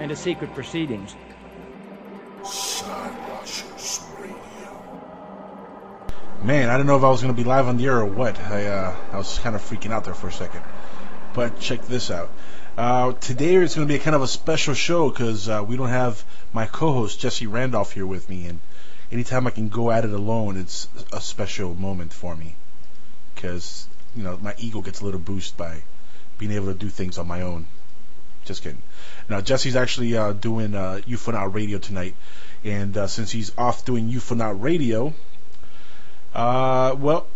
and 0.00 0.08
to 0.08 0.16
secret 0.16 0.52
proceedings. 0.54 1.14
Man, 6.42 6.70
I 6.70 6.76
didn't 6.78 6.86
know 6.86 6.96
if 6.96 7.04
I 7.04 7.10
was 7.10 7.20
going 7.20 7.34
to 7.34 7.36
be 7.36 7.44
live 7.44 7.68
on 7.68 7.76
the 7.76 7.84
air 7.84 7.98
or 7.98 8.06
what. 8.06 8.40
I 8.40 8.66
uh, 8.66 8.96
I 9.12 9.18
was 9.18 9.38
kind 9.40 9.54
of 9.54 9.60
freaking 9.60 9.92
out 9.92 10.04
there 10.04 10.14
for 10.14 10.28
a 10.28 10.32
second. 10.32 10.62
But 11.34 11.60
check 11.60 11.82
this 11.82 12.10
out. 12.10 12.30
Uh, 12.78 13.12
today 13.12 13.56
is 13.56 13.74
going 13.74 13.86
to 13.86 13.92
be 13.92 14.00
a 14.00 14.02
kind 14.02 14.16
of 14.16 14.22
a 14.22 14.26
special 14.26 14.72
show 14.72 15.10
because 15.10 15.50
uh, 15.50 15.62
we 15.66 15.76
don't 15.76 15.90
have 15.90 16.24
my 16.54 16.64
co-host 16.64 17.20
Jesse 17.20 17.46
Randolph 17.46 17.92
here 17.92 18.06
with 18.06 18.30
me, 18.30 18.46
and 18.46 18.60
anytime 19.12 19.46
I 19.46 19.50
can 19.50 19.68
go 19.68 19.90
at 19.90 20.06
it 20.06 20.12
alone, 20.12 20.56
it's 20.56 20.88
a 21.12 21.20
special 21.20 21.74
moment 21.74 22.14
for 22.14 22.34
me 22.34 22.56
because 23.34 23.86
you 24.16 24.22
know 24.22 24.38
my 24.38 24.54
ego 24.56 24.80
gets 24.80 25.02
a 25.02 25.04
little 25.04 25.20
boost 25.20 25.58
by 25.58 25.82
being 26.38 26.52
able 26.52 26.68
to 26.68 26.74
do 26.74 26.88
things 26.88 27.18
on 27.18 27.28
my 27.28 27.42
own. 27.42 27.66
Just 28.44 28.62
kidding. 28.62 28.82
Now 29.28 29.40
Jesse's 29.40 29.76
actually 29.76 30.16
uh, 30.16 30.32
doing 30.32 30.74
uh, 30.74 31.00
UFOnaut 31.06 31.54
Radio 31.54 31.78
tonight, 31.78 32.14
and 32.64 32.96
uh, 32.96 33.06
since 33.06 33.30
he's 33.30 33.52
off 33.56 33.84
doing 33.84 34.10
UFOnaut 34.10 34.62
Radio, 34.62 35.14
uh, 36.34 36.94
well, 36.98 37.26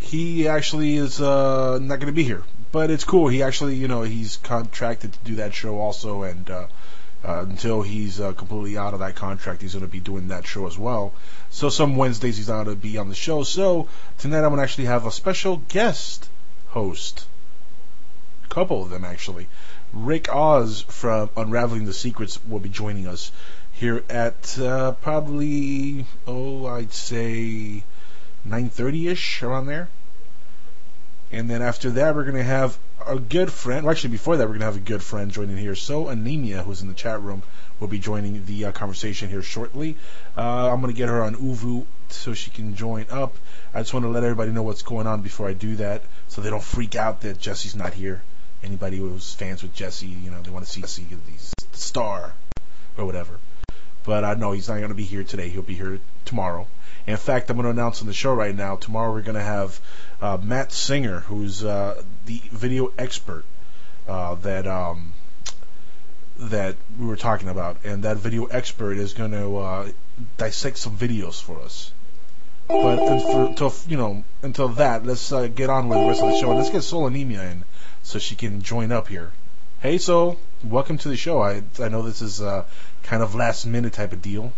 he 0.00 0.48
actually 0.48 0.96
is 0.96 1.20
uh, 1.20 1.78
not 1.80 2.00
going 2.00 2.12
to 2.12 2.12
be 2.12 2.24
here. 2.24 2.42
But 2.72 2.90
it's 2.90 3.04
cool. 3.04 3.28
He 3.28 3.42
actually, 3.42 3.74
you 3.76 3.86
know, 3.86 4.02
he's 4.02 4.38
contracted 4.38 5.12
to 5.12 5.18
do 5.24 5.34
that 5.36 5.52
show 5.52 5.78
also, 5.78 6.22
and 6.22 6.48
uh, 6.50 6.66
uh, 7.24 7.44
until 7.48 7.82
he's 7.82 8.18
uh, 8.18 8.32
completely 8.32 8.76
out 8.76 8.94
of 8.94 9.00
that 9.00 9.14
contract, 9.14 9.62
he's 9.62 9.74
going 9.74 9.84
to 9.84 9.90
be 9.90 10.00
doing 10.00 10.28
that 10.28 10.46
show 10.46 10.66
as 10.66 10.78
well. 10.78 11.12
So 11.50 11.68
some 11.68 11.96
Wednesdays 11.96 12.38
he's 12.38 12.48
not 12.48 12.64
going 12.64 12.76
to 12.76 12.82
be 12.82 12.98
on 12.98 13.08
the 13.08 13.14
show. 13.14 13.42
So 13.42 13.88
tonight 14.18 14.38
I'm 14.38 14.48
going 14.48 14.56
to 14.56 14.62
actually 14.62 14.86
have 14.86 15.06
a 15.06 15.12
special 15.12 15.58
guest 15.68 16.28
host. 16.68 17.26
A 18.44 18.48
couple 18.48 18.82
of 18.82 18.90
them 18.90 19.04
actually. 19.04 19.48
Rick 19.92 20.32
Oz 20.32 20.86
from 20.88 21.28
Unraveling 21.36 21.84
the 21.84 21.92
Secrets 21.92 22.42
will 22.46 22.60
be 22.60 22.70
joining 22.70 23.06
us 23.06 23.30
here 23.72 24.02
at 24.08 24.58
uh, 24.58 24.92
probably 24.92 26.06
oh 26.26 26.64
I'd 26.66 26.94
say 26.94 27.84
9:30ish 28.48 29.42
around 29.42 29.66
there. 29.66 29.90
And 31.30 31.50
then 31.50 31.60
after 31.60 31.90
that 31.90 32.14
we're 32.14 32.24
gonna 32.24 32.42
have 32.42 32.78
a 33.06 33.18
good 33.18 33.52
friend. 33.52 33.84
Well, 33.84 33.92
actually 33.92 34.10
before 34.12 34.38
that 34.38 34.46
we're 34.46 34.54
gonna 34.54 34.64
have 34.64 34.76
a 34.76 34.80
good 34.80 35.02
friend 35.02 35.30
joining 35.30 35.58
here. 35.58 35.74
Soul 35.74 36.08
Anemia, 36.08 36.62
who's 36.62 36.80
in 36.80 36.88
the 36.88 36.94
chat 36.94 37.20
room, 37.20 37.42
will 37.78 37.88
be 37.88 37.98
joining 37.98 38.46
the 38.46 38.66
uh, 38.66 38.72
conversation 38.72 39.28
here 39.28 39.42
shortly. 39.42 39.98
Uh, 40.38 40.72
I'm 40.72 40.80
gonna 40.80 40.94
get 40.94 41.10
her 41.10 41.22
on 41.22 41.34
ooVoo 41.34 41.84
so 42.08 42.32
she 42.32 42.50
can 42.50 42.76
join 42.76 43.04
up. 43.10 43.36
I 43.74 43.80
just 43.80 43.92
want 43.92 44.06
to 44.06 44.10
let 44.10 44.24
everybody 44.24 44.52
know 44.52 44.62
what's 44.62 44.82
going 44.82 45.06
on 45.06 45.20
before 45.20 45.48
I 45.48 45.52
do 45.52 45.76
that, 45.76 46.02
so 46.28 46.40
they 46.40 46.48
don't 46.48 46.62
freak 46.62 46.96
out 46.96 47.20
that 47.22 47.38
Jesse's 47.38 47.76
not 47.76 47.92
here. 47.92 48.22
Anybody 48.62 48.98
who's 48.98 49.34
fans 49.34 49.62
with 49.62 49.74
Jesse, 49.74 50.06
you 50.06 50.30
know, 50.30 50.40
they 50.40 50.50
want 50.50 50.64
to 50.64 50.70
see 50.70 50.80
Jesse, 50.82 51.04
the 51.04 51.76
star, 51.76 52.32
or 52.96 53.04
whatever. 53.04 53.38
But 54.04 54.24
I 54.24 54.34
know 54.34 54.52
he's 54.52 54.68
not 54.68 54.76
going 54.76 54.88
to 54.88 54.94
be 54.94 55.04
here 55.04 55.24
today. 55.24 55.48
He'll 55.48 55.62
be 55.62 55.74
here 55.74 56.00
tomorrow. 56.24 56.66
In 57.06 57.16
fact, 57.16 57.50
I'm 57.50 57.56
going 57.56 57.64
to 57.64 57.70
announce 57.70 58.00
on 58.00 58.06
the 58.06 58.12
show 58.12 58.32
right 58.32 58.54
now. 58.54 58.76
Tomorrow 58.76 59.12
we're 59.12 59.22
going 59.22 59.36
to 59.36 59.42
have 59.42 59.80
uh, 60.20 60.38
Matt 60.40 60.72
Singer, 60.72 61.20
who's 61.20 61.64
uh, 61.64 62.02
the 62.26 62.40
video 62.50 62.92
expert 62.96 63.44
uh, 64.08 64.36
that 64.36 64.66
um, 64.66 65.12
that 66.38 66.76
we 66.98 67.06
were 67.06 67.16
talking 67.16 67.48
about, 67.48 67.78
and 67.84 68.04
that 68.04 68.16
video 68.16 68.46
expert 68.46 68.98
is 68.98 69.12
going 69.12 69.32
to 69.32 69.58
uh, 69.58 69.88
dissect 70.36 70.78
some 70.78 70.96
videos 70.96 71.40
for 71.42 71.60
us. 71.60 71.92
But 72.68 73.00
until 73.00 73.74
you 73.88 73.96
know, 73.96 74.24
until 74.42 74.68
that, 74.68 75.04
let's 75.04 75.32
uh, 75.32 75.48
get 75.48 75.70
on 75.70 75.88
with 75.88 75.98
the 75.98 76.06
rest 76.06 76.22
of 76.22 76.30
the 76.30 76.38
show, 76.38 76.54
let's 76.54 76.70
get 76.70 76.82
Soul 76.82 77.06
Anemia 77.06 77.42
in 77.50 77.64
so 78.02 78.18
she 78.18 78.34
can 78.34 78.62
join 78.62 78.92
up 78.92 79.08
here. 79.08 79.32
Hey, 79.80 79.98
Soul, 79.98 80.38
welcome 80.62 80.98
to 80.98 81.08
the 81.08 81.16
show. 81.16 81.40
I 81.40 81.62
I 81.80 81.88
know 81.88 82.02
this 82.02 82.22
is 82.22 82.40
uh, 82.40 82.64
kind 83.02 83.22
of 83.22 83.34
last 83.34 83.66
minute 83.66 83.92
type 83.92 84.12
of 84.12 84.22
deal. 84.22 84.52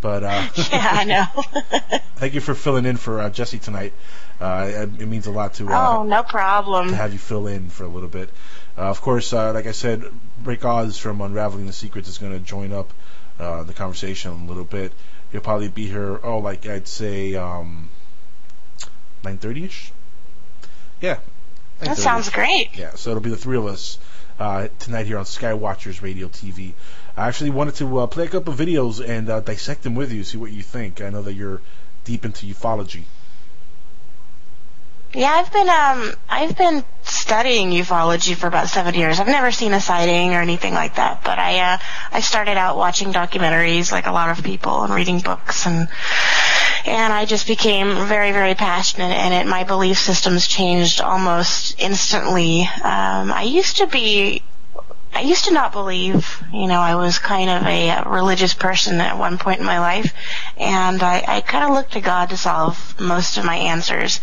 But 0.00 0.22
uh, 0.22 0.48
yeah, 0.72 0.90
I 0.92 1.04
know. 1.04 1.24
thank 2.16 2.34
you 2.34 2.40
for 2.40 2.54
filling 2.54 2.86
in 2.86 2.96
for 2.96 3.20
uh, 3.20 3.30
Jesse 3.30 3.58
tonight. 3.58 3.92
Uh, 4.40 4.66
it, 4.68 5.02
it 5.02 5.06
means 5.06 5.26
a 5.26 5.32
lot 5.32 5.54
to 5.54 5.68
oh, 5.72 6.04
no 6.04 6.22
problem 6.22 6.90
to 6.90 6.96
have 6.96 7.12
you 7.12 7.18
fill 7.18 7.48
in 7.48 7.68
for 7.68 7.84
a 7.84 7.88
little 7.88 8.08
bit. 8.08 8.30
Uh, 8.76 8.82
of 8.82 9.00
course, 9.00 9.32
uh, 9.32 9.52
like 9.52 9.66
I 9.66 9.72
said, 9.72 10.04
Rick 10.44 10.64
Oz 10.64 10.98
from 10.98 11.20
Unraveling 11.20 11.66
the 11.66 11.72
Secrets 11.72 12.08
is 12.08 12.18
going 12.18 12.32
to 12.32 12.38
join 12.38 12.72
up 12.72 12.92
uh, 13.40 13.64
the 13.64 13.74
conversation 13.74 14.30
a 14.30 14.46
little 14.46 14.64
bit. 14.64 14.92
He'll 15.32 15.40
probably 15.40 15.68
be 15.68 15.86
here. 15.86 16.20
Oh, 16.22 16.38
like 16.38 16.66
I'd 16.66 16.86
say 16.86 17.34
um, 17.34 17.88
9:30 19.24 19.64
ish. 19.64 19.92
Yeah. 21.00 21.18
That 21.80 21.96
sounds 21.96 22.30
great. 22.30 22.70
Yeah, 22.76 22.94
so 22.94 23.10
it'll 23.10 23.22
be 23.22 23.30
the 23.30 23.36
three 23.36 23.56
of 23.56 23.66
us 23.66 23.98
uh, 24.38 24.68
tonight 24.78 25.06
here 25.06 25.18
on 25.18 25.24
Skywatchers 25.24 26.02
Radio 26.02 26.28
TV. 26.28 26.72
I 27.16 27.28
actually 27.28 27.50
wanted 27.50 27.76
to 27.76 27.98
uh, 27.98 28.06
play 28.06 28.26
a 28.26 28.28
couple 28.28 28.52
of 28.52 28.58
videos 28.58 29.06
and 29.06 29.28
uh, 29.28 29.40
dissect 29.40 29.82
them 29.82 29.94
with 29.94 30.12
you, 30.12 30.24
see 30.24 30.38
what 30.38 30.52
you 30.52 30.62
think. 30.62 31.00
I 31.00 31.10
know 31.10 31.22
that 31.22 31.34
you're 31.34 31.60
deep 32.04 32.24
into 32.24 32.46
ufology. 32.46 33.04
Yeah, 35.14 35.30
I've 35.30 35.50
been 35.50 35.68
um 35.70 36.12
I've 36.28 36.56
been 36.56 36.84
studying 37.02 37.70
ufology 37.70 38.36
for 38.36 38.46
about 38.46 38.68
seven 38.68 38.94
years. 38.94 39.18
I've 39.18 39.26
never 39.26 39.50
seen 39.50 39.72
a 39.72 39.80
sighting 39.80 40.34
or 40.34 40.42
anything 40.42 40.74
like 40.74 40.96
that, 40.96 41.24
but 41.24 41.38
I 41.38 41.60
uh 41.60 41.78
I 42.12 42.20
started 42.20 42.58
out 42.58 42.76
watching 42.76 43.12
documentaries 43.14 43.90
like 43.90 44.06
a 44.06 44.12
lot 44.12 44.36
of 44.36 44.44
people 44.44 44.82
and 44.82 44.92
reading 44.92 45.20
books 45.20 45.66
and 45.66 45.88
and 46.86 47.12
I 47.12 47.24
just 47.24 47.46
became 47.46 48.06
very 48.06 48.32
very 48.32 48.54
passionate 48.54 49.14
in 49.26 49.32
it. 49.32 49.46
My 49.46 49.64
belief 49.64 49.98
systems 49.98 50.46
changed 50.46 51.00
almost 51.00 51.74
instantly. 51.78 52.62
Um, 52.62 53.32
I 53.32 53.42
used 53.42 53.78
to 53.78 53.86
be 53.86 54.42
I 55.18 55.22
used 55.22 55.46
to 55.46 55.52
not 55.52 55.72
believe, 55.72 56.42
you 56.52 56.66
know, 56.66 56.80
I 56.80 56.94
was 56.94 57.18
kind 57.18 57.50
of 57.50 57.66
a 57.66 58.08
religious 58.08 58.54
person 58.54 59.00
at 59.00 59.18
one 59.18 59.38
point 59.38 59.58
in 59.58 59.66
my 59.66 59.80
life, 59.80 60.12
and 60.56 61.02
I, 61.02 61.24
I 61.26 61.40
kind 61.40 61.64
of 61.64 61.70
looked 61.70 61.94
to 61.94 62.00
God 62.00 62.30
to 62.30 62.36
solve 62.36 63.00
most 63.00 63.36
of 63.36 63.44
my 63.44 63.56
answers. 63.56 64.20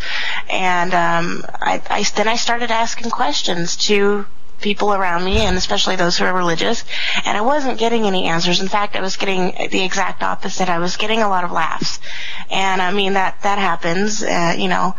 And 0.50 0.94
um, 0.94 1.44
I, 1.54 1.82
I 1.90 2.04
then 2.16 2.28
I 2.28 2.36
started 2.36 2.72
asking 2.72 3.10
questions 3.10 3.76
to 3.88 4.26
people 4.66 4.92
around 4.92 5.24
me, 5.24 5.42
and 5.42 5.56
especially 5.58 5.96
those 5.96 6.18
who 6.18 6.26
are 6.26 6.34
religious, 6.34 6.84
and 7.23 7.38
I 7.38 7.41
wasn't 7.41 7.78
getting 7.78 8.06
any 8.06 8.26
answers. 8.26 8.59
In 8.59 8.67
fact, 8.67 8.96
I 8.96 9.02
was 9.02 9.16
getting 9.16 9.53
the 9.70 9.84
exact 9.84 10.23
opposite. 10.23 10.70
I 10.70 10.79
was 10.79 10.97
getting 10.97 11.22
a 11.22 11.29
lot 11.29 11.44
of 11.44 11.52
laughs, 11.52 12.00
and 12.50 12.82
I 12.82 12.91
mean 12.91 13.14
that 13.14 13.40
that 13.44 13.59
happens, 13.59 14.23
uh, 14.23 14.56
you 14.58 14.67
know. 14.67 14.96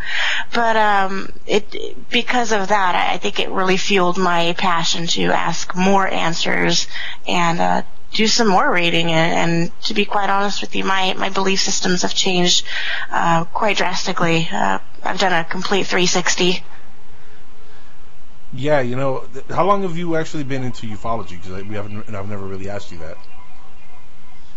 But 0.53 0.77
um, 0.77 1.33
it 1.45 2.09
because 2.09 2.53
of 2.53 2.69
that, 2.69 2.95
I 2.95 3.17
think 3.17 3.41
it 3.41 3.49
really 3.49 3.75
fueled 3.75 4.17
my 4.17 4.53
passion 4.57 5.05
to 5.07 5.23
ask 5.33 5.75
more 5.75 6.07
answers 6.07 6.87
and 7.27 7.59
uh, 7.59 7.81
do 8.13 8.25
some 8.25 8.47
more 8.47 8.71
reading. 8.71 9.11
And, 9.11 9.51
and, 9.51 9.81
to 9.81 9.93
be 9.93 10.05
quite 10.05 10.29
honest 10.29 10.61
with 10.61 10.73
you, 10.77 10.85
my 10.85 11.13
my 11.17 11.27
belief 11.27 11.59
systems 11.59 12.03
have 12.03 12.13
changed 12.13 12.63
uh, 13.11 13.43
quite 13.43 13.75
drastically. 13.75 14.47
Uh, 14.49 14.79
I've 15.03 15.19
done 15.19 15.33
a 15.33 15.43
complete 15.43 15.87
360. 15.87 16.63
Yeah, 18.57 18.81
you 18.81 18.95
know, 18.95 19.25
how 19.49 19.65
long 19.65 19.83
have 19.83 19.97
you 19.97 20.15
actually 20.15 20.43
been 20.43 20.63
into 20.63 20.87
ufology? 20.87 21.41
Because 21.41 21.63
we 21.63 21.75
haven't, 21.75 22.13
I've 22.13 22.29
never 22.29 22.45
really 22.45 22.69
asked 22.69 22.91
you 22.91 22.97
that. 22.99 23.17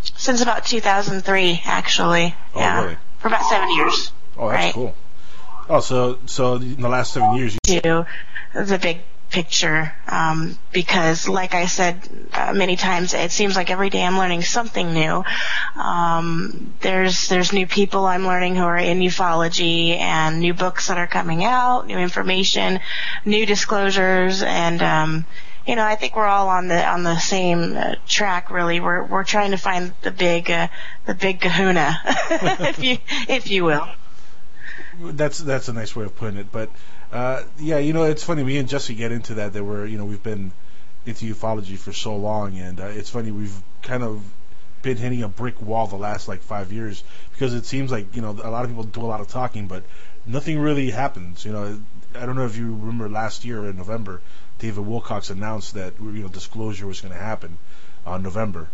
Since 0.01 0.41
about 0.41 0.65
2003, 0.65 1.61
actually. 1.65 2.35
Oh, 2.55 2.59
yeah. 2.59 2.83
really? 2.83 2.97
For 3.19 3.27
about 3.27 3.43
seven 3.45 3.69
years. 3.75 4.11
Oh, 4.37 4.49
that's 4.49 4.63
right? 4.65 4.73
cool. 4.73 4.95
Oh, 5.69 5.79
so 5.79 6.19
so 6.25 6.55
in 6.55 6.81
the 6.81 6.89
last 6.89 7.13
seven 7.13 7.35
years, 7.35 7.57
you 7.67 7.81
the 8.53 8.79
big 8.81 9.01
picture 9.31 9.93
um, 10.07 10.57
because, 10.71 11.27
like 11.27 11.53
I 11.55 11.65
said 11.65 12.07
uh, 12.33 12.53
many 12.53 12.75
times, 12.75 13.13
it 13.13 13.31
seems 13.31 13.55
like 13.55 13.71
every 13.71 13.89
day 13.89 14.03
I'm 14.03 14.17
learning 14.17 14.41
something 14.43 14.93
new. 14.93 15.23
Um, 15.75 16.73
there's 16.81 17.29
there's 17.29 17.53
new 17.53 17.65
people 17.65 18.05
I'm 18.05 18.25
learning 18.25 18.57
who 18.57 18.63
are 18.63 18.77
in 18.77 18.99
ufology 18.99 19.97
and 19.97 20.39
new 20.39 20.53
books 20.53 20.87
that 20.87 20.97
are 20.97 21.07
coming 21.07 21.43
out, 21.43 21.87
new 21.87 21.97
information, 21.97 22.79
new 23.25 23.45
disclosures, 23.45 24.43
and 24.43 24.81
um, 24.83 25.25
you 25.65 25.75
know 25.75 25.85
I 25.85 25.95
think 25.95 26.15
we're 26.15 26.25
all 26.25 26.49
on 26.49 26.67
the 26.67 26.85
on 26.85 27.03
the 27.03 27.17
same 27.17 27.75
uh, 27.77 27.95
track. 28.07 28.51
Really, 28.51 28.79
we're 28.79 29.03
we're 29.03 29.23
trying 29.23 29.51
to 29.51 29.57
find 29.57 29.93
the 30.01 30.11
big 30.11 30.51
uh, 30.51 30.67
the 31.05 31.15
big 31.15 31.39
Kahuna, 31.39 31.99
if 32.05 32.83
you 32.83 32.97
if 33.29 33.49
you 33.49 33.63
will. 33.63 33.87
That's 34.99 35.39
that's 35.39 35.69
a 35.69 35.73
nice 35.73 35.95
way 35.95 36.05
of 36.05 36.15
putting 36.15 36.37
it, 36.37 36.51
but 36.51 36.69
uh, 37.11 37.43
yeah, 37.59 37.77
you 37.77 37.93
know, 37.93 38.03
it's 38.03 38.23
funny. 38.23 38.43
Me 38.43 38.57
and 38.57 38.69
Jesse 38.69 38.95
get 38.95 39.11
into 39.11 39.35
that. 39.35 39.53
That 39.53 39.63
we're, 39.63 39.85
you 39.85 39.97
know, 39.97 40.05
we've 40.05 40.23
been 40.23 40.51
into 41.05 41.33
ufology 41.33 41.77
for 41.77 41.91
so 41.91 42.15
long, 42.15 42.57
and 42.57 42.79
uh, 42.79 42.85
it's 42.85 43.09
funny. 43.09 43.31
We've 43.31 43.55
kind 43.81 44.03
of 44.03 44.23
been 44.81 44.97
hitting 44.97 45.21
a 45.23 45.27
brick 45.27 45.61
wall 45.61 45.87
the 45.87 45.95
last 45.95 46.27
like 46.27 46.41
five 46.41 46.71
years 46.71 47.03
because 47.31 47.53
it 47.53 47.65
seems 47.65 47.91
like 47.91 48.15
you 48.15 48.21
know 48.21 48.31
a 48.43 48.49
lot 48.49 48.63
of 48.63 48.71
people 48.71 48.83
do 48.83 49.01
a 49.01 49.03
lot 49.03 49.21
of 49.21 49.27
talking, 49.27 49.67
but 49.67 49.83
nothing 50.25 50.59
really 50.59 50.89
happens. 50.89 51.43
You 51.45 51.51
know, 51.51 51.79
I 52.15 52.25
don't 52.25 52.35
know 52.35 52.45
if 52.45 52.57
you 52.57 52.67
remember 52.67 53.09
last 53.09 53.45
year 53.45 53.69
in 53.69 53.77
November, 53.77 54.21
David 54.59 54.85
Wilcock 54.85 55.29
announced 55.29 55.73
that 55.73 55.93
you 55.99 56.23
know 56.23 56.27
disclosure 56.27 56.87
was 56.87 57.01
going 57.01 57.13
to 57.13 57.19
happen 57.19 57.57
on 58.05 58.23
November, 58.23 58.69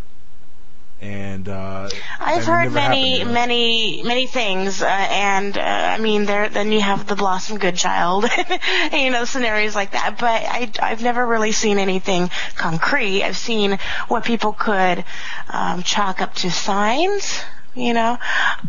and 0.99 1.47
uh, 1.47 1.89
I've 2.19 2.43
heard 2.45 2.71
many, 2.71 3.23
many, 3.23 4.01
many 4.03 4.25
things, 4.25 4.81
uh, 4.81 4.87
and 4.87 5.55
uh, 5.57 5.61
I 5.61 5.99
mean, 5.99 6.25
there 6.25 6.49
then 6.49 6.71
you 6.71 6.81
have 6.81 7.05
the 7.05 7.15
Blossom 7.15 7.59
Goodchild, 7.59 8.25
you 8.91 9.11
know, 9.11 9.25
scenarios 9.25 9.75
like 9.75 9.91
that. 9.91 10.17
But 10.19 10.43
I, 10.43 10.71
I've 10.81 11.03
never 11.03 11.25
really 11.25 11.51
seen 11.51 11.77
anything 11.77 12.31
concrete. 12.55 13.23
I've 13.23 13.37
seen 13.37 13.77
what 14.07 14.25
people 14.25 14.53
could 14.53 15.05
um, 15.49 15.83
chalk 15.83 16.21
up 16.21 16.33
to 16.35 16.49
signs 16.49 17.43
you 17.77 17.93
know. 17.93 18.17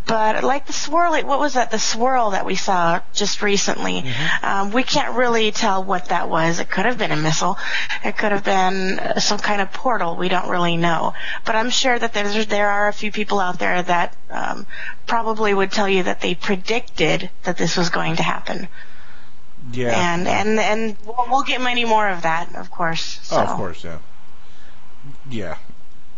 But 0.07 0.45
like 0.45 0.67
the 0.67 0.73
swirl, 0.73 1.13
what 1.13 1.39
was 1.39 1.55
that? 1.55 1.71
The 1.71 1.79
swirl 1.79 2.31
that 2.31 2.45
we 2.45 2.55
saw 2.55 3.01
just 3.13 3.43
recently. 3.43 4.03
Mm-hmm. 4.03 4.45
Um, 4.45 4.73
we 4.73 4.83
can't 4.83 5.17
really 5.17 5.51
tell 5.51 5.83
what 5.83 6.07
that 6.07 6.29
was. 6.29 6.61
It 6.61 6.71
could 6.71 6.85
have 6.85 6.99
been 6.99 7.11
a 7.11 7.17
missile. 7.17 7.59
It 8.05 8.17
could 8.17 8.33
have 8.33 8.45
been 8.45 9.21
some 9.21 9.39
kind 9.39 9.61
of 9.61 9.73
portal. 9.73 10.17
We 10.17 10.29
don't 10.29 10.49
really 10.49 10.77
know. 10.77 11.15
But 11.45 11.57
I'm 11.57 11.71
sure 11.71 11.99
that 11.99 12.13
there's 12.13 12.47
there 12.47 12.71
are 12.71 12.89
a 12.89 12.93
few 12.93 13.11
people 13.11 13.41
out 13.41 13.59
there 13.59 13.83
that 13.83 14.17
um, 14.31 14.67
probably 15.07 15.55
would 15.55 15.73
tell 15.73 15.89
you 15.89 16.05
that 16.05 16.21
they 16.21 16.35
predicted 16.35 17.31
that 17.45 17.57
this 17.57 17.77
was 17.77 17.91
going 17.91 18.17
to 18.17 18.23
happen. 18.23 18.69
Yeah. 19.73 20.15
And 20.15 20.29
and 20.29 20.59
and 20.59 20.97
we'll, 21.05 21.27
we'll 21.29 21.43
get 21.43 21.61
many 21.61 21.85
more 21.85 22.09
of 22.09 22.23
that, 22.23 22.55
of 22.55 22.71
course. 22.71 23.21
So. 23.23 23.37
Oh, 23.37 23.41
of 23.41 23.57
course, 23.57 23.85
yeah. 23.85 23.99
Yeah, 25.31 25.57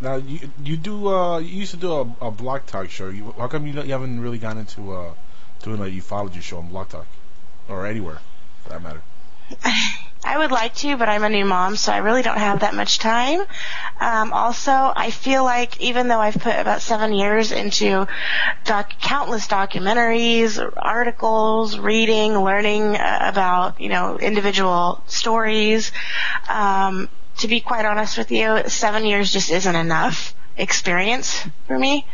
now 0.01 0.17
you 0.17 0.51
you 0.65 0.77
do 0.77 1.09
uh 1.09 1.39
you 1.39 1.61
used 1.61 1.73
to 1.73 1.77
do 1.77 1.93
a, 1.93 2.01
a 2.21 2.31
Blog 2.31 2.67
Talk 2.67 2.91
show. 2.91 3.09
You, 3.09 3.33
how 3.39 3.49
come 3.49 3.67
you, 3.67 3.75
you 3.83 3.93
haven't 3.93 4.21
really 4.21 4.39
gone 4.39 4.59
into 4.59 4.93
uh 4.93 5.15
doing 5.63 5.81
a 5.81 5.85
ufology 5.85 6.41
show 6.41 6.59
on 6.59 6.69
Blog 6.69 6.89
Talk 6.89 7.07
or 7.69 7.87
anywhere 7.87 8.21
for 8.63 8.71
that 8.71 8.83
matter? 8.83 9.03
I 10.23 10.37
would 10.37 10.51
like 10.51 10.75
to, 10.77 10.97
but 10.99 11.09
I'm 11.09 11.25
a 11.25 11.31
new 11.31 11.47
mom, 11.47 11.77
so 11.77 11.93
I 11.93 11.99
really 11.99 12.23
don't 12.23 12.37
have 12.37 12.61
that 12.61 12.75
much 12.75 12.99
time. 12.99 13.41
Um, 14.01 14.33
also, 14.35 14.71
I 14.71 15.11
feel 15.11 15.45
like 15.45 15.81
even 15.81 16.09
though 16.09 16.21
I've 16.21 16.35
put 16.35 16.57
about 16.57 16.83
seven 16.83 17.15
years 17.15 17.53
into 17.53 18.07
doc- 18.65 19.01
countless 19.01 19.49
documentaries, 19.49 20.61
articles, 20.77 21.79
reading, 21.79 22.39
learning 22.39 22.97
uh, 22.97 23.19
about 23.23 23.81
you 23.81 23.89
know 23.89 24.19
individual 24.19 25.03
stories, 25.07 25.91
um, 26.49 27.09
to 27.41 27.49
be 27.49 27.61
quite 27.61 27.85
honest 27.85 28.19
with 28.19 28.31
you, 28.31 28.63
seven 28.69 29.05
years 29.05 29.33
just 29.33 29.51
isn't 29.51 29.75
enough 29.77 30.35
experience 30.57 31.47
for 31.67 31.79
me. 31.79 32.07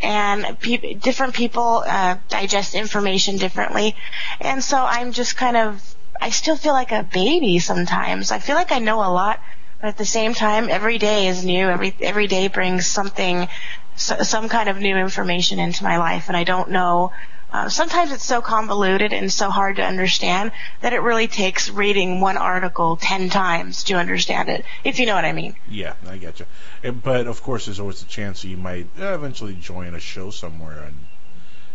And 0.00 0.58
pe- 0.58 0.94
different 0.94 1.34
people 1.34 1.84
uh, 1.86 2.16
digest 2.28 2.74
information 2.74 3.36
differently, 3.36 3.94
and 4.40 4.62
so 4.62 4.76
I'm 4.76 5.12
just 5.12 5.36
kind 5.36 5.56
of 5.56 5.80
I 6.20 6.30
still 6.30 6.56
feel 6.56 6.72
like 6.72 6.90
a 6.90 7.04
baby 7.04 7.60
sometimes. 7.60 8.32
I 8.32 8.40
feel 8.40 8.56
like 8.56 8.72
I 8.72 8.80
know 8.80 8.98
a 8.98 9.10
lot, 9.10 9.40
but 9.80 9.88
at 9.88 9.96
the 9.96 10.04
same 10.04 10.34
time, 10.34 10.68
every 10.68 10.98
day 10.98 11.28
is 11.28 11.44
new. 11.44 11.68
Every 11.68 11.94
every 12.00 12.26
day 12.26 12.48
brings 12.48 12.86
something, 12.86 13.48
so, 13.94 14.22
some 14.22 14.48
kind 14.48 14.68
of 14.68 14.78
new 14.78 14.96
information 14.96 15.60
into 15.60 15.84
my 15.84 15.98
life, 15.98 16.26
and 16.26 16.36
I 16.36 16.42
don't 16.42 16.70
know 16.70 17.12
uh, 17.52 17.68
sometimes 17.68 18.12
it's 18.12 18.24
so 18.24 18.40
convoluted 18.40 19.12
and 19.12 19.30
so 19.30 19.50
hard 19.50 19.76
to 19.76 19.82
understand 19.82 20.52
that 20.80 20.92
it 20.92 21.00
really 21.00 21.28
takes 21.28 21.68
reading 21.68 22.20
one 22.20 22.36
article 22.36 22.96
ten 22.96 23.28
times 23.28 23.84
to 23.84 23.94
understand 23.94 24.48
it, 24.48 24.64
if 24.84 24.98
you 24.98 25.06
know 25.06 25.14
what 25.14 25.24
I 25.24 25.32
mean. 25.32 25.54
Yeah, 25.68 25.94
I 26.08 26.16
get 26.16 26.40
you. 26.40 26.92
But 26.92 27.26
of 27.26 27.42
course, 27.42 27.66
there's 27.66 27.80
always 27.80 28.02
a 28.02 28.06
chance 28.06 28.42
that 28.42 28.48
you 28.48 28.56
might 28.56 28.86
eventually 28.96 29.54
join 29.54 29.94
a 29.94 30.00
show 30.00 30.30
somewhere 30.30 30.82
and 30.82 30.96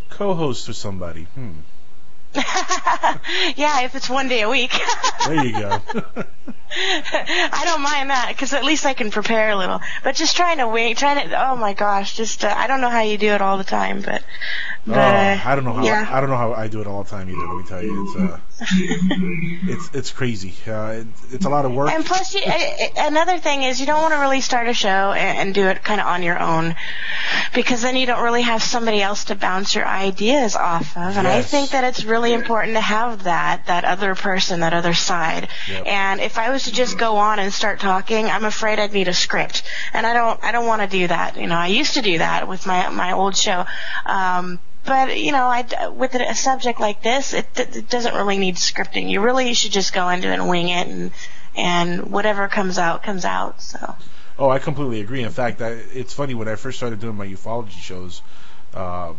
co-host 0.10 0.68
with 0.68 0.78
somebody. 0.78 1.24
Hmm. 1.24 1.52
yeah, 3.56 3.82
if 3.82 3.96
it's 3.96 4.10
one 4.10 4.28
day 4.28 4.42
a 4.42 4.50
week. 4.50 4.72
there 5.26 5.46
you 5.46 5.54
go. 5.54 5.82
I 6.70 7.62
don't 7.66 7.82
mind 7.82 8.10
that 8.10 8.28
because 8.30 8.54
at 8.54 8.64
least 8.64 8.86
I 8.86 8.94
can 8.94 9.12
prepare 9.12 9.52
a 9.52 9.56
little. 9.56 9.80
But 10.04 10.16
just 10.16 10.36
trying 10.36 10.58
to 10.58 10.68
wait, 10.68 10.98
trying 10.98 11.30
to. 11.30 11.50
Oh 11.50 11.56
my 11.56 11.74
gosh, 11.74 12.16
just 12.16 12.44
uh, 12.44 12.54
I 12.56 12.68
don't 12.68 12.82
know 12.82 12.90
how 12.90 13.02
you 13.02 13.18
do 13.18 13.30
it 13.30 13.42
all 13.42 13.58
the 13.58 13.64
time, 13.64 14.02
but. 14.02 14.24
But 14.88 14.98
oh, 14.98 15.42
I 15.50 15.56
don't 15.56 15.66
know 15.66 15.74
how 15.74 15.84
yeah. 15.84 16.08
I 16.10 16.22
don't 16.22 16.30
know 16.30 16.38
how 16.38 16.54
I 16.54 16.70
do 16.70 16.80
it 16.80 16.88
all 16.88 17.04
the 17.04 17.10
time 17.10 17.30
either. 17.30 17.46
Let 17.46 17.58
me 17.58 17.64
tell 17.68 17.84
you, 17.84 18.06
it's 18.06 18.16
uh, 18.16 18.40
it's 19.68 19.90
it's 19.94 20.12
crazy. 20.12 20.54
Uh, 20.66 21.02
it, 21.02 21.08
it's 21.32 21.46
a 21.46 21.50
lot 21.50 21.66
of 21.66 21.74
work. 21.74 21.92
And 21.92 22.06
plus, 22.06 22.34
you, 22.34 22.42
another 22.98 23.38
thing 23.38 23.64
is 23.64 23.82
you 23.82 23.86
don't 23.86 24.02
want 24.02 24.14
to 24.14 24.20
really 24.22 24.40
start 24.40 24.70
a 24.70 24.74
show 24.74 25.12
and, 25.12 25.40
and 25.40 25.54
do 25.54 25.68
it 25.68 25.84
kind 25.84 26.00
of 26.00 26.08
on 26.08 26.24
your 26.24 26.40
own, 26.40 26.74
because 27.54 27.82
then 27.82 27.98
you 27.98 28.06
don't 28.06 28.24
really 28.24 28.44
have 28.44 28.64
somebody 28.64 29.02
else 29.02 29.26
to 29.26 29.36
bounce 29.36 29.76
your 29.76 29.86
ideas 29.86 30.56
off 30.56 30.96
of. 30.96 31.18
And 31.18 31.28
yes. 31.28 31.36
I 31.36 31.42
think 31.42 31.72
that 31.72 31.84
it's 31.84 32.06
really 32.06 32.32
important 32.32 32.76
to 32.76 32.82
have 32.82 33.26
that 33.26 33.66
that 33.66 33.84
other 33.84 34.16
person, 34.16 34.62
that 34.62 34.74
other 34.74 34.94
side. 34.94 35.50
Yep. 35.70 35.86
And 35.86 36.22
if 36.22 36.38
I 36.38 36.52
was 36.52 36.64
to 36.64 36.72
just 36.72 36.98
go 36.98 37.18
on 37.18 37.40
and 37.40 37.52
start 37.52 37.82
talking, 37.82 38.28
I'm 38.28 38.46
afraid 38.46 38.80
I'd 38.80 38.94
need 38.94 39.10
a 39.10 39.14
script, 39.14 39.64
and 39.92 40.08
I 40.08 40.14
don't 40.14 40.42
I 40.46 40.54
don't 40.54 40.66
want 40.66 40.82
to 40.82 40.88
do 40.88 41.08
that. 41.08 41.36
You 41.36 41.48
know, 41.48 41.58
I 41.58 41.68
used 41.68 41.96
to 41.96 42.02
do 42.02 42.20
that 42.20 42.48
with 42.48 42.66
my 42.66 42.88
my 42.88 43.12
old 43.12 43.36
show. 43.36 43.66
Um, 44.06 44.60
but 44.88 45.20
you 45.20 45.34
know, 45.34 45.46
I 45.46 45.90
with 45.90 46.16
a 46.16 46.34
subject 46.34 46.80
like 46.80 47.04
this, 47.04 47.34
it, 47.34 47.48
it 47.58 47.90
doesn't 47.90 48.16
really 48.16 48.38
need 48.38 48.56
scripting. 48.56 49.10
You 49.10 49.22
really 49.22 49.54
should 49.54 49.74
just 49.74 49.94
go 49.94 50.10
into 50.10 50.30
it 50.30 50.36
and 50.36 50.50
wing 50.50 50.70
it, 50.70 50.88
and 50.88 51.12
and 51.56 52.10
whatever 52.10 52.48
comes 52.48 52.80
out 52.80 53.04
comes 53.04 53.26
out. 53.26 53.62
So. 53.62 53.96
Oh, 54.40 54.50
I 54.50 54.60
completely 54.60 55.02
agree. 55.02 55.24
In 55.24 55.32
fact, 55.32 55.62
I, 55.62 55.70
it's 55.70 56.14
funny 56.14 56.36
when 56.36 56.48
I 56.48 56.56
first 56.56 56.78
started 56.78 57.00
doing 57.00 57.16
my 57.16 57.28
ufology 57.28 57.72
shows, 57.72 58.22
um, 58.74 59.18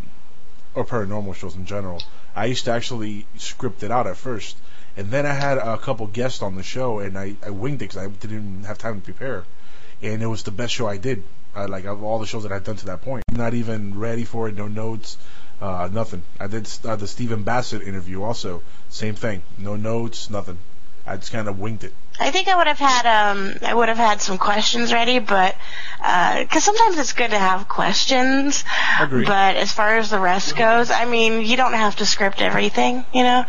or 0.75 0.85
paranormal 0.85 1.35
shows 1.35 1.55
in 1.55 1.67
general. 1.67 2.03
I 2.35 2.47
used 2.47 2.65
to 2.65 2.71
actually 2.71 3.27
script 3.37 3.83
it 3.83 3.91
out 3.91 4.07
at 4.07 4.17
first, 4.17 4.57
and 4.97 5.11
then 5.11 5.27
I 5.27 5.35
had 5.35 5.59
a 5.59 5.77
couple 5.77 6.07
guests 6.07 6.41
on 6.41 6.55
the 6.55 6.63
show, 6.63 7.01
and 7.01 7.19
I, 7.19 7.37
I 7.45 7.51
winged 7.51 7.83
it 7.83 7.91
because 7.91 7.99
I 7.99 8.07
didn't 8.07 8.65
have 8.65 8.79
time 8.79 9.01
to 9.01 9.05
prepare, 9.05 9.45
and 10.01 10.23
it 10.23 10.27
was 10.27 10.45
the 10.45 10.51
best 10.51 10.73
show 10.73 10.87
I 10.87 10.97
did. 10.97 11.25
Uh, 11.57 11.67
like 11.67 11.87
of 11.87 12.05
all 12.05 12.21
the 12.21 12.27
shows 12.27 12.45
that 12.45 12.53
I'd 12.53 12.63
done 12.63 12.77
to 12.77 12.87
that 12.87 13.03
point, 13.03 13.25
not 13.33 13.55
even 13.55 13.99
ready 13.99 14.25
for 14.25 14.49
it, 14.49 14.55
no 14.55 14.69
notes, 14.69 15.17
uh, 15.61 15.89
nothing. 15.93 16.23
I 16.39 16.47
did 16.47 16.69
uh, 16.85 16.97
the 16.97 17.07
Stephen 17.07 17.43
Bassett 17.43 17.83
interview 17.83 18.23
also. 18.23 18.63
Same 18.89 19.15
thing. 19.15 19.43
No 19.59 19.77
notes, 19.77 20.31
nothing. 20.31 20.59
I 21.07 21.17
just 21.17 21.33
kind 21.33 21.49
of 21.49 21.59
winged 21.59 21.85
it. 21.85 21.93
I 22.21 22.31
think 22.31 22.49
I 22.49 22.57
would 22.57 22.67
have 22.67 22.79
had 22.79 23.07
um 23.07 23.55
I 23.63 23.73
would 23.73 23.89
have 23.89 23.97
had 23.97 24.21
some 24.21 24.39
questions 24.39 24.93
ready, 24.93 25.21
but 25.21 25.57
because 25.99 26.57
uh, 26.57 26.73
sometimes 26.73 26.99
it's 26.99 27.13
good 27.13 27.31
to 27.31 27.39
have 27.39 27.69
questions. 27.69 28.65
Agreed. 29.01 29.27
But 29.27 29.57
as 29.57 29.73
far 29.73 29.97
as 29.97 30.11
the 30.11 30.19
rest 30.19 30.57
goes, 30.57 30.91
I 30.91 31.07
mean, 31.07 31.43
you 31.43 31.57
don't 31.57 31.73
have 31.73 31.97
to 31.97 32.07
script 32.07 32.43
everything, 32.43 33.07
you 33.15 33.23
know. 33.23 33.45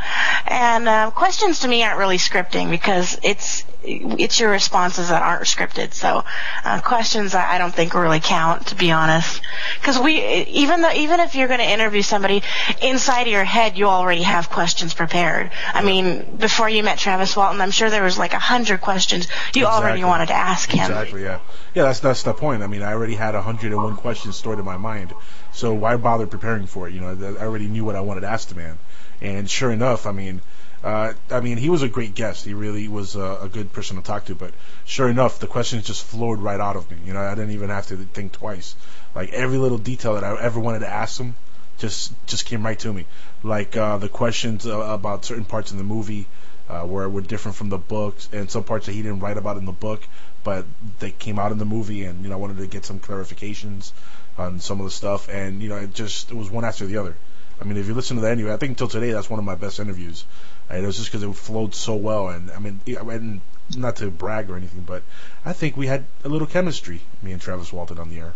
And 0.48 0.88
uh, 0.88 1.12
questions 1.12 1.60
to 1.60 1.68
me 1.68 1.84
aren't 1.84 2.00
really 2.00 2.18
scripting 2.18 2.70
because 2.70 3.20
it's 3.24 3.66
it's 3.82 4.40
your 4.40 4.52
responses 4.52 5.10
that 5.10 5.22
aren't 5.22 5.44
scripted. 5.44 5.94
So 5.94 6.24
uh, 6.66 6.82
questions 6.82 7.34
I 7.34 7.58
don't 7.58 7.74
think 7.74 7.94
really 7.94 8.20
count, 8.20 8.68
to 8.68 8.76
be 8.76 8.92
honest. 8.92 9.42
Because 9.80 10.00
we 10.00 10.22
even 10.46 10.82
though 10.82 10.92
even 10.92 11.20
if 11.20 11.36
you're 11.36 11.48
going 11.48 11.60
to 11.60 11.70
interview 11.70 12.02
somebody 12.02 12.44
inside 12.82 13.24
of 13.24 13.28
your 13.28 13.44
head, 13.44 13.78
you 13.78 13.86
already 13.88 14.24
have 14.24 14.50
questions 14.50 14.94
prepared. 14.94 15.52
I 15.74 15.84
mean, 15.84 16.38
before 16.38 16.70
you 16.70 16.84
met 16.84 16.98
Travis 16.98 17.36
Walton, 17.36 17.62
I'm 17.62 17.72
sure 17.72 17.90
there 17.90 18.04
was 18.04 18.18
like 18.18 18.34
a 18.34 18.40
hundred 18.40 18.82
questions 18.82 19.28
you 19.56 19.64
exactly. 19.64 19.66
already 19.66 20.04
wanted 20.04 20.28
to 20.28 20.36
ask 20.36 20.70
him. 20.70 20.82
Exactly. 20.82 21.24
Yeah. 21.24 21.40
Yeah. 21.74 21.84
That's 21.84 22.02
that's 22.02 22.24
the 22.24 22.34
point. 22.34 22.64
I 22.64 22.68
mean, 22.68 22.82
I 22.82 22.94
already 22.94 23.16
had 23.16 23.36
a 23.36 23.42
hundred 23.42 23.72
and 23.72 23.82
one 23.82 23.96
questions 23.96 24.36
stored 24.36 24.60
in 24.60 24.66
my 24.66 24.78
mind. 24.78 25.14
So 25.54 25.74
why 25.74 25.96
bother 25.96 26.28
preparing 26.28 26.68
for 26.68 26.88
it? 26.88 26.94
You 26.94 27.02
know, 27.02 27.38
I 27.40 27.44
already 27.44 27.68
knew 27.68 27.86
what 27.86 27.96
I 27.96 28.02
wanted 28.02 28.22
to 28.22 28.28
ask 28.28 28.50
the 28.50 28.56
man. 28.56 28.78
And 29.22 29.50
sure 29.50 29.72
enough, 29.72 30.06
I 30.06 30.12
mean 30.12 30.42
uh, 30.84 31.14
I 31.30 31.42
mean, 31.42 31.58
he 31.58 31.70
was 31.70 31.82
a 31.82 31.90
great 31.90 32.16
guest. 32.16 32.46
He 32.46 32.54
really 32.54 32.88
was 32.88 33.16
a, 33.16 33.40
a, 33.42 33.50
good 33.50 33.74
person 33.74 33.98
to 33.98 34.02
talk 34.04 34.26
to. 34.26 34.36
But 34.36 34.54
sure 34.86 35.10
enough, 35.10 35.40
the 35.40 35.48
questions 35.48 35.86
just 35.86 36.06
flowed 36.06 36.40
right 36.40 36.60
out 36.60 36.78
of 36.78 36.90
me. 36.90 36.98
You 37.06 37.14
know, 37.14 37.22
I 37.22 37.36
didn't 37.36 37.52
even 37.52 37.70
have 37.70 37.88
to 37.88 37.98
think 37.98 38.32
twice. 38.32 38.76
Like 39.14 39.32
every 39.34 39.58
little 39.58 39.78
detail 39.78 40.14
that 40.14 40.24
I 40.24 40.40
ever 40.40 40.60
wanted 40.60 40.80
to 40.80 40.88
ask 40.88 41.20
him, 41.20 41.36
just 41.80 42.14
just 42.28 42.46
came 42.46 42.66
right 42.66 42.80
to 42.80 42.94
me. 42.94 43.06
Like 43.44 43.76
uh, 43.76 43.98
the 43.98 44.10
questions 44.10 44.66
uh, 44.66 44.80
about 44.80 45.26
certain 45.26 45.46
parts 45.46 45.72
in 45.72 45.78
the 45.78 45.84
movie, 45.84 46.28
uh, 46.70 46.84
where 46.84 47.10
were 47.10 47.22
different 47.22 47.58
from 47.58 47.70
the 47.70 47.78
books, 47.78 48.30
and 48.32 48.50
some 48.50 48.64
parts 48.64 48.86
that 48.86 48.94
he 48.94 49.02
didn't 49.02 49.20
write 49.20 49.38
about 49.38 49.58
in 49.58 49.66
the 49.66 49.74
book, 49.74 50.02
but 50.46 50.66
they 51.00 51.12
came 51.12 51.40
out 51.40 51.52
in 51.52 51.58
the 51.58 51.66
movie, 51.66 52.04
and 52.06 52.24
you 52.24 52.30
know 52.30 52.36
I 52.36 52.40
wanted 52.40 52.58
to 52.58 52.68
get 52.68 52.86
some 52.86 53.02
clarifications 53.02 53.92
on 54.38 54.62
some 54.62 54.80
of 54.80 54.86
the 54.86 54.92
stuff, 54.92 55.28
and 55.28 55.62
you 55.62 55.68
know 55.68 55.78
it 55.78 55.94
just 55.94 56.32
it 56.32 56.36
was 56.36 56.50
one 56.50 56.64
after 56.64 56.86
the 56.86 56.98
other. 56.98 57.16
I 57.62 57.66
mean, 57.66 57.76
if 57.76 57.88
you 57.88 57.94
listen 57.94 58.16
to 58.16 58.22
that 58.22 58.32
interview, 58.32 58.54
I 58.54 58.58
think 58.58 58.72
until 58.72 58.88
today 58.88 59.12
that's 59.12 59.30
one 59.30 59.40
of 59.40 59.46
my 59.46 59.56
best 59.56 59.80
interviews. 59.80 60.24
And 60.70 60.84
it 60.84 60.86
was 60.88 60.98
just 60.98 61.12
because 61.12 61.24
it 61.24 61.36
flowed 61.36 61.74
so 61.74 61.96
well, 61.96 62.30
and 62.30 62.52
I 62.52 62.60
mean, 62.60 62.80
and 62.86 63.42
not 63.76 63.98
to 63.98 64.10
brag 64.10 64.50
or 64.50 64.58
anything, 64.58 64.82
but 64.82 65.04
I 65.46 65.54
think 65.54 65.78
we 65.78 65.88
had 65.88 66.06
a 66.24 66.30
little 66.30 66.48
chemistry, 66.48 67.02
me 67.22 67.32
and 67.32 67.42
Travis 67.42 67.74
Walton 67.74 68.00
on 68.00 68.10
the 68.10 68.20
air. 68.20 68.34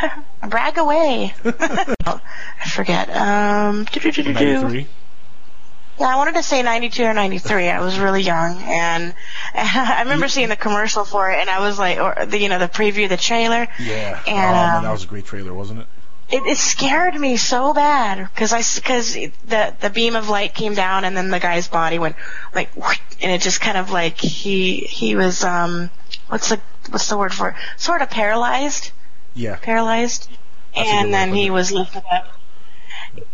Brag 0.48 0.78
away. 0.78 1.34
I 1.44 2.68
forget. 2.70 3.10
Um, 3.10 3.84
doo-doo-doo-doo-doo. 3.84 4.32
93. 4.32 4.86
Yeah, 6.00 6.06
I 6.06 6.16
wanted 6.16 6.34
to 6.34 6.42
say 6.42 6.62
92 6.62 7.04
or 7.04 7.14
93. 7.14 7.68
I 7.68 7.80
was 7.80 7.98
really 7.98 8.22
young, 8.22 8.56
and, 8.62 9.14
I 9.54 10.00
remember 10.02 10.28
seeing 10.28 10.48
the 10.48 10.56
commercial 10.56 11.04
for 11.04 11.30
it, 11.30 11.38
and 11.38 11.50
I 11.50 11.60
was 11.60 11.78
like, 11.78 11.98
or 11.98 12.26
the 12.26 12.38
you 12.38 12.48
know 12.48 12.58
the 12.58 12.68
preview, 12.68 13.08
the 13.08 13.16
trailer. 13.16 13.68
Yeah. 13.78 14.20
And, 14.26 14.28
oh 14.28 14.34
man, 14.34 14.76
um, 14.76 14.84
that 14.84 14.92
was 14.92 15.04
a 15.04 15.06
great 15.06 15.26
trailer, 15.26 15.52
wasn't 15.52 15.80
it? 15.80 15.86
It, 16.32 16.46
it 16.46 16.56
scared 16.56 17.14
me 17.14 17.36
so 17.36 17.74
bad 17.74 18.28
because 18.32 18.52
I 18.54 18.62
because 18.80 19.14
the 19.14 19.74
the 19.80 19.90
beam 19.90 20.16
of 20.16 20.28
light 20.30 20.54
came 20.54 20.74
down, 20.74 21.04
and 21.04 21.14
then 21.16 21.28
the 21.30 21.38
guy's 21.38 21.68
body 21.68 21.98
went 21.98 22.16
like, 22.54 22.70
and 23.20 23.30
it 23.30 23.42
just 23.42 23.60
kind 23.60 23.76
of 23.76 23.90
like 23.90 24.16
he 24.18 24.76
he 24.78 25.14
was 25.14 25.44
um 25.44 25.90
what's 26.28 26.48
the 26.48 26.60
what's 26.90 27.08
the 27.08 27.18
word 27.18 27.34
for 27.34 27.50
it? 27.50 27.56
Sort 27.76 28.00
of 28.02 28.10
paralyzed, 28.10 28.92
Yeah. 29.34 29.56
paralyzed, 29.56 30.30
That's 30.74 30.88
a 30.88 30.90
good 30.90 30.96
way 30.96 30.98
and 31.04 31.14
then 31.14 31.34
he 31.34 31.50
was 31.50 31.70
lifted 31.70 32.02
up. 32.10 32.28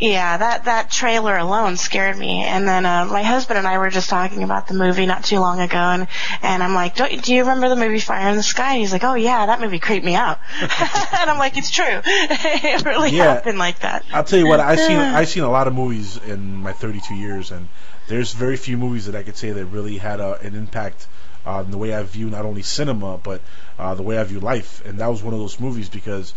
Yeah, 0.00 0.36
that 0.38 0.64
that 0.64 0.90
trailer 0.90 1.36
alone 1.36 1.76
scared 1.76 2.16
me. 2.16 2.42
And 2.44 2.66
then 2.66 2.84
uh, 2.84 3.04
my 3.06 3.22
husband 3.22 3.58
and 3.58 3.66
I 3.66 3.78
were 3.78 3.90
just 3.90 4.08
talking 4.10 4.42
about 4.42 4.66
the 4.66 4.74
movie 4.74 5.06
not 5.06 5.24
too 5.24 5.38
long 5.38 5.60
ago, 5.60 5.76
and 5.76 6.08
and 6.42 6.62
I'm 6.62 6.74
like, 6.74 6.96
Don't, 6.96 7.22
do 7.22 7.32
you 7.34 7.42
remember 7.42 7.68
the 7.68 7.76
movie 7.76 8.00
Fire 8.00 8.28
in 8.28 8.36
the 8.36 8.42
Sky? 8.42 8.72
And 8.72 8.80
he's 8.80 8.92
like, 8.92 9.04
Oh 9.04 9.14
yeah, 9.14 9.46
that 9.46 9.60
movie 9.60 9.78
creeped 9.78 10.04
me 10.04 10.14
out. 10.16 10.38
and 10.60 11.30
I'm 11.30 11.38
like, 11.38 11.56
It's 11.56 11.70
true. 11.70 11.84
it 12.04 12.84
really 12.84 13.10
Yeah. 13.10 13.34
happened 13.34 13.58
like 13.58 13.80
that. 13.80 14.04
I'll 14.12 14.24
tell 14.24 14.38
you 14.38 14.46
what, 14.48 14.60
I've 14.60 14.80
seen 14.80 14.98
I've 14.98 15.28
seen 15.28 15.44
a 15.44 15.50
lot 15.50 15.68
of 15.68 15.74
movies 15.74 16.16
in 16.16 16.56
my 16.56 16.72
32 16.72 17.14
years, 17.14 17.50
and 17.52 17.68
there's 18.08 18.32
very 18.32 18.56
few 18.56 18.76
movies 18.78 19.06
that 19.06 19.14
I 19.14 19.22
could 19.22 19.36
say 19.36 19.50
that 19.52 19.64
really 19.66 19.98
had 19.98 20.18
a, 20.20 20.38
an 20.40 20.54
impact 20.56 21.06
on 21.46 21.70
the 21.70 21.78
way 21.78 21.94
I 21.94 22.02
view 22.02 22.28
not 22.30 22.44
only 22.44 22.62
cinema 22.62 23.16
but 23.16 23.40
uh, 23.78 23.94
the 23.94 24.02
way 24.02 24.18
I 24.18 24.24
view 24.24 24.40
life. 24.40 24.84
And 24.84 24.98
that 24.98 25.06
was 25.08 25.22
one 25.22 25.34
of 25.34 25.40
those 25.40 25.60
movies 25.60 25.88
because 25.88 26.34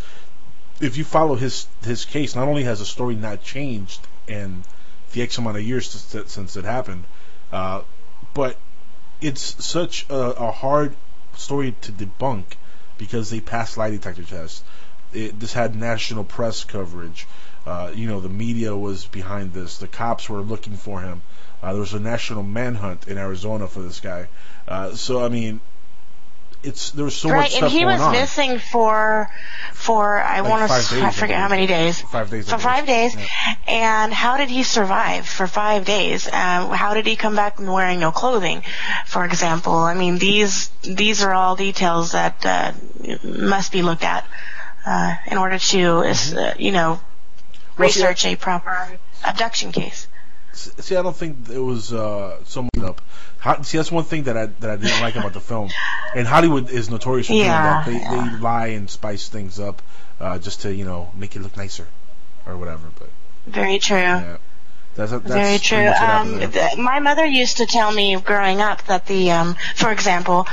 if 0.82 0.98
you 0.98 1.04
follow 1.04 1.36
his 1.36 1.68
his 1.84 2.06
case, 2.06 2.36
not 2.36 2.48
only 2.48 2.64
has 2.64 2.80
the 2.80 2.86
story 2.86 3.16
not 3.16 3.44
changed 3.44 4.02
in 4.28 4.64
the 5.14 5.22
X 5.22 5.38
amount 5.38 5.58
of 5.58 5.64
years 5.64 5.90
since, 5.90 6.56
it 6.56 6.66
happened, 6.66 7.04
uh, 7.52 7.82
but 8.34 8.58
it's 9.22 9.64
such 9.64 10.06
a, 10.10 10.16
a 10.16 10.52
hard 10.52 10.96
story 11.36 11.76
to 11.82 11.92
debunk 11.92 12.46
because 12.98 13.30
they 13.30 13.40
passed 13.40 13.78
lie 13.78 13.92
detector 13.92 14.24
tests. 14.24 14.64
It, 15.14 15.40
this 15.40 15.54
had 15.54 15.76
national 15.76 16.24
press 16.24 16.64
coverage. 16.64 17.28
Uh, 17.66 17.92
you 17.94 18.08
know, 18.08 18.20
the 18.22 18.30
media 18.30 18.76
was 18.76 19.06
behind 19.06 19.54
this. 19.54 19.78
The 19.78 19.88
cops 19.88 20.30
were 20.30 20.42
looking 20.42 20.78
for 20.78 21.02
him. 21.02 21.22
Uh, 21.62 21.74
there 21.74 21.82
was 21.82 21.94
a 21.94 22.00
national 22.00 22.42
manhunt 22.42 23.08
in 23.08 23.18
Arizona 23.20 23.68
for 23.68 23.82
this 23.82 24.00
guy. 24.00 24.30
Uh, 24.68 24.96
so 24.96 25.24
I 25.24 25.30
mean, 25.30 25.60
it's 26.64 26.92
there 26.92 27.06
was 27.06 27.16
so 27.16 27.30
right, 27.30 27.38
much 27.42 27.52
stuff 27.52 27.64
and 27.64 27.72
he 27.72 27.86
was 27.86 28.00
on. 28.02 28.12
missing 28.12 28.60
for 28.60 29.30
for 29.74 30.20
I 30.20 30.42
Like 30.42 30.50
want 30.50 30.62
to 30.64 30.68
days, 30.68 30.94
I 31.04 31.08
I 31.08 31.12
forget 31.12 31.40
how 31.40 31.48
many 31.50 31.66
days. 31.68 32.02
Five 32.02 32.30
days. 32.30 32.50
For 32.50 32.58
five 32.58 32.86
days, 32.86 33.16
Yeah. 33.16 33.26
and 33.68 34.14
how 34.14 34.38
did 34.38 34.50
he 34.50 34.64
survive 34.64 35.28
for 35.28 35.48
five 35.48 35.86
days? 35.86 36.28
Um, 36.28 36.70
how 36.72 36.94
did 36.94 37.06
he 37.08 37.16
come 37.16 37.36
back 37.36 37.60
wearing 37.60 38.00
no 38.00 38.12
clothing, 38.12 38.64
for 39.06 39.26
example? 39.26 39.74
I 39.76 39.94
mean, 39.96 40.18
these 40.20 40.70
these 40.84 41.24
are 41.24 41.34
all 41.34 41.56
details 41.56 42.12
that 42.12 42.46
uh, 42.46 42.74
must 43.24 43.72
be 43.72 43.82
looked 43.82 44.04
at 44.04 44.28
uh, 44.86 45.16
in 45.28 45.38
order 45.38 45.58
to, 45.58 45.82
uh, 46.06 46.54
you 46.58 46.72
know, 46.72 47.00
Mm-hmm. 47.72 47.84
Well, 47.84 47.90
see, 47.90 48.02
research 48.02 48.26
a 48.26 48.36
proper 48.36 49.00
abduction 49.26 49.72
case. 49.72 50.08
See, 50.54 50.96
I 50.96 51.02
don't 51.02 51.16
think 51.16 51.50
it 51.50 51.58
was 51.60 51.94
uh, 51.94 52.44
so 52.46 52.64
much 52.64 52.84
up. 52.84 53.02
Ho- 53.40 53.62
see, 53.64 53.78
that's 53.78 53.92
one 53.92 54.04
thing 54.04 54.24
that 54.24 54.36
I 54.38 54.48
that 54.48 54.70
I 54.70 54.76
didn't 54.76 55.02
like 55.02 55.16
about 55.16 55.34
the 55.34 55.40
film. 55.40 55.70
And 56.14 56.28
Hollywood 56.28 56.70
is 56.70 56.90
notorious 56.90 57.28
for 57.28 57.34
Yeah, 57.34 57.84
doing 57.86 58.02
that. 58.02 58.10
They, 58.12 58.16
yeah. 58.18 58.30
they 58.36 58.38
lie 58.40 58.68
and 58.68 58.90
spice 58.90 59.30
things 59.30 59.60
up 59.60 59.82
uh, 60.20 60.40
just 60.40 60.62
to 60.62 60.74
you 60.74 60.84
know 60.86 61.10
make 61.16 61.36
it 61.36 61.42
look 61.42 61.56
nicer 61.56 61.88
or 62.46 62.58
whatever. 62.58 62.88
But 63.00 63.10
Very 63.48 63.80
true. 63.80 63.98
yeah, 63.98 64.38
that's, 64.96 65.12
that's 65.12 65.26
Very 65.26 65.58
true. 65.58 65.88
Um, 65.88 66.52
th- 66.52 66.78
my 66.78 67.00
mother 67.00 67.26
used 67.26 67.58
to 67.58 67.66
tell 67.66 67.92
me 67.92 68.18
growing 68.20 68.60
up 68.62 68.84
that 68.88 69.06
the, 69.08 69.32
um, 69.32 69.56
for 69.76 69.90
example, 69.92 70.46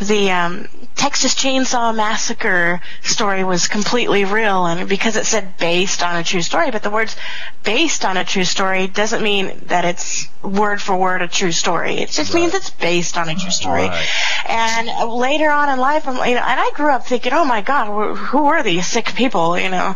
the 0.00 0.30
um, 0.30 0.68
Texas 0.96 1.34
Chainsaw 1.34 1.94
Massacre 1.94 2.80
story 3.02 3.42
was 3.42 3.68
completely 3.68 4.24
real, 4.24 4.66
and 4.66 4.88
because 4.88 5.16
it 5.16 5.24
said 5.26 5.56
based 5.56 6.02
on 6.02 6.16
a 6.16 6.22
true 6.22 6.42
story, 6.42 6.70
but 6.70 6.82
the 6.82 6.90
words 6.90 7.16
"based 7.64 8.04
on 8.04 8.16
a 8.16 8.24
true 8.24 8.44
story" 8.44 8.86
doesn't 8.86 9.22
mean 9.22 9.62
that 9.66 9.84
it's 9.84 10.28
word 10.42 10.80
for 10.80 10.96
word 10.96 11.22
a 11.22 11.28
true 11.28 11.52
story. 11.52 11.96
It 11.96 12.10
just 12.10 12.34
means 12.34 12.54
it's 12.54 12.70
based 12.70 13.16
on 13.18 13.28
a 13.28 13.34
true 13.34 13.50
story. 13.50 13.88
Right. 13.88 14.08
And 14.46 15.10
later 15.10 15.50
on 15.50 15.68
in 15.68 15.78
life, 15.78 16.08
I'm, 16.08 16.16
you 16.28 16.34
know, 16.34 16.42
and 16.42 16.60
I 16.60 16.70
grew 16.74 16.90
up 16.90 17.06
thinking, 17.06 17.32
oh 17.32 17.44
my 17.44 17.60
God, 17.60 17.86
wh- 17.88 18.16
who 18.18 18.44
were 18.44 18.62
these 18.62 18.86
sick 18.86 19.14
people, 19.14 19.58
you 19.58 19.68
know? 19.68 19.94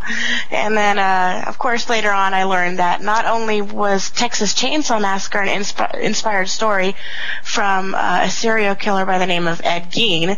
And 0.51 0.77
then, 0.77 0.99
uh, 0.99 1.45
of 1.47 1.59
course, 1.59 1.89
later 1.89 2.11
on, 2.13 2.35
I 2.35 2.45
learned 2.45 2.79
that 2.79 3.03
not 3.03 3.25
only 3.25 3.63
was 3.63 4.11
Texas 4.11 4.53
Chainsaw 4.55 5.01
Massacre 5.01 5.41
an 5.41 5.49
insp- 5.49 5.99
inspired 5.99 6.49
story 6.49 6.95
from 7.43 7.95
uh, 7.95 8.21
a 8.25 8.31
serial 8.31 8.75
killer 8.75 9.07
by 9.07 9.19
the 9.19 9.27
name 9.27 9.47
of 9.47 9.61
Ed 9.65 9.91
Gein, 9.91 10.37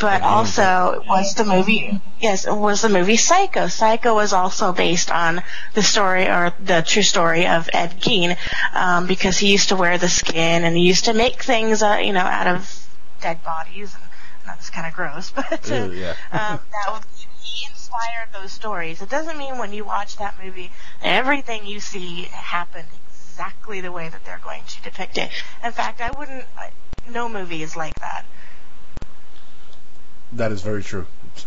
but 0.00 0.22
also 0.22 1.02
was 1.08 1.34
the 1.34 1.44
movie. 1.44 2.00
Yes, 2.20 2.46
it 2.46 2.54
was 2.54 2.82
the 2.82 2.88
movie 2.88 3.16
Psycho. 3.16 3.68
Psycho 3.68 4.14
was 4.14 4.32
also 4.32 4.72
based 4.72 5.10
on 5.10 5.42
the 5.74 5.82
story 5.82 6.26
or 6.26 6.52
the 6.64 6.82
true 6.86 7.02
story 7.02 7.46
of 7.46 7.68
Ed 7.72 8.00
Gein, 8.00 8.36
um, 8.74 9.06
because 9.06 9.38
he 9.38 9.52
used 9.52 9.68
to 9.70 9.76
wear 9.76 9.98
the 9.98 10.08
skin 10.08 10.64
and 10.64 10.76
he 10.76 10.82
used 10.84 11.04
to 11.06 11.14
make 11.14 11.42
things, 11.42 11.82
uh, 11.82 12.00
you 12.02 12.12
know, 12.12 12.20
out 12.20 12.46
of 12.46 12.86
dead 13.20 13.42
bodies. 13.44 13.94
And 13.94 14.04
that's 14.46 14.70
kind 14.70 14.86
of 14.86 14.94
gross, 14.94 15.30
but 15.34 15.70
uh, 15.70 15.74
Ew, 15.74 15.92
yeah. 15.92 16.10
um, 16.32 16.60
that 16.72 16.88
was, 16.88 17.02
he 17.42 17.66
inspired 17.66 18.28
those 18.32 18.52
stories. 18.52 19.00
It 19.02 19.08
doesn't 19.10 19.36
mean 19.38 19.58
when 19.58 19.72
you 19.72 19.84
watch 19.84 20.16
that 20.16 20.34
movie, 20.42 20.70
everything 21.02 21.66
you 21.66 21.80
see 21.80 22.22
happened 22.32 22.88
exactly 23.08 23.80
the 23.80 23.92
way 23.92 24.08
that 24.08 24.24
they're 24.24 24.40
going 24.44 24.62
to 24.66 24.82
depict 24.82 25.18
it. 25.18 25.30
In 25.64 25.72
fact, 25.72 26.00
I 26.00 26.10
wouldn't. 26.10 26.44
I- 26.56 26.70
No 27.10 27.28
movie 27.28 27.62
is 27.62 27.76
like 27.76 27.98
that. 28.00 28.24
That 30.34 30.52
is 30.52 30.62
very 30.62 30.82
true. 30.82 31.06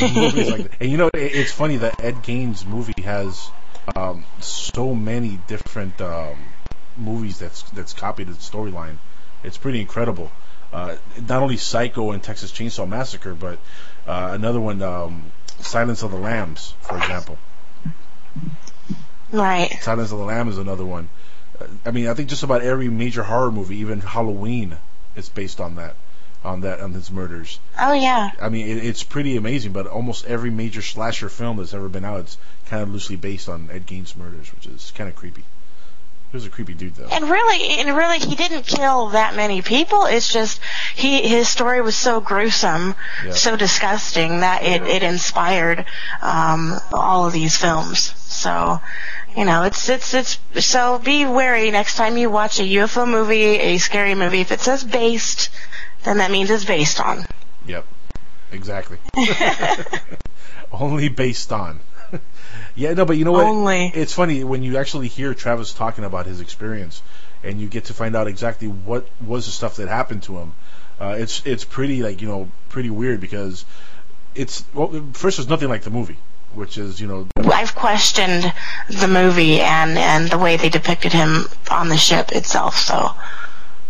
Movies 0.00 0.50
like 0.50 0.62
that. 0.62 0.80
And 0.80 0.90
you 0.90 0.96
know, 0.96 1.08
it, 1.14 1.34
it's 1.34 1.52
funny 1.52 1.76
that 1.78 2.02
Ed 2.02 2.22
Gein's 2.22 2.64
movie 2.64 3.02
has 3.02 3.50
um, 3.94 4.24
so 4.40 4.94
many 4.94 5.38
different 5.46 6.00
um, 6.00 6.38
movies 6.96 7.38
that's 7.38 7.62
that's 7.70 7.92
copied 7.92 8.28
the 8.28 8.32
storyline. 8.34 8.96
It's 9.42 9.58
pretty 9.58 9.80
incredible. 9.80 10.30
Uh, 10.72 10.96
not 11.28 11.42
only 11.42 11.56
Psycho 11.56 12.10
and 12.10 12.22
Texas 12.22 12.50
Chainsaw 12.50 12.88
Massacre, 12.88 13.34
but 13.34 13.58
uh, 14.08 14.30
another 14.32 14.60
one, 14.60 14.82
um, 14.82 15.30
Silence 15.60 16.02
of 16.02 16.10
the 16.10 16.16
Lambs, 16.16 16.74
for 16.80 16.96
example. 16.96 17.38
Right. 19.30 19.70
Silence 19.80 20.10
of 20.10 20.18
the 20.18 20.24
Lambs 20.24 20.54
is 20.54 20.58
another 20.58 20.84
one. 20.84 21.08
Uh, 21.60 21.66
I 21.86 21.92
mean, 21.92 22.08
I 22.08 22.14
think 22.14 22.28
just 22.28 22.42
about 22.42 22.62
every 22.62 22.88
major 22.88 23.22
horror 23.22 23.52
movie, 23.52 23.76
even 23.78 24.00
Halloween, 24.00 24.76
is 25.14 25.28
based 25.28 25.60
on 25.60 25.76
that, 25.76 25.94
on 26.44 26.60
that, 26.60 26.80
on 26.80 26.92
his 26.92 27.10
murders. 27.10 27.58
Oh 27.80 27.92
yeah. 27.92 28.30
I 28.40 28.48
mean, 28.48 28.68
it, 28.68 28.84
it's 28.84 29.02
pretty 29.02 29.36
amazing. 29.36 29.72
But 29.72 29.86
almost 29.86 30.26
every 30.26 30.50
major 30.50 30.82
slasher 30.82 31.28
film 31.28 31.56
that's 31.56 31.74
ever 31.74 31.88
been 31.88 32.04
out, 32.04 32.20
it's 32.20 32.38
kind 32.66 32.82
of 32.82 32.90
loosely 32.90 33.16
based 33.16 33.48
on 33.48 33.68
Ed 33.72 33.86
Gein's 33.86 34.16
murders, 34.16 34.52
which 34.54 34.66
is 34.66 34.92
kind 34.94 35.08
of 35.08 35.16
creepy. 35.16 35.44
He 36.30 36.36
was 36.36 36.46
a 36.46 36.50
creepy 36.50 36.74
dude, 36.74 36.96
though. 36.96 37.06
And 37.12 37.30
really, 37.30 37.78
and 37.78 37.96
really, 37.96 38.18
he 38.18 38.34
didn't 38.34 38.66
kill 38.66 39.10
that 39.10 39.36
many 39.36 39.62
people. 39.62 40.04
It's 40.06 40.32
just 40.32 40.60
he 40.96 41.28
his 41.28 41.48
story 41.48 41.80
was 41.80 41.94
so 41.96 42.20
gruesome, 42.20 42.96
Yeah. 43.24 43.32
so 43.32 43.56
disgusting 43.56 44.40
that 44.40 44.64
it 44.64 44.82
it 44.82 45.02
inspired 45.04 45.84
um, 46.22 46.74
all 46.92 47.26
of 47.26 47.32
these 47.32 47.56
films. 47.56 48.12
So, 48.16 48.80
you 49.36 49.44
know, 49.44 49.62
it's 49.62 49.88
it's 49.88 50.12
it's 50.12 50.38
so 50.66 50.98
be 50.98 51.24
wary 51.24 51.70
next 51.70 51.94
time 51.96 52.16
you 52.16 52.28
watch 52.30 52.58
a 52.58 52.64
UFO 52.64 53.08
movie, 53.08 53.44
a 53.60 53.78
scary 53.78 54.16
movie. 54.16 54.40
If 54.40 54.50
it 54.50 54.58
says 54.60 54.82
based, 54.82 55.50
then 56.04 56.18
that 56.18 56.30
means 56.30 56.50
it's 56.50 56.64
based 56.64 57.00
on. 57.00 57.24
Yep, 57.66 57.86
exactly. 58.52 58.98
Only 60.72 61.08
based 61.08 61.52
on. 61.52 61.80
yeah, 62.74 62.94
no, 62.94 63.04
but 63.04 63.16
you 63.16 63.24
know 63.24 63.32
what? 63.32 63.46
Only. 63.46 63.90
It's 63.94 64.12
funny 64.12 64.44
when 64.44 64.62
you 64.62 64.76
actually 64.78 65.08
hear 65.08 65.34
Travis 65.34 65.72
talking 65.72 66.04
about 66.04 66.26
his 66.26 66.40
experience, 66.40 67.02
and 67.42 67.60
you 67.60 67.68
get 67.68 67.86
to 67.86 67.94
find 67.94 68.16
out 68.16 68.26
exactly 68.26 68.68
what 68.68 69.08
was 69.24 69.46
the 69.46 69.52
stuff 69.52 69.76
that 69.76 69.88
happened 69.88 70.22
to 70.24 70.38
him. 70.38 70.52
Uh, 71.00 71.16
it's 71.18 71.44
it's 71.44 71.64
pretty 71.64 72.02
like 72.02 72.22
you 72.22 72.28
know 72.28 72.48
pretty 72.68 72.90
weird 72.90 73.20
because 73.20 73.64
it's 74.34 74.64
well 74.72 74.88
first 75.12 75.38
there's 75.38 75.48
nothing 75.48 75.68
like 75.68 75.82
the 75.82 75.90
movie. 75.90 76.18
which 76.54 76.78
is 76.78 77.00
you 77.00 77.06
know 77.08 77.26
I've 77.36 77.74
questioned 77.74 78.52
the 78.88 79.08
movie 79.08 79.60
and 79.60 79.98
and 79.98 80.30
the 80.30 80.38
way 80.38 80.56
they 80.56 80.68
depicted 80.68 81.12
him 81.12 81.46
on 81.70 81.88
the 81.88 81.96
ship 81.96 82.32
itself. 82.32 82.76
So, 82.76 83.10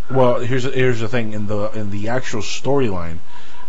well, 0.09 0.39
here's 0.39 0.63
here's 0.63 0.99
the 0.99 1.07
thing 1.07 1.33
in 1.33 1.47
the 1.47 1.69
in 1.71 1.91
the 1.91 2.09
actual 2.09 2.41
storyline, 2.41 3.17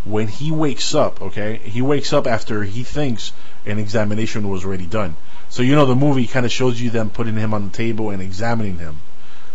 when 0.04 0.28
he 0.28 0.50
wakes 0.50 0.94
up, 0.94 1.20
okay, 1.20 1.56
he 1.56 1.82
wakes 1.82 2.12
up 2.12 2.26
after 2.26 2.62
he 2.62 2.82
thinks 2.82 3.32
an 3.64 3.78
examination 3.78 4.48
was 4.48 4.64
already 4.64 4.86
done. 4.86 5.16
So 5.48 5.62
you 5.62 5.74
know 5.74 5.86
the 5.86 5.96
movie 5.96 6.26
kind 6.26 6.46
of 6.46 6.52
shows 6.52 6.80
you 6.80 6.90
them 6.90 7.10
putting 7.10 7.36
him 7.36 7.54
on 7.54 7.68
the 7.68 7.76
table 7.76 8.10
and 8.10 8.22
examining 8.22 8.78
him. 8.78 8.98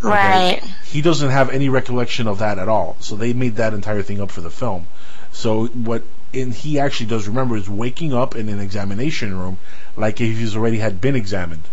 Okay? 0.03 0.09
right. 0.09 0.63
He 0.85 1.01
doesn't 1.01 1.29
have 1.29 1.51
any 1.51 1.69
recollection 1.69 2.27
of 2.27 2.39
that 2.39 2.57
at 2.57 2.67
all. 2.67 2.97
So 3.00 3.15
they 3.15 3.33
made 3.33 3.57
that 3.57 3.73
entire 3.73 4.01
thing 4.01 4.19
up 4.19 4.31
for 4.31 4.41
the 4.41 4.50
film. 4.50 4.88
So 5.31 5.67
what 5.67 6.03
and 6.33 6.53
he 6.53 6.79
actually 6.79 7.07
does 7.07 7.27
remember 7.27 7.57
is 7.57 7.69
waking 7.69 8.13
up 8.13 8.35
in 8.35 8.50
an 8.50 8.59
examination 8.59 9.38
room 9.38 9.57
like 9.95 10.19
if 10.21 10.38
he's 10.38 10.55
already 10.55 10.79
had 10.79 11.01
been 11.01 11.15
examined. 11.15 11.63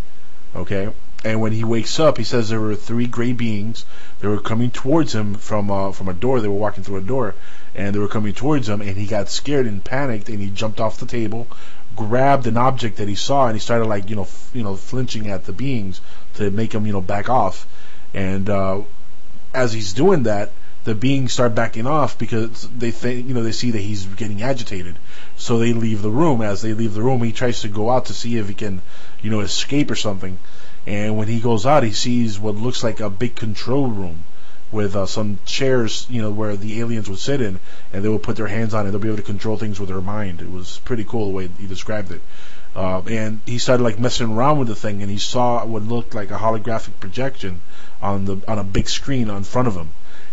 Okay? 0.55 0.93
And 1.25 1.41
when 1.41 1.51
he 1.51 1.65
wakes 1.65 1.99
up, 1.99 2.17
he 2.17 2.23
says 2.23 2.49
there 2.49 2.61
were 2.61 2.77
three 2.77 3.07
gray 3.07 3.33
beings. 3.33 3.85
They 4.21 4.29
were 4.29 4.41
coming 4.41 4.71
towards 4.71 5.13
him 5.13 5.35
from 5.35 5.69
uh, 5.69 5.91
from 5.91 6.09
a 6.09 6.15
door. 6.15 6.41
They 6.41 6.47
were 6.47 6.55
walking 6.55 6.85
through 6.85 6.99
a 6.99 7.03
door, 7.03 7.35
and 7.75 7.93
they 7.93 7.99
were 7.99 8.07
coming 8.07 8.35
towards 8.35 8.69
him. 8.69 8.81
And 8.81 8.97
he 8.97 9.07
got 9.07 9.29
scared 9.29 9.67
and 9.67 9.83
panicked, 9.83 10.29
and 10.29 10.41
he 10.41 10.49
jumped 10.49 10.79
off 10.79 11.01
the 11.01 11.07
table, 11.07 11.49
grabbed 11.97 12.47
an 12.47 12.57
object 12.57 12.99
that 12.99 13.09
he 13.09 13.17
saw, 13.17 13.47
and 13.47 13.57
he 13.57 13.61
started 13.61 13.87
like 13.87 14.09
you 14.11 14.15
know 14.17 14.23
f- 14.23 14.51
you 14.55 14.63
know 14.63 14.77
flinching 14.77 15.29
at 15.29 15.45
the 15.45 15.53
beings 15.53 16.01
to 16.35 16.53
make 16.53 16.73
him 16.73 16.87
you 16.87 16.93
know 16.93 17.01
back 17.01 17.29
off. 17.29 17.67
And 18.15 18.49
uh, 18.49 18.83
as 19.53 19.73
he's 19.73 19.93
doing 19.95 20.23
that, 20.23 20.53
the 20.85 20.95
beings 20.95 21.33
start 21.33 21.55
backing 21.55 21.87
off 21.87 22.17
because 22.17 22.69
they 22.69 22.93
think 22.93 23.27
you 23.27 23.35
know 23.35 23.43
they 23.43 23.53
see 23.53 23.73
that 23.73 23.81
he's 23.81 24.05
getting 24.05 24.43
agitated. 24.43 24.97
So 25.37 25.59
they 25.59 25.73
leave 25.73 26.01
the 26.01 26.11
room. 26.11 26.43
As 26.43 26.63
they 26.63 26.75
leave 26.75 26.95
the 26.95 27.03
room, 27.03 27.25
he 27.25 27.33
tries 27.33 27.63
to 27.63 27.69
go 27.69 27.91
out 27.91 28.07
to 28.07 28.15
see 28.15 28.39
if 28.39 28.47
he 28.49 28.55
can 28.55 28.83
you 29.21 29.31
know 29.31 29.41
escape 29.41 29.91
or 29.91 29.97
something. 29.97 30.39
And 30.89 31.19
when 31.19 31.29
he 31.29 31.39
goes 31.39 31.67
out, 31.67 31.83
he 31.83 31.93
sees 31.93 32.41
what 32.41 32.55
looks 32.55 32.83
like 32.83 33.01
a 33.01 33.11
big 33.11 33.35
control 33.35 33.89
room 33.89 34.25
with 34.73 34.97
uh, 34.97 35.05
some 35.05 35.39
chairs, 35.45 36.07
you 36.09 36.23
know, 36.23 36.31
where 36.31 36.57
the 36.57 36.81
aliens 36.81 37.11
would 37.11 37.19
sit 37.19 37.43
in, 37.43 37.61
and 37.93 38.03
they 38.03 38.09
would 38.09 38.23
put 38.23 38.37
their 38.37 38.47
hands 38.47 38.73
on 38.73 38.87
it. 38.87 38.91
They'll 38.91 38.99
be 38.99 39.09
able 39.09 39.19
to 39.19 39.23
control 39.23 39.59
things 39.59 39.79
with 39.79 39.91
their 39.91 40.01
mind. 40.01 40.41
It 40.41 40.51
was 40.51 40.79
pretty 40.87 41.05
cool 41.05 41.27
the 41.27 41.33
way 41.33 41.51
he 41.59 41.67
described 41.67 42.11
it. 42.11 42.23
Uh, 42.75 43.03
and 43.03 43.43
he 43.45 43.59
started 43.59 43.83
like 43.83 43.99
messing 43.99 44.33
around 44.33 44.61
with 44.61 44.69
the 44.69 44.75
thing, 44.75 45.03
and 45.03 45.11
he 45.11 45.19
saw 45.19 45.63
what 45.67 45.83
looked 45.83 46.15
like 46.15 46.31
a 46.31 46.39
holographic 46.39 46.99
projection 47.01 47.61
on 48.01 48.25
the 48.25 48.41
on 48.49 48.59
a 48.59 48.65
big 48.65 48.89
screen 48.89 49.29
in 49.29 49.45
front 49.45 49.69
of 49.69 49.75
him, 49.75 49.91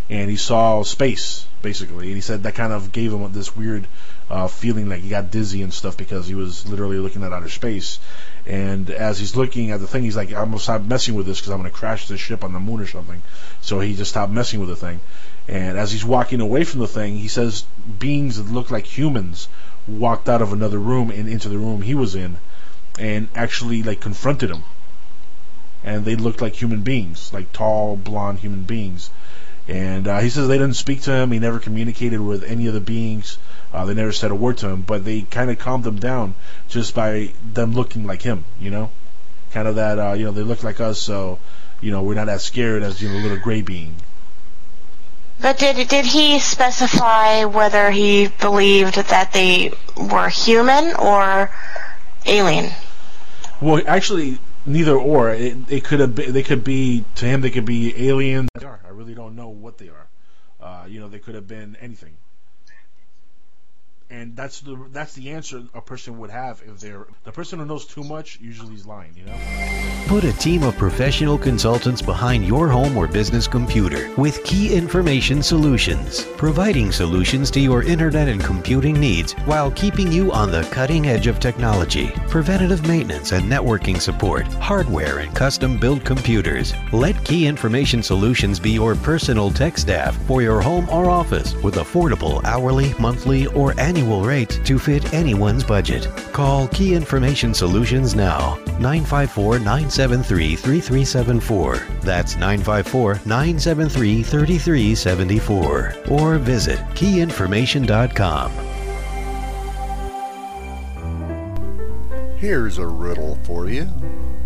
and 0.09 0.29
he 0.29 0.37
saw 0.37 0.83
space 0.83 1.47
basically. 1.65 2.05
And 2.05 2.15
he 2.15 2.21
said 2.21 2.43
that 2.43 2.53
kind 2.53 2.71
of 2.71 2.91
gave 2.91 3.11
him 3.11 3.31
this 3.33 3.55
weird 3.55 3.87
uh, 4.29 4.47
feeling 4.47 4.87
like 4.87 5.01
he 5.01 5.09
got 5.09 5.31
dizzy 5.31 5.63
and 5.63 5.73
stuff 5.73 5.97
because 5.97 6.27
he 6.27 6.35
was 6.35 6.67
literally 6.67 6.99
looking 6.99 7.23
at 7.23 7.33
outer 7.33 7.49
space. 7.49 7.99
And 8.47 8.91
as 8.91 9.17
he's 9.17 9.35
looking 9.35 9.71
at 9.71 9.79
the 9.79 9.87
thing, 9.87 10.03
he's 10.03 10.15
like, 10.15 10.29
I'm 10.29 10.49
gonna 10.49 10.59
stop 10.59 10.83
messing 10.83 11.15
with 11.15 11.25
this 11.25 11.39
because 11.39 11.51
I'm 11.51 11.57
gonna 11.57 11.71
crash 11.71 12.07
this 12.07 12.19
ship 12.19 12.43
on 12.43 12.53
the 12.53 12.59
moon 12.59 12.79
or 12.79 12.87
something. 12.87 13.21
So 13.61 13.79
he 13.79 13.95
just 13.95 14.11
stopped 14.11 14.31
messing 14.31 14.59
with 14.59 14.69
the 14.69 14.75
thing. 14.75 14.99
And 15.47 15.77
as 15.77 15.91
he's 15.91 16.05
walking 16.05 16.41
away 16.41 16.63
from 16.63 16.81
the 16.81 16.87
thing, 16.87 17.17
he 17.17 17.27
says 17.27 17.65
beings 17.99 18.37
that 18.37 18.51
look 18.51 18.69
like 18.69 18.85
humans 18.85 19.47
walked 19.87 20.29
out 20.29 20.41
of 20.41 20.53
another 20.53 20.79
room 20.79 21.09
and 21.11 21.27
into 21.29 21.49
the 21.49 21.57
room 21.57 21.81
he 21.81 21.95
was 21.95 22.15
in, 22.15 22.37
and 22.99 23.27
actually 23.35 23.83
like 23.83 23.99
confronted 23.99 24.51
him. 24.51 24.63
And 25.83 26.05
they 26.05 26.15
looked 26.15 26.41
like 26.41 26.59
human 26.59 26.81
beings, 26.81 27.31
like 27.33 27.51
tall, 27.51 27.95
blonde 27.95 28.39
human 28.39 28.63
beings. 28.63 29.09
And 29.67 30.07
uh, 30.07 30.19
he 30.19 30.29
says 30.29 30.47
they 30.47 30.57
didn't 30.57 30.75
speak 30.75 31.01
to 31.01 31.11
him. 31.11 31.31
He 31.31 31.39
never 31.39 31.59
communicated 31.59 32.19
with 32.19 32.43
any 32.43 32.67
of 32.67 32.73
the 32.73 32.79
beings. 32.79 33.37
Uh, 33.75 33.83
they 33.83 33.93
never 33.93 34.13
said 34.13 34.31
a 34.31 34.35
word 34.35 34.57
to 34.57 34.69
him, 34.69 34.83
but 34.83 35.03
they 35.03 35.21
kind 35.23 35.51
of 35.51 35.59
calmed 35.59 35.85
him 35.85 35.99
down 35.99 36.33
just 36.69 36.95
by 36.95 37.33
them 37.43 37.73
looking 37.73 38.07
like 38.07 38.21
him. 38.21 38.45
You 38.57 38.69
know, 38.69 38.89
kind 39.51 39.67
of 39.67 39.75
that. 39.75 39.99
Uh, 39.99 40.13
you 40.13 40.23
know, 40.23 40.31
they 40.31 40.43
look 40.43 40.63
like 40.63 40.79
us, 40.79 40.97
so 40.97 41.39
you 41.81 41.91
know 41.91 42.01
we're 42.01 42.15
not 42.15 42.29
as 42.29 42.41
scared 42.41 42.83
as 42.83 43.01
you 43.01 43.09
know, 43.09 43.17
a 43.17 43.21
little 43.21 43.37
gray 43.37 43.61
being. 43.61 43.95
But 45.41 45.57
did 45.57 45.89
did 45.89 46.05
he 46.05 46.39
specify 46.39 47.43
whether 47.43 47.91
he 47.91 48.27
believed 48.39 48.95
that 48.95 49.33
they 49.33 49.73
were 49.97 50.29
human 50.29 50.95
or 50.95 51.51
alien? 52.25 52.71
Well, 53.59 53.83
actually, 53.85 54.39
neither 54.65 54.95
or. 54.95 55.31
It, 55.31 55.57
it 55.69 55.83
could 55.83 55.99
have. 55.99 56.15
Been, 56.15 56.31
they 56.31 56.43
could 56.43 56.63
be 56.63 57.03
to 57.15 57.25
him. 57.25 57.41
They 57.41 57.49
could 57.49 57.65
be 57.65 58.07
aliens. 58.07 58.47
I 58.55 58.89
really 58.89 59.15
don't 59.15 59.35
know 59.35 59.49
what 59.49 59.77
they 59.77 59.89
are. 59.89 60.07
Uh, 60.61 60.85
you 60.87 61.01
know, 61.01 61.09
they 61.09 61.19
could 61.19 61.35
have 61.35 61.49
been 61.49 61.75
anything. 61.81 62.15
And 64.09 64.35
that's 64.35 64.59
the 64.59 64.77
that's 64.91 65.13
the 65.13 65.31
answer 65.31 65.63
a 65.73 65.81
person 65.81 66.19
would 66.19 66.29
have 66.29 66.61
if 66.67 66.79
they're 66.79 67.07
the 67.23 67.31
person 67.31 67.57
who 67.57 67.65
knows 67.65 67.85
too 67.85 68.03
much 68.03 68.39
usually 68.39 68.75
is 68.75 68.85
lying. 68.85 69.13
You 69.15 69.25
know. 69.25 70.05
Put 70.07 70.23
a 70.23 70.33
team 70.33 70.61
of 70.61 70.77
professional 70.77 71.35
consultants 71.35 72.03
behind 72.03 72.45
your 72.45 72.67
home 72.67 72.95
or 72.95 73.07
business 73.07 73.47
computer 73.47 74.13
with 74.15 74.43
Key 74.43 74.75
Information 74.75 75.41
Solutions, 75.41 76.23
providing 76.37 76.91
solutions 76.91 77.49
to 77.51 77.59
your 77.59 77.81
internet 77.81 78.27
and 78.27 78.43
computing 78.43 78.99
needs 78.99 79.33
while 79.45 79.71
keeping 79.71 80.11
you 80.11 80.31
on 80.31 80.51
the 80.51 80.61
cutting 80.71 81.07
edge 81.07 81.25
of 81.25 81.39
technology. 81.39 82.11
Preventative 82.27 82.87
maintenance 82.87 83.31
and 83.31 83.51
networking 83.51 83.99
support, 83.99 84.45
hardware 84.53 85.19
and 85.19 85.35
custom 85.35 85.79
built 85.79 86.05
computers. 86.05 86.75
Let 86.93 87.25
Key 87.25 87.47
Information 87.47 88.03
Solutions 88.03 88.59
be 88.59 88.71
your 88.71 88.93
personal 88.93 89.49
tech 89.49 89.79
staff 89.79 90.15
for 90.27 90.43
your 90.43 90.61
home 90.61 90.87
or 90.89 91.09
office 91.09 91.55
with 91.63 91.75
affordable 91.75 92.43
hourly, 92.43 92.93
monthly, 92.99 93.47
or 93.47 93.73
annual 93.79 93.94
rates 94.03 94.57
to 94.59 94.79
fit 94.79 95.13
anyone's 95.13 95.63
budget. 95.63 96.07
Call 96.33 96.67
Key 96.69 96.93
Information 96.93 97.53
Solutions 97.53 98.15
now 98.15 98.55
954 98.79 99.59
973 99.59 100.55
3374. 100.55 101.75
That's 102.01 102.35
954 102.35 103.21
973 103.25 104.23
3374. 104.23 105.95
Or 106.09 106.37
visit 106.37 106.79
keyinformation.com. 106.95 108.51
Here's 112.37 112.77
a 112.77 112.85
riddle 112.85 113.39
for 113.43 113.69
you. 113.69 113.85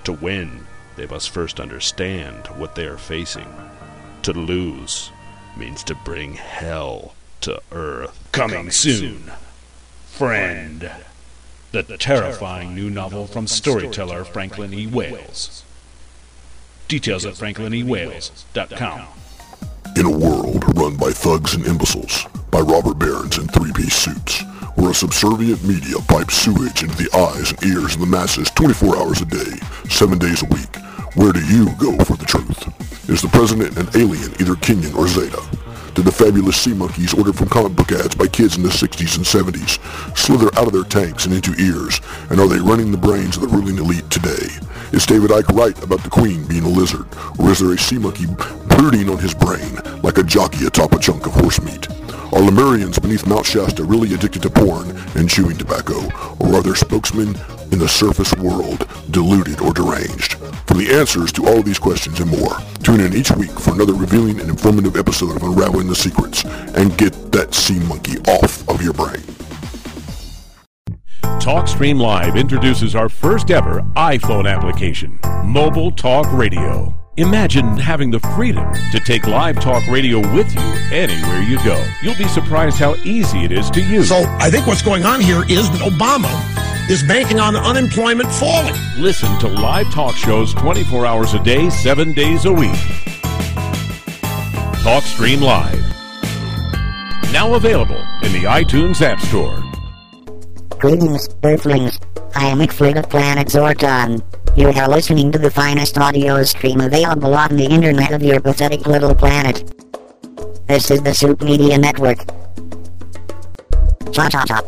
To 0.06 0.12
win, 0.12 0.64
they 0.94 1.04
must 1.04 1.30
first 1.30 1.58
understand 1.58 2.46
what 2.46 2.76
they 2.76 2.86
are 2.86 2.96
facing. 2.96 3.52
To 4.22 4.32
lose 4.32 5.10
means 5.56 5.82
to 5.82 5.96
bring 5.96 6.34
hell 6.34 7.16
to 7.40 7.60
earth. 7.72 8.16
Coming, 8.30 8.70
soon. 8.70 9.32
Friend. 10.06 10.92
The 11.72 11.82
terrifying 11.98 12.72
new 12.72 12.88
novel 12.88 13.26
from 13.26 13.48
storyteller 13.48 14.22
Franklin 14.22 14.72
E. 14.72 14.86
Wales. 14.86 15.64
Details 16.86 17.26
at 17.26 17.34
franklinewales.com. 17.34 19.08
In 19.96 20.06
a 20.06 20.10
world 20.10 20.78
run 20.78 20.96
by 20.96 21.10
thugs 21.10 21.54
and 21.54 21.66
imbeciles, 21.66 22.26
by 22.52 22.60
robber 22.60 22.94
barons 22.94 23.38
in 23.38 23.48
three-piece 23.48 23.96
suits, 23.96 24.44
where 24.76 24.90
a 24.90 24.94
subservient 24.94 25.62
media 25.64 25.96
pipes 26.08 26.34
sewage 26.34 26.82
into 26.82 26.96
the 26.96 27.10
eyes 27.16 27.50
and 27.50 27.64
ears 27.64 27.94
of 27.94 28.00
the 28.00 28.06
masses 28.06 28.50
24 28.50 28.96
hours 28.96 29.20
a 29.20 29.26
day, 29.26 29.56
7 29.88 30.18
days 30.18 30.42
a 30.42 30.46
week, 30.46 30.76
where 31.14 31.32
do 31.32 31.44
you 31.46 31.66
go 31.76 31.96
for 32.04 32.16
the 32.16 32.24
truth? 32.24 33.10
Is 33.10 33.22
the 33.22 33.28
president 33.28 33.76
an 33.78 33.88
alien, 33.94 34.32
either 34.40 34.54
Kenyan 34.54 34.94
or 34.94 35.08
Zeta? 35.08 35.42
did 35.96 36.04
the 36.04 36.12
fabulous 36.12 36.58
sea 36.58 36.74
monkeys 36.74 37.14
ordered 37.14 37.34
from 37.34 37.48
comic 37.48 37.74
book 37.74 37.90
ads 37.90 38.14
by 38.14 38.26
kids 38.26 38.58
in 38.58 38.62
the 38.62 38.68
60s 38.68 39.16
and 39.16 39.24
70s 39.24 39.80
slither 40.14 40.54
out 40.58 40.66
of 40.66 40.74
their 40.74 40.84
tanks 40.84 41.24
and 41.24 41.34
into 41.34 41.54
ears? 41.58 42.02
And 42.28 42.38
are 42.38 42.46
they 42.46 42.60
running 42.60 42.92
the 42.92 42.98
brains 42.98 43.36
of 43.36 43.42
the 43.42 43.48
ruling 43.48 43.78
elite 43.78 44.10
today? 44.10 44.46
Is 44.92 45.06
David 45.06 45.30
Icke 45.30 45.56
right 45.56 45.82
about 45.82 46.02
the 46.04 46.10
queen 46.10 46.46
being 46.46 46.64
a 46.64 46.68
lizard? 46.68 47.06
Or 47.38 47.50
is 47.50 47.60
there 47.60 47.72
a 47.72 47.78
sea 47.78 47.96
monkey 47.96 48.26
brooding 48.68 49.08
on 49.08 49.16
his 49.16 49.32
brain 49.32 49.76
like 50.02 50.18
a 50.18 50.22
jockey 50.22 50.66
atop 50.66 50.92
a 50.92 50.98
chunk 50.98 51.24
of 51.24 51.32
horse 51.32 51.62
meat? 51.62 51.88
Are 52.32 52.42
Lemurians 52.42 53.00
beneath 53.00 53.26
Mount 53.26 53.46
Shasta 53.46 53.84
really 53.84 54.12
addicted 54.12 54.42
to 54.42 54.50
porn 54.50 54.90
and 55.14 55.30
chewing 55.30 55.56
tobacco? 55.56 56.06
Or 56.40 56.56
are 56.56 56.62
their 56.62 56.74
spokesmen 56.74 57.36
in 57.70 57.78
the 57.78 57.88
surface 57.88 58.34
world 58.34 58.88
deluded 59.10 59.60
or 59.60 59.72
deranged? 59.72 60.34
For 60.66 60.74
the 60.74 60.90
answers 60.92 61.30
to 61.32 61.46
all 61.46 61.62
these 61.62 61.78
questions 61.78 62.18
and 62.20 62.30
more, 62.30 62.58
tune 62.82 63.00
in 63.00 63.14
each 63.14 63.30
week 63.30 63.58
for 63.58 63.72
another 63.72 63.94
revealing 63.94 64.40
and 64.40 64.50
informative 64.50 64.96
episode 64.96 65.36
of 65.36 65.42
Unraveling 65.44 65.86
the 65.86 65.94
Secrets 65.94 66.44
and 66.44 66.98
get 66.98 67.12
that 67.32 67.54
sea 67.54 67.78
monkey 67.80 68.18
off 68.26 68.68
of 68.68 68.82
your 68.82 68.92
brain. 68.92 69.22
TalkStream 71.40 72.00
Live 72.00 72.36
introduces 72.36 72.96
our 72.96 73.08
first 73.08 73.52
ever 73.52 73.82
iPhone 73.94 74.52
application, 74.52 75.20
Mobile 75.44 75.92
Talk 75.92 76.26
Radio. 76.32 77.05
Imagine 77.18 77.79
having 77.79 78.11
the 78.11 78.20
freedom 78.37 78.70
to 78.92 79.00
take 79.00 79.26
live 79.26 79.59
talk 79.59 79.87
radio 79.87 80.18
with 80.35 80.55
you 80.55 80.61
anywhere 80.94 81.40
you 81.40 81.57
go. 81.64 81.83
You'll 82.02 82.14
be 82.16 82.29
surprised 82.29 82.79
how 82.79 82.94
easy 83.05 83.42
it 83.42 83.52
is 83.52 83.70
to 83.70 83.81
use. 83.81 84.11
So 84.11 84.24
I 84.38 84.50
think 84.50 84.66
what's 84.66 84.83
going 84.83 85.07
on 85.07 85.22
here 85.22 85.42
is 85.48 85.70
that 85.70 85.81
Obama 85.81 86.90
is 86.90 87.02
banking 87.05 87.40
on 87.40 87.57
unemployment 87.57 88.31
falling. 88.33 88.74
Listen 88.98 89.35
to 89.38 89.48
live 89.48 89.90
talk 89.94 90.14
shows 90.14 90.52
24 90.52 91.07
hours 91.07 91.33
a 91.33 91.38
day, 91.42 91.70
7 91.70 92.12
days 92.12 92.44
a 92.44 92.52
week. 92.52 92.76
TalkStream 94.85 95.40
Live. 95.40 95.81
Now 97.33 97.55
available 97.55 97.96
in 98.24 98.33
the 98.33 98.44
iTunes 98.44 99.00
App 99.00 99.20
Store. 99.20 99.62
Greetings, 100.79 101.31
Earthlings. 101.42 101.98
I 102.35 102.48
am 102.48 102.59
McFlip 102.59 102.98
of 102.98 103.09
Planet 103.09 103.48
Zorton. 103.48 104.22
You 104.56 104.68
are 104.68 104.88
listening 104.88 105.30
to 105.32 105.38
the 105.38 105.50
finest 105.50 105.98
audio 105.98 106.42
stream 106.42 106.80
available 106.80 107.34
on 107.34 107.56
the 107.56 107.66
internet 107.66 108.12
of 108.12 108.22
your 108.22 108.40
pathetic 108.40 108.86
little 108.86 109.14
planet. 109.14 109.70
This 110.66 110.90
is 110.90 111.02
the 111.02 111.12
Soup 111.12 111.42
Media 111.42 111.76
Network. 111.76 112.20
Cha 114.12 114.30
cha 114.30 114.46
cha. 114.46 114.62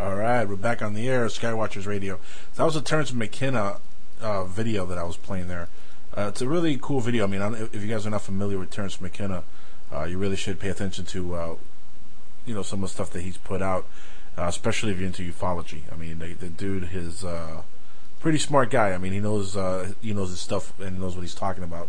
All 0.00 0.16
right, 0.16 0.44
we're 0.48 0.56
back 0.56 0.82
on 0.82 0.94
the 0.94 1.08
air, 1.08 1.26
Skywatchers 1.26 1.86
Radio. 1.86 2.18
That 2.56 2.64
was 2.64 2.74
a 2.74 2.82
Terence 2.82 3.12
McKenna 3.12 3.76
uh, 4.20 4.46
video 4.46 4.84
that 4.86 4.98
I 4.98 5.04
was 5.04 5.16
playing 5.16 5.46
there. 5.46 5.68
Uh, 6.12 6.22
it's 6.22 6.42
a 6.42 6.48
really 6.48 6.76
cool 6.82 6.98
video. 6.98 7.22
I 7.22 7.28
mean, 7.28 7.40
if 7.72 7.80
you 7.80 7.86
guys 7.86 8.04
are 8.08 8.10
not 8.10 8.22
familiar 8.22 8.58
with 8.58 8.70
Terence 8.70 9.00
McKenna, 9.00 9.44
uh, 9.92 10.06
you 10.06 10.18
really 10.18 10.34
should 10.34 10.58
pay 10.58 10.70
attention 10.70 11.04
to, 11.04 11.34
uh, 11.36 11.54
you 12.46 12.52
know, 12.52 12.62
some 12.62 12.82
of 12.82 12.90
the 12.90 12.94
stuff 12.94 13.10
that 13.10 13.22
he's 13.22 13.36
put 13.36 13.62
out, 13.62 13.86
uh, 14.36 14.46
especially 14.48 14.90
if 14.90 14.98
you're 14.98 15.06
into 15.06 15.22
ufology. 15.22 15.82
I 15.92 15.94
mean, 15.94 16.18
the, 16.18 16.32
the 16.32 16.48
dude 16.48 16.88
is 16.92 17.24
uh, 17.24 17.62
pretty 18.20 18.38
smart 18.38 18.70
guy. 18.70 18.92
I 18.92 18.98
mean, 18.98 19.12
he 19.12 19.20
knows 19.20 19.56
uh, 19.56 19.92
he 20.00 20.12
knows 20.12 20.30
his 20.30 20.40
stuff 20.40 20.78
and 20.78 21.00
knows 21.00 21.14
what 21.14 21.22
he's 21.22 21.34
talking 21.34 21.64
about. 21.64 21.88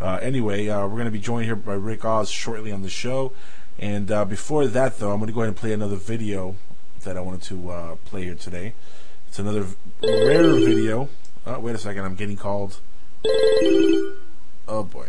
Uh, 0.00 0.18
anyway, 0.20 0.68
uh, 0.68 0.82
we're 0.82 0.90
going 0.90 1.06
to 1.06 1.10
be 1.10 1.18
joined 1.18 1.46
here 1.46 1.56
by 1.56 1.74
Rick 1.74 2.04
Oz 2.04 2.30
shortly 2.30 2.70
on 2.70 2.82
the 2.82 2.90
show. 2.90 3.32
And 3.78 4.08
before 4.28 4.66
that, 4.66 4.98
though, 4.98 5.12
I'm 5.12 5.18
going 5.18 5.28
to 5.28 5.32
go 5.32 5.40
ahead 5.40 5.48
and 5.48 5.56
play 5.56 5.72
another 5.72 5.96
video 5.96 6.56
that 7.04 7.16
I 7.16 7.20
wanted 7.20 7.42
to 7.42 7.98
play 8.04 8.24
here 8.24 8.34
today. 8.34 8.74
It's 9.28 9.38
another 9.38 9.66
rare 10.02 10.52
video. 10.54 11.08
Oh, 11.46 11.60
wait 11.60 11.74
a 11.74 11.78
second, 11.78 12.04
I'm 12.04 12.14
getting 12.14 12.36
called. 12.36 12.80
Oh 13.24 14.82
boy. 14.90 15.08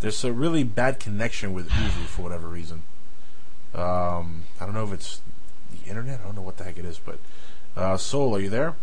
There's 0.00 0.22
a 0.24 0.32
really 0.32 0.64
bad 0.64 1.00
connection 1.00 1.54
with 1.54 1.68
ooVoo 1.70 2.06
for 2.06 2.22
whatever 2.22 2.48
reason. 2.48 2.82
Um, 3.74 4.44
I 4.60 4.66
don't 4.66 4.74
know 4.74 4.84
if 4.84 4.92
it's 4.92 5.20
internet. 5.88 6.20
I 6.20 6.24
don't 6.24 6.36
know 6.36 6.42
what 6.42 6.56
the 6.56 6.64
heck 6.64 6.78
it 6.78 6.84
is, 6.84 6.98
but 6.98 7.18
uh, 7.76 7.96
Soul, 7.96 8.36
are 8.36 8.40
you 8.40 8.50
there? 8.50 8.74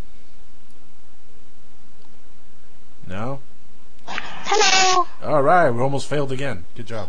No. 3.06 3.40
Hello. 4.06 5.06
All 5.22 5.42
right, 5.42 5.70
we 5.70 5.80
almost 5.80 6.08
failed 6.08 6.32
again. 6.32 6.64
Good 6.76 6.86
job. 6.86 7.08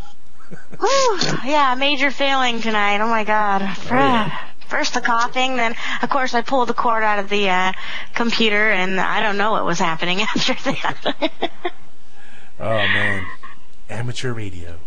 Whew, 0.79 1.19
yeah, 1.45 1.75
major 1.75 2.11
failing 2.11 2.61
tonight. 2.61 3.01
Oh 3.01 3.07
my 3.07 3.23
god. 3.23 3.61
Oh, 3.61 3.77
yeah. 3.91 4.37
First 4.67 4.93
the 4.93 5.01
coughing, 5.01 5.57
then 5.57 5.75
of 6.01 6.09
course 6.09 6.33
I 6.33 6.41
pulled 6.41 6.69
the 6.69 6.73
cord 6.73 7.03
out 7.03 7.19
of 7.19 7.29
the 7.29 7.49
uh, 7.49 7.73
computer, 8.15 8.71
and 8.71 8.99
I 8.99 9.21
don't 9.21 9.37
know 9.37 9.51
what 9.51 9.65
was 9.65 9.79
happening 9.79 10.21
after 10.35 10.53
that. 10.53 11.51
Oh 12.59 12.65
man, 12.65 13.25
amateur 13.89 14.33
radio 14.33 14.79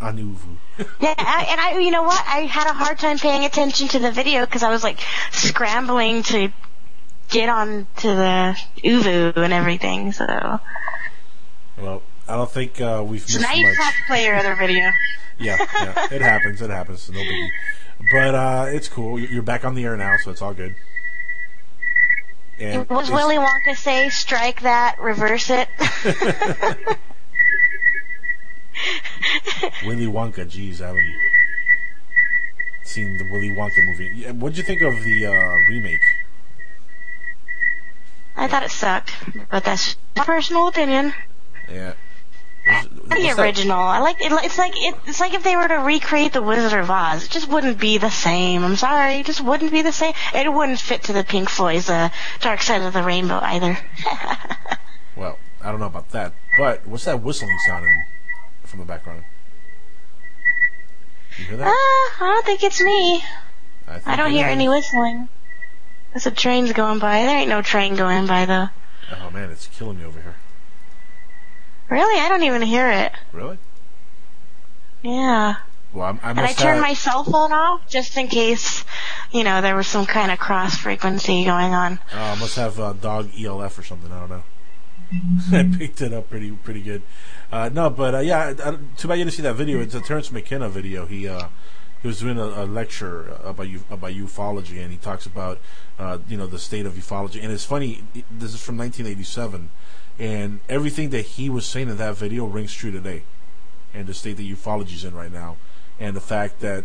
yeah, 0.00 1.14
I, 1.16 1.46
and 1.50 1.60
I, 1.60 1.78
you 1.78 1.90
know 1.90 2.02
what? 2.02 2.22
I 2.26 2.40
had 2.40 2.68
a 2.68 2.72
hard 2.72 2.98
time 2.98 3.18
paying 3.18 3.44
attention 3.44 3.88
to 3.88 3.98
the 3.98 4.10
video 4.10 4.44
because 4.44 4.62
I 4.62 4.70
was 4.70 4.82
like 4.84 4.98
scrambling 5.32 6.22
to 6.24 6.52
get 7.28 7.48
on 7.48 7.86
to 7.98 8.06
the 8.08 8.58
ooVoo 8.84 9.36
and 9.36 9.52
everything. 9.52 10.12
So. 10.12 10.60
Well, 11.78 12.02
I 12.28 12.36
don't 12.36 12.50
think 12.50 12.80
uh, 12.80 13.02
we've 13.06 13.22
missed 13.22 13.34
So 13.34 13.40
now 13.40 13.52
you 13.54 13.66
much. 13.66 13.76
have 13.76 13.94
to 13.94 14.02
play 14.06 14.24
your 14.24 14.34
other 14.36 14.54
video. 14.54 14.90
Yeah, 15.38 15.56
yeah, 15.74 16.06
it 16.12 16.22
happens. 16.22 16.62
It 16.62 16.70
happens. 16.70 17.02
So 17.02 17.12
no 17.12 17.20
biggie. 17.20 17.50
But 18.12 18.34
uh, 18.34 18.64
it's 18.68 18.88
cool. 18.88 19.18
You- 19.18 19.28
You're 19.28 19.42
back 19.42 19.64
on 19.64 19.74
the 19.74 19.84
air 19.84 19.96
now, 19.96 20.16
so 20.18 20.30
it's 20.30 20.42
all 20.42 20.54
good. 20.54 20.74
And 22.58 22.88
Was 22.88 23.10
Willy 23.10 23.36
Wonka 23.36 23.76
say 23.76 24.08
strike 24.08 24.62
that, 24.62 24.96
reverse 24.98 25.50
it? 25.50 25.68
Willy 29.86 30.06
Wonka? 30.06 30.48
Geez, 30.48 30.80
I 30.82 30.88
haven't 30.88 31.14
seen 32.82 33.16
the 33.18 33.24
Willy 33.24 33.50
Wonka 33.50 33.84
movie. 33.84 34.24
What'd 34.32 34.58
you 34.58 34.64
think 34.64 34.82
of 34.82 35.02
the 35.04 35.26
uh, 35.26 35.54
remake? 35.68 36.00
I 38.36 38.48
thought 38.48 38.62
it 38.64 38.70
sucked, 38.70 39.12
but 39.50 39.64
that's 39.64 39.96
my 40.14 40.24
personal 40.24 40.68
opinion. 40.68 41.14
Yeah. 41.70 41.94
The 42.66 42.90
What's 43.06 43.36
that- 43.36 43.38
original. 43.38 43.78
I 43.78 44.00
like 44.00 44.20
it. 44.20 44.30
It's 44.32 44.58
like 44.58 44.72
it, 44.76 44.94
it's 45.06 45.20
like 45.20 45.34
if 45.34 45.42
they 45.44 45.54
were 45.56 45.68
to 45.68 45.76
recreate 45.76 46.32
the 46.32 46.42
Wizard 46.42 46.80
of 46.80 46.90
Oz, 46.90 47.24
it 47.24 47.30
just 47.30 47.48
wouldn't 47.48 47.78
be 47.78 47.96
the 47.98 48.10
same. 48.10 48.64
I'm 48.64 48.74
sorry, 48.76 49.16
it 49.20 49.26
just 49.26 49.40
wouldn't 49.40 49.70
be 49.70 49.82
the 49.82 49.92
same. 49.92 50.14
It 50.34 50.52
wouldn't 50.52 50.80
fit 50.80 51.04
to 51.04 51.12
the 51.12 51.22
Pink 51.24 51.48
Floyd's 51.48 51.88
uh, 51.88 52.10
Dark 52.40 52.60
Side 52.62 52.82
of 52.82 52.92
the 52.92 53.02
Rainbow 53.02 53.38
either. 53.42 53.78
Well, 55.16 55.38
I 55.62 55.70
don't 55.70 55.80
know 55.80 55.86
about 55.86 56.10
that. 56.10 56.34
But 56.58 56.86
what's 56.86 57.06
that 57.06 57.22
whistling 57.22 57.56
sound 57.66 57.86
in, 57.86 58.04
from 58.64 58.80
the 58.80 58.84
background? 58.84 59.24
You 61.38 61.44
hear 61.44 61.62
Uh. 61.62 61.64
I 61.68 62.14
don't 62.20 62.46
think 62.46 62.62
it's 62.62 62.80
me. 62.80 63.22
I, 63.86 63.94
think 63.94 64.08
I 64.08 64.16
don't 64.16 64.32
hear 64.32 64.46
is. 64.46 64.52
any 64.52 64.68
whistling. 64.68 65.28
There's 66.12 66.26
a 66.26 66.30
train's 66.30 66.72
going 66.72 66.98
by. 66.98 67.22
There 67.22 67.38
ain't 67.38 67.48
no 67.50 67.62
train 67.62 67.94
going 67.94 68.26
by 68.26 68.46
though. 68.46 68.68
Oh 69.20 69.30
man, 69.30 69.50
it's 69.50 69.66
killing 69.68 69.98
me 69.98 70.04
over 70.04 70.20
here. 70.20 70.34
Really, 71.88 72.18
I 72.20 72.28
don't 72.28 72.42
even 72.42 72.62
hear 72.62 72.90
it. 72.90 73.12
Really? 73.32 73.58
Yeah. 75.02 75.56
Well, 75.92 76.08
I'm, 76.08 76.20
I 76.22 76.30
And 76.30 76.40
I 76.40 76.52
turned 76.52 76.76
have. 76.76 76.82
my 76.82 76.94
cell 76.94 77.22
phone 77.22 77.52
off 77.52 77.88
just 77.88 78.16
in 78.16 78.26
case, 78.28 78.84
you 79.30 79.44
know, 79.44 79.60
there 79.62 79.76
was 79.76 79.86
some 79.86 80.04
kind 80.04 80.32
of 80.32 80.38
cross 80.38 80.76
frequency 80.76 81.44
going 81.44 81.74
on. 81.74 82.00
Uh, 82.12 82.34
I 82.36 82.40
must 82.40 82.56
have 82.56 82.80
uh, 82.80 82.92
dog 82.94 83.30
ELF 83.38 83.78
or 83.78 83.82
something. 83.82 84.10
I 84.10 84.18
don't 84.20 84.30
know. 84.30 84.42
I 85.52 85.70
picked 85.78 86.00
it 86.00 86.12
up 86.12 86.30
pretty 86.30 86.50
pretty 86.50 86.82
good. 86.82 87.02
Uh, 87.52 87.70
no, 87.72 87.90
but 87.90 88.14
uh, 88.14 88.18
yeah, 88.18 88.38
I, 88.38 88.70
I, 88.70 88.76
too 88.96 89.08
bad 89.08 89.18
you 89.18 89.24
didn't 89.24 89.34
see 89.34 89.42
that 89.42 89.54
video. 89.54 89.80
It's 89.80 89.94
a 89.94 90.00
Terence 90.00 90.32
McKenna 90.32 90.68
video. 90.68 91.06
He 91.06 91.28
uh, 91.28 91.48
he 92.02 92.08
was 92.08 92.20
doing 92.20 92.38
a, 92.38 92.44
a 92.44 92.66
lecture 92.66 93.28
about 93.44 93.68
about 93.90 94.12
ufology, 94.12 94.82
and 94.82 94.90
he 94.90 94.96
talks 94.96 95.26
about 95.26 95.60
uh, 95.98 96.18
you 96.28 96.36
know 96.36 96.46
the 96.46 96.58
state 96.58 96.86
of 96.86 96.94
ufology. 96.94 97.42
And 97.42 97.52
it's 97.52 97.64
funny. 97.64 98.02
This 98.30 98.54
is 98.54 98.62
from 98.62 98.76
1987, 98.78 99.70
and 100.18 100.60
everything 100.68 101.10
that 101.10 101.22
he 101.22 101.48
was 101.48 101.66
saying 101.66 101.88
in 101.88 101.96
that 101.98 102.16
video 102.16 102.46
rings 102.46 102.74
true 102.74 102.90
today, 102.90 103.22
and 103.94 104.06
the 104.06 104.14
state 104.14 104.36
that 104.38 104.42
ufology's 104.46 105.04
in 105.04 105.14
right 105.14 105.32
now, 105.32 105.56
and 105.98 106.16
the 106.16 106.20
fact 106.20 106.60
that. 106.60 106.84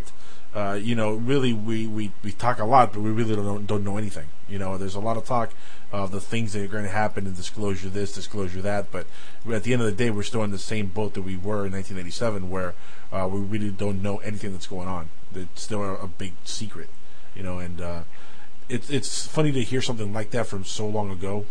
Uh, 0.54 0.74
you 0.74 0.94
know, 0.94 1.14
really, 1.14 1.54
we, 1.54 1.86
we, 1.86 2.12
we 2.22 2.30
talk 2.30 2.58
a 2.58 2.64
lot, 2.66 2.92
but 2.92 3.00
we 3.00 3.08
really 3.08 3.34
don't 3.34 3.66
don't 3.66 3.82
know 3.82 3.96
anything. 3.96 4.26
You 4.46 4.58
know, 4.58 4.76
there's 4.76 4.94
a 4.94 5.00
lot 5.00 5.16
of 5.16 5.24
talk 5.24 5.50
of 5.92 6.10
the 6.10 6.20
things 6.20 6.54
that 6.54 6.62
are 6.62 6.68
going 6.68 6.84
to 6.84 6.90
happen 6.90 7.26
and 7.26 7.36
disclosure 7.36 7.90
this, 7.90 8.14
disclosure 8.14 8.62
that, 8.62 8.90
but 8.90 9.06
at 9.50 9.62
the 9.62 9.74
end 9.74 9.82
of 9.82 9.86
the 9.86 9.92
day, 9.92 10.10
we're 10.10 10.22
still 10.22 10.42
in 10.42 10.50
the 10.50 10.58
same 10.58 10.86
boat 10.86 11.12
that 11.14 11.22
we 11.22 11.36
were 11.36 11.66
in 11.66 11.72
1987, 11.72 12.48
where 12.48 12.74
uh, 13.12 13.28
we 13.30 13.40
really 13.40 13.70
don't 13.70 14.02
know 14.02 14.16
anything 14.18 14.52
that's 14.52 14.66
going 14.66 14.88
on. 14.88 15.10
It's 15.34 15.62
still 15.62 15.82
a, 15.82 16.06
big 16.06 16.32
secret, 16.44 16.88
you 17.34 17.42
know, 17.42 17.58
and 17.58 17.80
uh, 17.80 18.02
it's 18.68 18.88
it's 18.90 19.26
funny 19.26 19.52
to 19.52 19.62
hear 19.62 19.82
something 19.82 20.12
like 20.12 20.30
that 20.30 20.46
from 20.46 20.64
so 20.64 20.86
long 20.86 21.10
ago, 21.10 21.44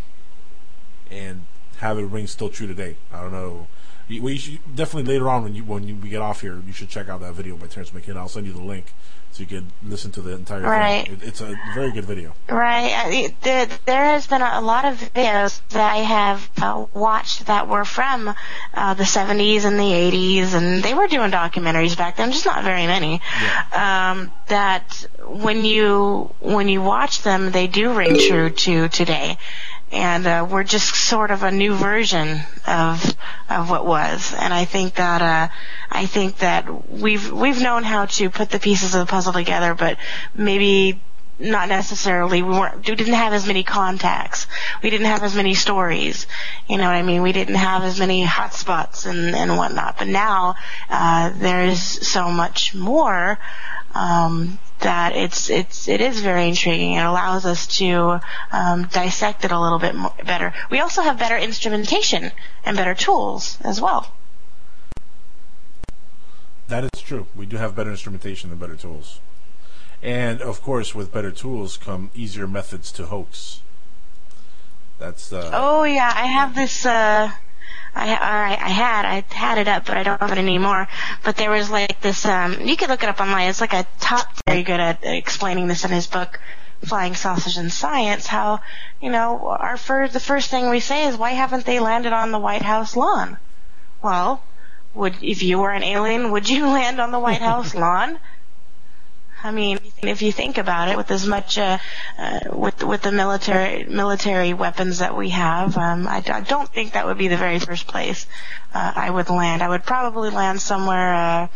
and 1.11 1.43
have 1.77 1.99
it 1.99 2.03
ring 2.03 2.25
still 2.27 2.49
true 2.49 2.67
today. 2.67 2.95
I 3.13 3.21
don't 3.21 3.31
know. 3.31 3.67
We, 4.09 4.59
definitely 4.75 5.13
later 5.13 5.29
on 5.29 5.43
when 5.43 5.55
you 5.55 5.63
when 5.63 5.87
you, 5.87 5.95
we 5.95 6.09
get 6.09 6.21
off 6.21 6.41
here, 6.41 6.61
you 6.65 6.73
should 6.73 6.89
check 6.89 7.09
out 7.09 7.21
that 7.21 7.33
video 7.33 7.57
by 7.57 7.67
Terence 7.67 7.93
McKenna. 7.93 8.19
I'll 8.19 8.27
send 8.27 8.47
you 8.47 8.53
the 8.53 8.61
link 8.61 8.93
so 9.31 9.41
you 9.41 9.45
can 9.47 9.71
listen 9.83 10.11
to 10.11 10.21
the 10.21 10.31
entire 10.33 10.61
Right. 10.61 11.05
thing. 11.05 11.15
It, 11.21 11.23
it's 11.23 11.41
a 11.41 11.57
very 11.73 11.91
good 11.91 12.05
video. 12.05 12.33
Right. 12.49 12.91
I- 12.93 13.35
There, 13.41 13.67
there 13.85 14.05
has 14.05 14.27
been 14.27 14.41
a, 14.41 14.61
lot 14.61 14.85
of 14.85 14.97
videos 15.13 15.61
that 15.69 15.93
I 15.93 15.97
have 15.97 16.49
uh, 16.61 16.85
watched 16.93 17.45
that 17.47 17.67
were 17.67 17.85
from 17.85 18.33
uh, 18.73 18.93
the 18.93 19.03
70s 19.03 19.63
and 19.65 19.79
the 19.79 19.83
80s, 19.83 20.53
and 20.53 20.83
they 20.83 20.93
were 20.93 21.07
doing 21.07 21.31
documentaries 21.31 21.97
back 21.97 22.17
then, 22.17 22.31
just 22.31 22.45
not 22.45 22.63
very 22.63 22.87
many. 22.87 23.21
Um, 23.73 24.31
that 24.47 25.05
when 25.25 25.63
you 25.65 26.33
when 26.41 26.67
you 26.67 26.81
watch 26.81 27.21
them, 27.23 27.51
they 27.51 27.67
do 27.67 27.93
ring 27.93 28.17
true 28.17 28.49
to 28.49 28.89
today. 28.89 29.37
And 29.91 30.25
uh, 30.25 30.47
we're 30.49 30.63
just 30.63 30.95
sort 30.95 31.31
of 31.31 31.43
a 31.43 31.51
new 31.51 31.75
version 31.75 32.39
of 32.65 33.15
of 33.49 33.69
what 33.69 33.85
was, 33.85 34.33
and 34.33 34.53
I 34.53 34.63
think 34.63 34.95
that 34.95 35.21
uh, 35.21 35.53
I 35.91 36.05
think 36.05 36.37
that 36.37 36.89
we've 36.89 37.29
we've 37.31 37.61
known 37.61 37.83
how 37.83 38.05
to 38.05 38.29
put 38.29 38.49
the 38.49 38.59
pieces 38.59 38.95
of 38.95 39.05
the 39.05 39.11
puzzle 39.11 39.33
together, 39.33 39.73
but 39.73 39.97
maybe 40.33 41.01
not 41.41 41.69
necessarily. 41.69 42.41
We 42.41 42.49
weren't 42.49 42.87
we 42.87 42.95
didn't 42.95 43.13
have 43.13 43.33
as 43.33 43.47
many 43.47 43.63
contacts. 43.63 44.47
We 44.83 44.89
didn't 44.89 45.07
have 45.07 45.23
as 45.23 45.35
many 45.35 45.55
stories. 45.55 46.27
You 46.67 46.77
know 46.77 46.85
what 46.85 46.95
i 46.95 47.01
mean? 47.01 47.21
We 47.21 47.31
didn't 47.31 47.55
have 47.55 47.83
as 47.83 47.99
many 47.99 48.23
hotspots 48.23 49.05
and 49.05 49.35
and 49.35 49.57
whatnot. 49.57 49.97
But 49.97 50.07
now 50.07 50.55
uh 50.89 51.31
there's 51.35 51.81
so 51.81 52.29
much 52.29 52.75
more 52.75 53.39
um 53.93 54.59
that 54.81 55.15
it's 55.15 55.49
it's 55.49 55.87
it 55.87 56.01
is 56.01 56.19
very 56.21 56.47
intriguing 56.47 56.93
it 56.93 57.05
allows 57.05 57.45
us 57.45 57.67
to 57.67 58.19
um 58.51 58.87
dissect 58.91 59.45
it 59.45 59.51
a 59.51 59.59
little 59.59 59.79
bit 59.79 59.95
more, 59.95 60.13
better 60.25 60.53
we 60.69 60.79
also 60.79 61.01
have 61.01 61.17
better 61.17 61.37
instrumentation 61.37 62.31
and 62.65 62.77
better 62.77 62.93
tools 62.95 63.57
as 63.61 63.79
well 63.81 64.11
That 66.71 66.85
is 66.85 67.01
true. 67.01 67.27
We 67.35 67.45
do 67.45 67.57
have 67.57 67.75
better 67.75 67.91
instrumentation 67.91 68.49
and 68.49 68.57
better 68.57 68.77
tools. 68.77 69.19
And 70.01 70.41
of 70.41 70.61
course, 70.61 70.95
with 70.95 71.11
better 71.11 71.29
tools 71.29 71.75
come 71.75 72.11
easier 72.15 72.47
methods 72.47 72.93
to 72.93 73.07
hoax. 73.07 73.59
That's 74.97 75.33
uh, 75.33 75.51
Oh 75.53 75.83
yeah, 75.83 76.13
I 76.15 76.27
have 76.27 76.55
this. 76.55 76.85
Uh, 76.85 77.31
I 77.93 78.07
all 78.09 78.41
right, 78.41 78.59
I 78.59 78.69
had 78.69 79.05
I 79.05 79.23
had 79.33 79.57
it 79.57 79.67
up, 79.67 79.85
but 79.85 79.97
I 79.97 80.03
don't 80.03 80.19
have 80.19 80.31
it 80.31 80.37
anymore. 80.37 80.87
But 81.23 81.35
there 81.35 81.51
was 81.51 81.69
like 81.69 81.99
this. 82.01 82.25
Um, 82.25 82.61
you 82.61 82.77
could 82.77 82.89
look 82.89 83.03
it 83.03 83.09
up 83.09 83.19
online. 83.19 83.49
It's 83.49 83.61
like 83.61 83.73
a 83.73 83.85
top 83.99 84.27
very 84.47 84.63
good 84.63 84.79
at 84.79 84.99
explaining 85.03 85.67
this 85.67 85.83
in 85.83 85.91
his 85.91 86.07
book, 86.07 86.39
Flying 86.85 87.15
Saucers 87.15 87.57
and 87.57 87.71
Science. 87.71 88.27
How 88.27 88.61
you 89.01 89.11
know 89.11 89.55
our 89.59 89.77
first 89.77 90.13
the 90.13 90.19
first 90.19 90.49
thing 90.49 90.69
we 90.69 90.79
say 90.79 91.05
is 91.05 91.17
why 91.17 91.31
haven't 91.31 91.65
they 91.65 91.79
landed 91.79 92.13
on 92.13 92.31
the 92.31 92.39
White 92.39 92.61
House 92.61 92.95
lawn? 92.95 93.37
Well, 94.01 94.41
would 94.93 95.21
if 95.21 95.43
you 95.43 95.59
were 95.59 95.71
an 95.71 95.83
alien, 95.83 96.31
would 96.31 96.49
you 96.49 96.67
land 96.67 97.01
on 97.01 97.11
the 97.11 97.19
White 97.19 97.41
House 97.41 97.75
lawn? 97.75 98.19
I 99.43 99.51
mean, 99.51 99.79
if 100.03 100.21
you 100.21 100.31
think 100.31 100.57
about 100.57 100.89
it, 100.89 100.97
with 100.97 101.09
as 101.11 101.25
much 101.25 101.57
uh, 101.57 101.77
uh, 102.17 102.39
with 102.51 102.83
with 102.83 103.01
the 103.01 103.11
military 103.11 103.85
military 103.85 104.53
weapons 104.53 104.99
that 104.99 105.15
we 105.17 105.29
have, 105.29 105.77
um, 105.77 106.07
I, 106.07 106.23
I 106.31 106.41
don't 106.41 106.69
think 106.69 106.93
that 106.93 107.05
would 107.07 107.17
be 107.17 107.27
the 107.27 107.37
very 107.37 107.59
first 107.59 107.87
place 107.87 108.27
uh, 108.73 108.93
I 108.95 109.09
would 109.09 109.29
land. 109.29 109.61
I 109.63 109.69
would 109.69 109.83
probably 109.83 110.29
land 110.29 110.61
somewhere, 110.61 111.13
uh, 111.13 111.47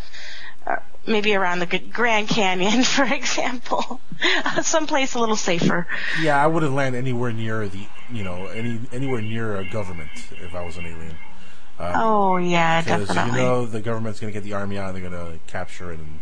uh, 0.68 0.76
maybe 1.08 1.36
around 1.36 1.60
the 1.60 1.80
Grand 1.80 2.28
Canyon, 2.28 2.84
for 2.98 3.06
example, 3.06 4.00
someplace 4.64 5.14
a 5.14 5.20
little 5.20 5.36
safer. 5.36 5.88
yeah, 6.22 6.44
I 6.44 6.48
wouldn't 6.48 6.74
land 6.74 6.96
anywhere 6.96 7.32
near 7.32 7.68
the 7.68 7.88
you 8.12 8.24
know 8.24 8.48
any 8.48 8.80
anywhere 8.92 9.22
near 9.22 9.58
a 9.58 9.66
government 9.70 10.12
if 10.42 10.56
I 10.56 10.66
was 10.66 10.78
an 10.78 10.86
alien. 10.86 11.18
Um, 11.78 11.92
Oh 11.96 12.38
yeah, 12.38 12.82
definitely. 12.82 13.32
you 13.32 13.46
know 13.46 13.66
the 13.66 13.82
government's 13.82 14.20
going 14.20 14.32
to 14.32 14.40
get 14.40 14.44
the 14.44 14.54
army 14.54 14.78
out 14.78 14.94
and 14.94 15.04
they're 15.04 15.10
going 15.10 15.34
to 15.34 15.40
capture 15.48 15.92
it 15.92 16.00
and 16.00 16.20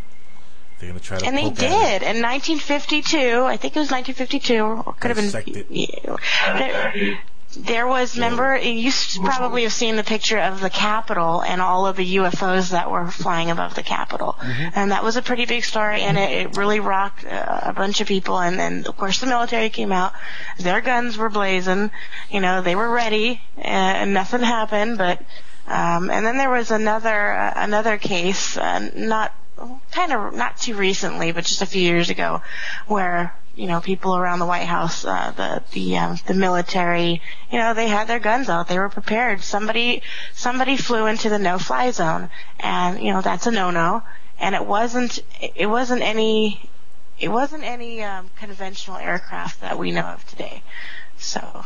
they're 0.83 0.93
going 0.93 0.99
to 0.99 1.05
try 1.05 1.19
to. 1.19 1.25
And 1.25 1.37
they 1.37 1.49
poke 1.49 1.63
at 1.63 1.95
it. 1.95 1.99
did 1.99 2.15
in 2.15 2.21
1952. 2.21 3.43
I 3.43 3.57
think 3.57 3.75
it 3.75 3.79
was 3.79 3.91
1952, 3.91 4.63
or 4.63 4.93
could 4.99 5.15
have 5.15 5.17
been. 5.17 5.65
Yeah. 5.69 6.17
There, 6.57 7.19
there 7.55 7.87
was, 7.87 8.15
remember, 8.15 8.57
you 8.57 8.91
probably 9.23 9.63
have 9.63 9.73
seen 9.73 9.95
the 9.95 10.03
picture 10.03 10.39
of 10.39 10.59
the 10.59 10.69
Capitol 10.69 11.43
and 11.43 11.61
all 11.61 11.85
of 11.85 11.95
the 11.97 12.15
UFOs 12.15 12.71
that 12.71 12.89
were 12.89 13.09
flying 13.11 13.51
above 13.51 13.75
the 13.75 13.83
Capitol. 13.83 14.35
And 14.41 14.91
that 14.91 15.03
was 15.03 15.17
a 15.17 15.21
pretty 15.21 15.45
big 15.45 15.63
story, 15.63 16.01
and 16.01 16.17
it, 16.17 16.31
it 16.31 16.57
really 16.57 16.79
rocked 16.79 17.25
uh, 17.25 17.59
a 17.63 17.73
bunch 17.73 18.01
of 18.01 18.07
people. 18.07 18.39
And 18.39 18.57
then, 18.57 18.85
of 18.87 18.97
course, 18.97 19.19
the 19.19 19.27
military 19.27 19.69
came 19.69 19.91
out. 19.91 20.13
Their 20.57 20.81
guns 20.81 21.17
were 21.17 21.29
blazing. 21.29 21.91
You 22.31 22.41
know, 22.41 22.61
they 22.61 22.75
were 22.75 22.89
ready, 22.89 23.41
and 23.57 24.13
nothing 24.13 24.41
happened. 24.41 24.97
But 24.97 25.21
um, 25.67 26.09
and 26.09 26.25
then 26.25 26.37
there 26.37 26.49
was 26.49 26.71
another 26.71 27.31
uh, 27.33 27.53
another 27.55 27.97
case, 27.97 28.57
uh, 28.57 28.89
not 28.95 29.32
kind 29.91 30.11
of 30.11 30.33
not 30.33 30.57
too 30.57 30.75
recently, 30.75 31.31
but 31.31 31.45
just 31.45 31.61
a 31.61 31.65
few 31.65 31.81
years 31.81 32.09
ago, 32.09 32.41
where 32.87 33.33
you 33.55 33.67
know 33.67 33.81
people 33.81 34.15
around 34.15 34.39
the 34.39 34.45
White 34.45 34.65
House, 34.65 35.05
uh, 35.05 35.31
the 35.35 35.63
the 35.71 35.97
um, 35.97 36.17
the 36.25 36.33
military, 36.33 37.21
you 37.51 37.59
know, 37.59 37.73
they 37.73 37.87
had 37.87 38.07
their 38.07 38.19
guns 38.19 38.49
out, 38.49 38.67
they 38.67 38.79
were 38.79 38.89
prepared. 38.89 39.41
Somebody 39.41 40.01
somebody 40.33 40.77
flew 40.77 41.05
into 41.05 41.29
the 41.29 41.39
no-fly 41.39 41.91
zone, 41.91 42.29
and 42.59 42.99
you 42.99 43.13
know 43.13 43.21
that's 43.21 43.47
a 43.47 43.51
no-no. 43.51 44.03
And 44.39 44.55
it 44.55 44.65
wasn't 44.65 45.19
it 45.55 45.67
wasn't 45.67 46.01
any 46.01 46.69
it 47.19 47.29
wasn't 47.29 47.63
any 47.63 48.03
um, 48.03 48.29
conventional 48.35 48.97
aircraft 48.97 49.61
that 49.61 49.77
we 49.77 49.91
know 49.91 50.01
of 50.01 50.25
today. 50.25 50.63
So 51.17 51.65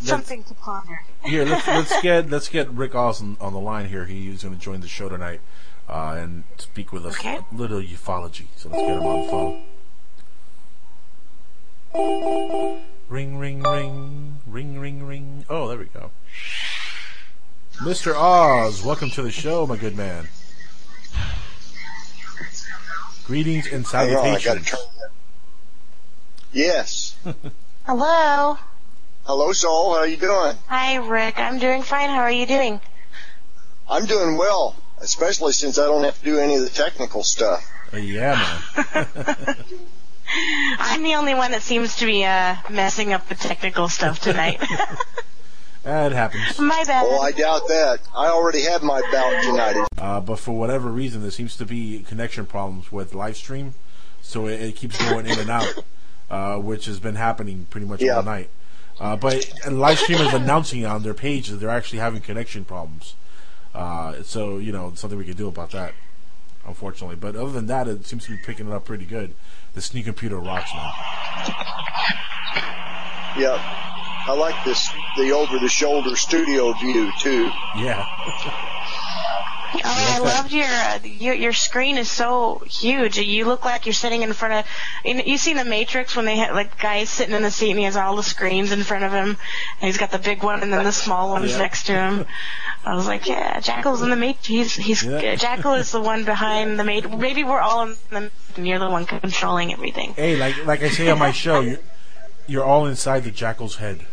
something 0.00 0.44
to 0.44 0.54
ponder. 0.54 1.02
Here, 1.24 1.44
let's 1.44 1.66
let's 1.66 2.00
get 2.02 2.30
let's 2.30 2.48
get 2.48 2.70
Rick 2.70 2.92
Osmon 2.92 3.40
on 3.40 3.52
the 3.52 3.60
line 3.60 3.88
here. 3.88 4.06
He's 4.06 4.42
going 4.42 4.54
to 4.54 4.60
join 4.60 4.80
the 4.80 4.88
show 4.88 5.08
tonight 5.08 5.40
uh, 5.88 6.16
and 6.18 6.44
speak 6.58 6.92
with 6.92 7.04
us 7.06 7.22
a 7.24 7.44
little 7.52 7.80
ufology. 7.80 8.46
So 8.56 8.68
let's 8.68 8.82
get 8.82 8.96
him 8.96 9.02
on 9.04 9.22
the 9.24 9.28
phone. 9.30 9.62
Ring, 13.08 13.36
ring, 13.38 13.62
ring, 13.62 14.40
ring, 14.46 14.78
ring, 14.78 15.06
ring. 15.06 15.44
Oh, 15.48 15.68
there 15.68 15.78
we 15.78 15.84
go. 15.86 16.10
Mr. 17.82 18.14
Oz, 18.14 18.82
welcome 18.82 19.10
to 19.10 19.22
the 19.22 19.30
show, 19.30 19.66
my 19.66 19.76
good 19.76 19.96
man. 19.96 20.28
Greetings 23.26 23.66
and 23.66 23.86
Hang 23.86 24.14
on, 24.14 24.22
salutations. 24.40 24.66
turn 24.70 24.80
that. 25.00 25.10
Yes. 26.52 27.16
Hello. 27.84 28.58
Hello, 29.24 29.52
Soul. 29.52 29.94
How 29.94 30.00
are 30.00 30.06
you 30.06 30.16
doing? 30.18 30.56
Hi, 30.68 30.96
Rick. 30.96 31.38
I'm 31.38 31.58
doing 31.58 31.82
fine. 31.82 32.10
How 32.10 32.20
are 32.20 32.30
you 32.30 32.46
doing? 32.46 32.80
I'm 33.88 34.04
doing 34.06 34.36
well, 34.36 34.76
especially 35.04 35.52
since 35.52 35.78
I 35.78 35.84
don't 35.84 36.02
have 36.02 36.18
to 36.18 36.24
do 36.24 36.38
any 36.38 36.56
of 36.56 36.62
the 36.62 36.70
technical 36.70 37.22
stuff. 37.22 37.70
Uh, 37.92 37.98
yeah, 37.98 38.60
man. 38.94 39.56
I'm 40.78 41.02
the 41.02 41.14
only 41.14 41.34
one 41.34 41.52
that 41.52 41.62
seems 41.62 41.96
to 41.96 42.06
be 42.06 42.24
uh, 42.24 42.56
messing 42.70 43.12
up 43.12 43.28
the 43.28 43.34
technical 43.34 43.88
stuff 43.88 44.18
tonight. 44.20 44.60
That 45.84 46.12
happens. 46.12 46.58
My 46.58 46.82
bad. 46.86 47.04
Oh, 47.06 47.20
I 47.20 47.30
doubt 47.32 47.68
that. 47.68 48.00
I 48.16 48.28
already 48.28 48.62
had 48.62 48.82
my 48.82 49.02
bout 49.12 49.42
tonight. 49.42 49.86
Uh, 49.98 50.18
but 50.18 50.38
for 50.38 50.52
whatever 50.52 50.88
reason, 50.88 51.20
there 51.20 51.30
seems 51.30 51.58
to 51.58 51.66
be 51.66 52.02
connection 52.08 52.46
problems 52.46 52.90
with 52.90 53.12
live 53.12 53.36
stream, 53.36 53.74
so 54.22 54.46
it, 54.46 54.62
it 54.62 54.76
keeps 54.76 54.96
going 55.10 55.26
in 55.26 55.38
and 55.38 55.50
out, 55.50 55.84
uh, 56.30 56.56
which 56.56 56.86
has 56.86 57.00
been 57.00 57.16
happening 57.16 57.66
pretty 57.68 57.86
much 57.86 58.02
all 58.02 58.22
night. 58.22 58.48
Uh, 58.98 59.14
but 59.16 59.46
and 59.66 59.78
live 59.78 59.98
streamers 59.98 60.32
announcing 60.32 60.86
on 60.86 61.02
their 61.02 61.12
page 61.12 61.48
that 61.48 61.56
they're 61.56 61.68
actually 61.68 61.98
having 61.98 62.22
connection 62.22 62.64
problems. 62.64 63.14
Uh, 63.74 64.22
so 64.22 64.58
you 64.58 64.72
know 64.72 64.92
something 64.94 65.18
we 65.18 65.24
could 65.24 65.36
do 65.36 65.48
about 65.48 65.70
that, 65.72 65.94
unfortunately. 66.66 67.16
But 67.16 67.36
other 67.36 67.52
than 67.52 67.66
that, 67.66 67.88
it 67.88 68.06
seems 68.06 68.24
to 68.26 68.30
be 68.30 68.38
picking 68.44 68.68
it 68.68 68.72
up 68.72 68.84
pretty 68.84 69.04
good. 69.04 69.34
The 69.74 69.82
sneak 69.82 70.04
computer 70.04 70.38
rocks 70.38 70.70
man. 70.72 70.92
Yep. 73.36 73.58
I 74.26 74.32
like 74.32 74.64
this, 74.64 74.88
the 75.18 75.32
over-the-shoulder 75.32 76.16
studio 76.16 76.72
view 76.74 77.12
too. 77.20 77.50
Yeah. 77.76 78.70
Oh, 79.76 79.80
I 79.84 80.18
loved 80.20 80.52
your, 80.52 80.66
uh, 80.66 80.98
your 81.02 81.34
your 81.34 81.52
screen 81.52 81.96
is 81.98 82.10
so 82.10 82.62
huge. 82.68 83.18
You 83.18 83.44
look 83.46 83.64
like 83.64 83.86
you're 83.86 83.92
sitting 83.92 84.22
in 84.22 84.32
front 84.32 84.54
of. 84.54 84.66
You, 85.04 85.14
know, 85.14 85.22
you 85.24 85.38
seen 85.38 85.56
the 85.56 85.64
Matrix 85.64 86.14
when 86.14 86.24
they 86.24 86.36
had 86.36 86.52
like 86.52 86.78
guys 86.78 87.10
sitting 87.10 87.34
in 87.34 87.42
the 87.42 87.50
seat 87.50 87.70
and 87.70 87.78
he 87.78 87.84
has 87.84 87.96
all 87.96 88.16
the 88.16 88.22
screens 88.22 88.72
in 88.72 88.82
front 88.82 89.04
of 89.04 89.12
him, 89.12 89.30
and 89.30 89.36
he's 89.80 89.98
got 89.98 90.10
the 90.10 90.18
big 90.18 90.42
one 90.42 90.62
and 90.62 90.72
then 90.72 90.84
the 90.84 90.92
small 90.92 91.30
ones 91.30 91.52
Yeah. 91.52 91.58
next 91.58 91.84
to 91.86 91.92
him. 91.92 92.26
I 92.84 92.94
was 92.94 93.06
like, 93.06 93.26
yeah, 93.26 93.60
Jackal's 93.60 94.02
in 94.02 94.10
the 94.10 94.16
Matrix. 94.16 94.46
He's 94.46 94.74
he's 94.74 95.06
uh, 95.06 95.36
Jackal 95.38 95.74
is 95.74 95.90
the 95.90 96.00
one 96.00 96.24
behind 96.24 96.78
the 96.78 96.84
Matrix. 96.84 97.16
Maybe 97.16 97.42
we're 97.42 97.60
all 97.60 97.86
in 97.86 97.96
the 98.10 98.30
and 98.56 98.66
you're 98.66 98.78
the 98.78 98.90
one 98.90 99.06
controlling 99.06 99.72
everything. 99.72 100.14
Hey, 100.14 100.36
like 100.36 100.64
like 100.66 100.82
I 100.82 100.88
say 100.90 101.08
on 101.08 101.18
my 101.18 101.32
show, 101.32 101.60
you're, 101.60 101.78
you're 102.46 102.64
all 102.64 102.86
inside 102.86 103.24
the 103.24 103.30
jackal's 103.30 103.76
head. 103.76 104.04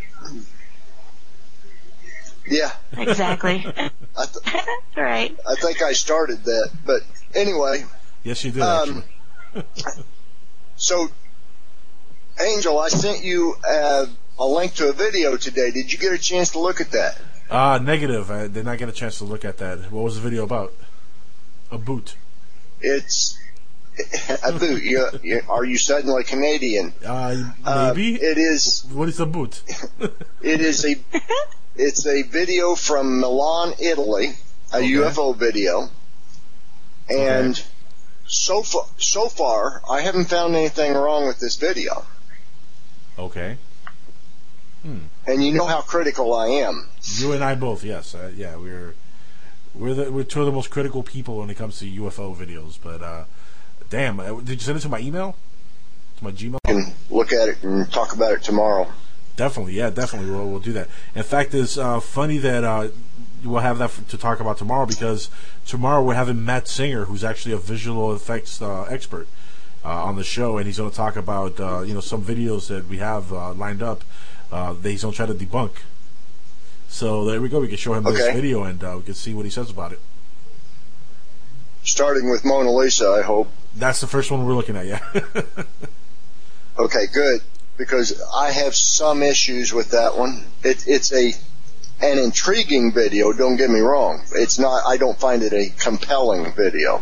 Yeah. 2.47 2.71
Exactly. 2.97 3.65
I, 4.17 4.25
th- 4.25 4.55
right. 4.97 5.37
I 5.49 5.55
think 5.55 5.81
I 5.81 5.93
started 5.93 6.43
that, 6.45 6.69
but 6.85 7.01
anyway. 7.35 7.85
Yes, 8.23 8.43
you 8.43 8.51
did 8.51 8.61
Um, 8.61 9.03
so, 10.75 11.07
Angel, 12.39 12.77
I 12.79 12.89
sent 12.89 13.23
you 13.23 13.55
uh, 13.67 14.05
a 14.39 14.45
link 14.45 14.73
to 14.75 14.89
a 14.89 14.93
video 14.93 15.37
today. 15.37 15.71
Did 15.71 15.91
you 15.91 15.97
get 15.99 16.13
a 16.13 16.17
chance 16.17 16.51
to 16.51 16.59
look 16.59 16.81
at 16.81 16.91
that? 16.91 17.17
Uh, 17.49 17.79
negative. 17.81 18.31
I 18.31 18.47
did 18.47 18.65
not 18.65 18.77
get 18.77 18.89
a 18.89 18.93
chance 18.93 19.17
to 19.19 19.25
look 19.25 19.43
at 19.45 19.57
that. 19.57 19.91
What 19.91 20.03
was 20.03 20.15
the 20.15 20.21
video 20.21 20.43
about? 20.43 20.73
A 21.71 21.77
boot. 21.77 22.15
It's 22.81 23.37
a 24.43 24.51
boot. 24.53 24.81
You, 24.83 25.07
you, 25.21 25.41
are 25.49 25.63
you 25.65 25.77
suddenly 25.77 26.23
Canadian? 26.23 26.93
Uh, 27.05 27.51
Uh, 27.65 27.93
maybe. 27.95 28.15
it 28.15 28.37
is. 28.37 28.85
What 28.91 29.09
is 29.09 29.19
a 29.19 29.25
boot? 29.25 29.61
It 30.41 30.61
is 30.61 30.85
a. 30.85 30.95
It's 31.83 32.05
a 32.05 32.21
video 32.21 32.75
from 32.75 33.21
Milan, 33.21 33.73
Italy, 33.79 34.33
a 34.71 34.77
UFO 34.77 35.35
video, 35.35 35.89
and 37.09 37.59
so 38.27 38.61
far, 38.61 38.85
so 38.99 39.27
far, 39.27 39.81
I 39.89 40.01
haven't 40.01 40.25
found 40.25 40.53
anything 40.53 40.93
wrong 40.93 41.25
with 41.25 41.39
this 41.39 41.55
video. 41.55 42.05
Okay. 43.17 43.57
Hmm. 44.83 45.05
And 45.25 45.43
you 45.43 45.53
know 45.53 45.65
how 45.65 45.81
critical 45.81 46.35
I 46.35 46.49
am. 46.49 46.87
You 47.01 47.31
and 47.31 47.43
I 47.43 47.55
both. 47.55 47.83
Yes. 47.83 48.13
Uh, 48.13 48.31
yeah. 48.35 48.57
We're 48.57 48.93
we're 49.73 49.95
the, 49.95 50.11
we're 50.11 50.23
two 50.23 50.41
of 50.41 50.45
the 50.45 50.51
most 50.51 50.69
critical 50.69 51.01
people 51.01 51.39
when 51.39 51.49
it 51.49 51.57
comes 51.57 51.79
to 51.79 51.85
UFO 51.85 52.35
videos. 52.35 52.77
But 52.79 53.01
uh, 53.01 53.23
damn, 53.89 54.19
uh, 54.19 54.39
did 54.41 54.49
you 54.49 54.59
send 54.59 54.77
it 54.77 54.81
to 54.81 54.89
my 54.89 54.99
email? 54.99 55.35
To 56.17 56.25
my 56.25 56.31
Gmail? 56.31 56.57
I 56.63 56.73
can 56.73 56.93
look 57.09 57.33
at 57.33 57.49
it 57.49 57.63
and 57.63 57.91
talk 57.91 58.13
about 58.13 58.33
it 58.33 58.43
tomorrow. 58.43 58.87
Definitely, 59.35 59.73
yeah, 59.73 59.89
definitely. 59.89 60.29
We'll, 60.29 60.47
we'll 60.49 60.59
do 60.59 60.73
that. 60.73 60.87
In 61.15 61.23
fact, 61.23 61.53
it's 61.53 61.77
uh, 61.77 61.99
funny 61.99 62.37
that 62.39 62.63
uh, 62.63 62.89
we'll 63.43 63.61
have 63.61 63.77
that 63.79 63.85
f- 63.85 64.07
to 64.09 64.17
talk 64.17 64.39
about 64.39 64.57
tomorrow 64.57 64.85
because 64.85 65.29
tomorrow 65.65 66.03
we're 66.03 66.15
having 66.15 66.43
Matt 66.43 66.67
Singer, 66.67 67.05
who's 67.05 67.23
actually 67.23 67.53
a 67.53 67.57
visual 67.57 68.13
effects 68.13 68.61
uh, 68.61 68.83
expert, 68.83 69.27
uh, 69.83 70.03
on 70.03 70.15
the 70.15 70.23
show, 70.23 70.57
and 70.57 70.67
he's 70.67 70.77
going 70.77 70.89
to 70.89 70.95
talk 70.95 71.15
about 71.15 71.59
uh, 71.59 71.81
you 71.81 71.93
know 71.93 72.01
some 72.01 72.23
videos 72.23 72.67
that 72.67 72.87
we 72.87 72.97
have 72.97 73.31
uh, 73.33 73.53
lined 73.53 73.81
up 73.81 74.03
uh, 74.51 74.73
that 74.73 74.89
he's 74.89 75.01
going 75.01 75.13
to 75.13 75.17
try 75.17 75.25
to 75.25 75.33
debunk. 75.33 75.71
So 76.87 77.23
there 77.25 77.41
we 77.41 77.47
go. 77.49 77.61
We 77.61 77.69
can 77.69 77.77
show 77.77 77.93
him 77.93 78.03
this 78.03 78.33
video 78.33 78.63
and 78.63 78.83
uh, 78.83 78.95
we 78.97 79.03
can 79.03 79.13
see 79.13 79.33
what 79.33 79.45
he 79.45 79.51
says 79.51 79.69
about 79.69 79.93
it. 79.93 79.99
Starting 81.83 82.29
with 82.29 82.43
Mona 82.43 82.69
Lisa, 82.69 83.09
I 83.09 83.21
hope. 83.21 83.49
That's 83.75 84.01
the 84.01 84.07
first 84.07 84.29
one 84.29 84.45
we're 84.45 84.53
looking 84.53 84.75
at. 84.75 84.85
Yeah. 84.85 84.99
Okay, 86.79 87.05
good. 87.13 87.41
Because 87.81 88.21
I 88.31 88.51
have 88.51 88.75
some 88.75 89.23
issues 89.23 89.73
with 89.73 89.89
that 89.89 90.15
one. 90.15 90.45
It, 90.63 90.85
it's 90.87 91.11
a 91.11 91.33
an 91.99 92.19
intriguing 92.19 92.91
video. 92.93 93.33
Don't 93.33 93.57
get 93.57 93.71
me 93.71 93.79
wrong. 93.79 94.21
It's 94.33 94.59
not. 94.59 94.83
I 94.85 94.97
don't 94.97 95.19
find 95.19 95.41
it 95.41 95.51
a 95.51 95.69
compelling 95.79 96.53
video. 96.53 97.01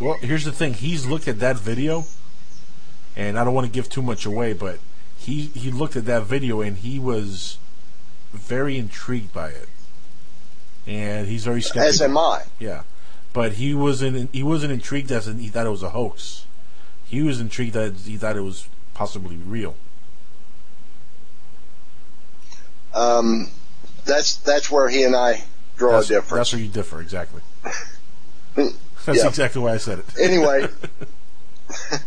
Well, 0.00 0.16
here's 0.20 0.44
the 0.44 0.52
thing. 0.52 0.74
He's 0.74 1.06
looked 1.06 1.26
at 1.26 1.40
that 1.40 1.58
video, 1.58 2.04
and 3.16 3.36
I 3.36 3.42
don't 3.42 3.52
want 3.52 3.66
to 3.66 3.72
give 3.72 3.88
too 3.88 4.00
much 4.00 4.24
away, 4.24 4.52
but 4.52 4.78
he 5.16 5.46
he 5.46 5.72
looked 5.72 5.96
at 5.96 6.04
that 6.04 6.22
video 6.22 6.60
and 6.60 6.76
he 6.76 7.00
was 7.00 7.58
very 8.32 8.78
intrigued 8.78 9.32
by 9.32 9.48
it, 9.48 9.68
and 10.86 11.26
he's 11.26 11.44
very 11.44 11.62
skeptical. 11.62 11.88
As 11.88 12.00
am 12.00 12.16
I. 12.16 12.44
Yeah, 12.60 12.82
but 13.32 13.54
he 13.54 13.74
wasn't 13.74 14.32
he 14.32 14.44
wasn't 14.44 14.72
intrigued 14.72 15.10
as 15.10 15.26
in 15.26 15.40
he 15.40 15.48
thought 15.48 15.66
it 15.66 15.70
was 15.70 15.82
a 15.82 15.90
hoax. 15.90 16.44
He 17.04 17.22
was 17.22 17.40
intrigued 17.40 17.72
that 17.72 17.94
he 18.04 18.16
thought 18.16 18.36
it 18.36 18.42
was 18.42 18.68
possibly 18.98 19.36
real. 19.36 19.76
Um, 22.92 23.48
that's 24.04 24.36
that's 24.36 24.70
where 24.72 24.88
he 24.88 25.04
and 25.04 25.14
I 25.14 25.44
draw 25.76 25.92
That's, 25.92 26.06
a 26.10 26.14
difference. 26.14 26.32
that's 26.32 26.52
where 26.52 26.62
you 26.62 26.68
differ 26.68 27.00
exactly. 27.00 27.42
That's 28.56 29.20
Yeah. 29.22 29.28
exactly 29.28 29.62
why 29.62 29.74
I 29.74 29.76
said 29.76 30.00
it. 30.00 30.04
Anyway, 30.20 30.66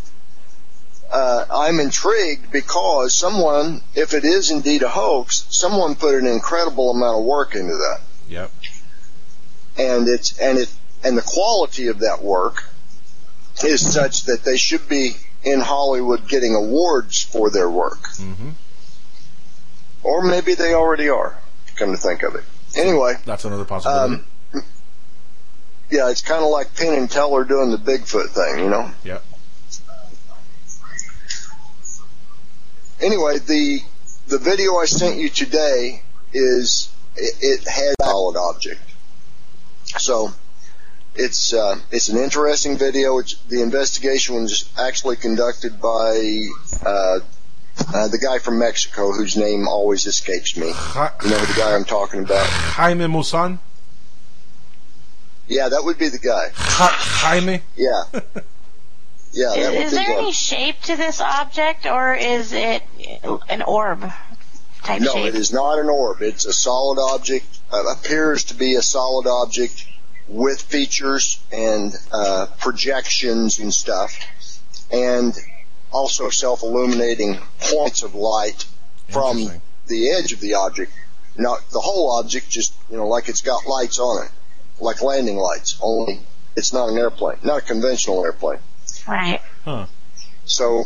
uh, 1.11 1.45
I'm 1.49 1.79
intrigued 1.79 2.51
because 2.51 3.15
someone, 3.15 3.81
if 3.95 4.13
it 4.13 4.25
is 4.25 4.51
indeed 4.51 4.83
a 4.83 4.89
hoax, 4.89 5.45
someone 5.49 5.95
put 5.95 6.15
an 6.15 6.27
incredible 6.27 6.91
amount 6.91 7.19
of 7.19 7.23
work 7.25 7.55
into 7.55 7.73
that. 7.73 8.01
Yep. 8.27 8.51
and 9.77 10.07
it's 10.09 10.37
and 10.39 10.57
it 10.57 10.71
and 11.05 11.17
the 11.17 11.21
quality 11.21 11.87
of 11.87 11.99
that 11.99 12.21
work 12.21 12.65
is 13.63 13.93
such 13.93 14.23
that 14.25 14.43
they 14.43 14.57
should 14.57 14.87
be 14.89 15.15
in 15.43 15.59
Hollywood 15.59 16.27
getting 16.27 16.55
awards 16.55 17.21
for 17.23 17.49
their 17.49 17.69
work, 17.69 17.99
Mm-hmm. 18.17 18.49
or 20.03 20.21
maybe 20.23 20.53
they 20.53 20.73
already 20.73 21.09
are. 21.09 21.37
Come 21.75 21.91
to 21.91 21.97
think 21.97 22.21
of 22.23 22.35
it, 22.35 22.43
anyway, 22.75 23.15
That's 23.25 23.45
another 23.45 23.65
possibility. 23.65 24.23
um, 24.53 24.63
yeah, 25.89 26.09
it's 26.09 26.21
kind 26.21 26.43
of 26.43 26.49
like 26.51 26.75
Penn 26.75 26.93
and 26.93 27.09
Teller 27.09 27.43
doing 27.43 27.71
the 27.71 27.77
Bigfoot 27.77 28.29
thing, 28.29 28.63
you 28.63 28.69
know. 28.69 28.91
Yep. 29.03 29.23
Anyway, 33.01 33.39
the 33.39 33.79
the 34.27 34.37
video 34.37 34.75
I 34.77 34.85
sent 34.85 35.17
you 35.17 35.29
today 35.29 36.03
is 36.33 36.91
it, 37.15 37.35
it 37.41 37.67
has 37.67 37.95
a 37.99 38.03
solid 38.05 38.37
object. 38.37 38.79
So 39.85 40.31
it's 41.15 41.53
uh, 41.53 41.77
it's 41.91 42.09
an 42.09 42.17
interesting 42.17 42.77
video. 42.77 43.17
It's 43.19 43.35
the 43.49 43.61
investigation 43.61 44.35
was 44.35 44.69
actually 44.77 45.17
conducted 45.17 45.81
by 45.81 46.47
uh, 46.85 47.19
uh, 47.93 48.07
the 48.07 48.17
guy 48.21 48.39
from 48.39 48.59
Mexico 48.59 49.11
whose 49.11 49.35
name 49.35 49.67
always 49.67 50.05
escapes 50.05 50.55
me. 50.55 50.67
You 50.67 51.29
know 51.29 51.45
the 51.45 51.53
guy 51.57 51.75
I'm 51.75 51.85
talking 51.85 52.23
about? 52.23 52.45
Jaime 52.47 53.05
Maussan. 53.05 53.59
Yeah, 55.47 55.69
that 55.69 55.83
would 55.83 55.97
be 55.97 56.07
the 56.09 56.19
guy. 56.19 56.47
Jaime. 56.53 57.61
Yeah. 57.75 58.03
Yeah, 59.33 59.53
that 59.55 59.71
would 59.71 59.81
Is 59.83 59.91
be 59.91 59.95
there 59.95 60.07
the 60.07 60.21
any 60.23 60.31
shape 60.33 60.81
to 60.81 60.97
this 60.97 61.21
object, 61.21 61.85
or 61.85 62.13
is 62.13 62.51
it 62.51 62.83
an 63.49 63.61
orb 63.61 64.01
type 64.83 65.01
No, 65.01 65.13
shape? 65.13 65.27
it 65.27 65.35
is 65.35 65.53
not 65.53 65.79
an 65.79 65.87
orb. 65.87 66.21
It's 66.21 66.43
a 66.45 66.51
solid 66.51 66.99
object. 66.99 67.45
Uh, 67.71 67.81
appears 67.93 68.43
to 68.45 68.55
be 68.55 68.75
a 68.75 68.81
solid 68.81 69.27
object 69.27 69.85
with 70.31 70.61
features 70.61 71.43
and 71.51 71.93
uh, 72.11 72.47
projections 72.59 73.59
and 73.59 73.73
stuff, 73.73 74.17
and 74.91 75.33
also 75.91 76.29
self-illuminating 76.29 77.37
points 77.59 78.01
of 78.01 78.15
light 78.15 78.65
from 79.09 79.51
the 79.87 80.09
edge 80.11 80.31
of 80.31 80.39
the 80.39 80.53
object. 80.53 80.91
Not 81.37 81.69
the 81.71 81.79
whole 81.79 82.17
object, 82.17 82.49
just 82.49 82.73
you 82.89 82.97
know, 82.97 83.07
like 83.07 83.29
it's 83.29 83.41
got 83.41 83.65
lights 83.65 83.99
on 83.99 84.25
it, 84.25 84.31
like 84.79 85.01
landing 85.01 85.37
lights. 85.37 85.77
Only 85.81 86.21
it's 86.55 86.73
not 86.73 86.89
an 86.89 86.97
airplane, 86.97 87.37
not 87.43 87.59
a 87.59 87.61
conventional 87.61 88.23
airplane. 88.23 88.59
Right. 89.07 89.41
Huh. 89.65 89.85
So 90.45 90.85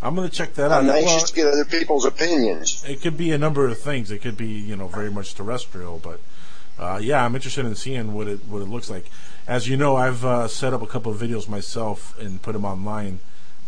I'm 0.00 0.16
gonna 0.16 0.28
check 0.28 0.54
that 0.54 0.72
out. 0.72 0.82
I'm 0.82 0.90
anxious 0.90 1.14
Well, 1.14 1.26
to 1.26 1.34
get 1.34 1.46
other 1.46 1.64
people's 1.64 2.04
opinions. 2.04 2.84
It 2.88 3.00
could 3.02 3.16
be 3.16 3.30
a 3.30 3.38
number 3.38 3.68
of 3.68 3.78
things. 3.78 4.10
It 4.10 4.18
could 4.18 4.36
be, 4.36 4.48
you 4.48 4.76
know, 4.76 4.88
very 4.88 5.10
much 5.10 5.34
terrestrial, 5.34 5.98
but 5.98 6.20
uh, 6.78 6.98
yeah, 7.02 7.24
I'm 7.24 7.34
interested 7.34 7.64
in 7.66 7.74
seeing 7.74 8.14
what 8.14 8.28
it 8.28 8.40
what 8.46 8.62
it 8.62 8.68
looks 8.68 8.90
like. 8.90 9.10
As 9.46 9.68
you 9.68 9.76
know, 9.76 9.96
I've 9.96 10.24
uh, 10.24 10.48
set 10.48 10.72
up 10.72 10.82
a 10.82 10.86
couple 10.86 11.12
of 11.12 11.18
videos 11.20 11.48
myself 11.48 12.16
and 12.18 12.40
put 12.40 12.52
them 12.52 12.64
online. 12.64 13.20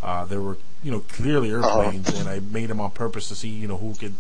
Uh, 0.03 0.25
they 0.25 0.37
were, 0.37 0.59
you 0.83 0.91
know, 0.91 1.01
clearly 1.01 1.51
airplanes, 1.51 2.09
and 2.19 2.29
I 2.29 2.41
made 2.41 2.69
them 2.69 2.81
on 2.81 2.91
purpose 2.91 3.29
to 3.29 3.35
see, 3.35 3.49
you 3.49 3.67
know, 3.67 3.79
who 3.79 3.95
could, 3.95 4.15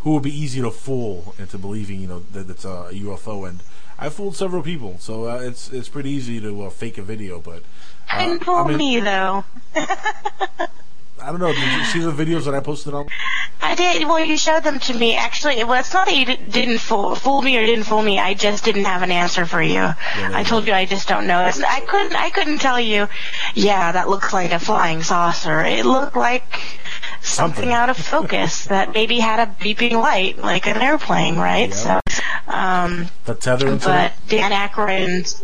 who 0.00 0.14
would 0.14 0.22
be 0.22 0.30
easy 0.34 0.60
to 0.60 0.70
fool 0.70 1.34
into 1.38 1.58
believing, 1.58 2.00
you 2.00 2.06
know, 2.06 2.20
that 2.32 2.48
it's 2.48 2.64
a 2.64 2.90
UFO. 2.92 3.48
And 3.48 3.60
I 3.98 4.08
fooled 4.08 4.36
several 4.36 4.62
people, 4.62 4.96
so 4.98 5.28
uh, 5.28 5.38
it's 5.40 5.70
it's 5.70 5.88
pretty 5.88 6.10
easy 6.10 6.40
to 6.40 6.64
uh, 6.64 6.70
fake 6.70 6.98
a 6.98 7.02
video. 7.02 7.40
But 7.40 7.62
uh, 8.10 8.26
Didn't 8.26 8.44
fool 8.44 8.54
I 8.54 8.68
mean, 8.68 8.78
me 8.78 9.00
though. 9.00 9.44
I 11.24 11.28
don't 11.30 11.40
know. 11.40 11.52
Did 11.52 11.62
you 11.78 11.84
see 11.86 11.98
the 12.00 12.12
videos 12.12 12.44
that 12.44 12.54
I 12.54 12.60
posted 12.60 12.92
on? 12.92 13.08
I 13.62 13.74
did. 13.74 14.06
Well, 14.06 14.22
you 14.22 14.36
showed 14.36 14.62
them 14.62 14.78
to 14.80 14.94
me. 14.94 15.16
Actually, 15.16 15.64
well, 15.64 15.80
it's 15.80 15.92
not 15.94 16.06
that 16.06 16.14
you 16.14 16.26
didn't 16.26 16.78
fool, 16.78 17.14
fool 17.14 17.40
me 17.40 17.56
or 17.56 17.64
didn't 17.64 17.84
fool 17.84 18.02
me. 18.02 18.18
I 18.18 18.34
just 18.34 18.62
didn't 18.64 18.84
have 18.84 19.02
an 19.02 19.10
answer 19.10 19.46
for 19.46 19.62
you. 19.62 19.88
I 20.16 20.44
told 20.44 20.66
you 20.66 20.74
I 20.74 20.84
just 20.84 21.08
don't 21.08 21.26
know. 21.26 21.46
It's, 21.46 21.62
I 21.62 21.80
couldn't. 21.80 22.14
I 22.14 22.28
couldn't 22.28 22.58
tell 22.58 22.78
you. 22.78 23.08
Yeah, 23.54 23.92
that 23.92 24.08
looks 24.10 24.34
like 24.34 24.52
a 24.52 24.58
flying 24.58 25.02
saucer. 25.02 25.64
It 25.64 25.86
looked 25.86 26.14
like 26.14 26.60
something 27.22 27.72
out 27.72 27.88
of 27.88 27.96
focus 27.96 28.64
that 28.66 28.92
maybe 28.92 29.18
had 29.18 29.40
a 29.40 29.50
beeping 29.52 29.92
light, 29.92 30.36
like 30.38 30.66
an 30.66 30.76
airplane, 30.76 31.36
right? 31.36 31.72
So, 31.72 32.00
um, 32.48 33.06
The 33.24 33.34
tether 33.34 33.68
incident. 33.68 34.12
but 34.22 34.28
Dan 34.28 34.50
Aykroyd, 34.52 35.42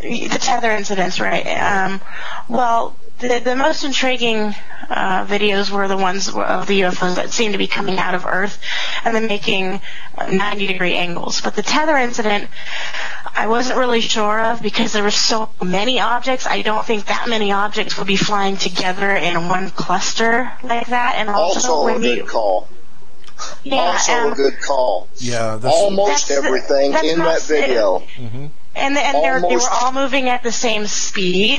the 0.00 0.38
tether 0.38 0.70
incidents, 0.70 1.18
right? 1.18 1.46
Um, 1.46 2.00
well, 2.48 2.96
the 3.18 3.40
the 3.42 3.56
most 3.56 3.84
intriguing 3.84 4.54
uh, 4.90 5.24
videos 5.26 5.70
were 5.70 5.88
the 5.88 5.96
ones 5.96 6.28
of 6.28 6.66
the 6.66 6.80
UFOs 6.82 7.16
that 7.16 7.30
seemed 7.30 7.52
to 7.54 7.58
be 7.58 7.66
coming 7.66 7.98
out 7.98 8.14
of 8.14 8.26
Earth 8.26 8.60
and 9.04 9.14
then 9.14 9.26
making 9.26 9.80
90 10.30 10.66
degree 10.66 10.94
angles. 10.94 11.40
But 11.40 11.54
the 11.56 11.62
tether 11.62 11.96
incident, 11.96 12.48
I 13.34 13.46
wasn't 13.48 13.78
really 13.78 14.00
sure 14.00 14.40
of 14.40 14.62
because 14.62 14.92
there 14.92 15.02
were 15.02 15.10
so 15.10 15.48
many 15.64 15.98
objects. 16.00 16.46
I 16.46 16.62
don't 16.62 16.84
think 16.84 17.06
that 17.06 17.26
many 17.28 17.52
objects 17.52 17.96
would 17.98 18.06
be 18.06 18.16
flying 18.16 18.56
together 18.56 19.10
in 19.10 19.48
one 19.48 19.70
cluster 19.70 20.52
like 20.62 20.88
that. 20.88 21.14
And 21.16 21.28
also, 21.30 21.72
Also 21.72 21.96
a 21.96 21.98
good 22.00 22.18
you, 22.18 22.24
call. 22.24 22.68
yeah, 23.64 23.76
also 23.76 24.12
um, 24.12 24.32
a 24.32 24.34
good 24.36 24.60
call. 24.60 25.08
Yeah, 25.16 25.56
that's 25.56 25.74
Almost 25.74 26.28
That's- 26.28 26.44
everything 26.44 26.92
that's 26.92 27.06
in 27.08 27.18
that 27.20 27.42
video. 27.42 28.02
And 28.76 28.96
and 28.96 29.44
they 29.44 29.56
were 29.56 29.70
all 29.70 29.92
moving 29.92 30.28
at 30.28 30.42
the 30.42 30.52
same 30.52 30.86
speed. 30.86 31.58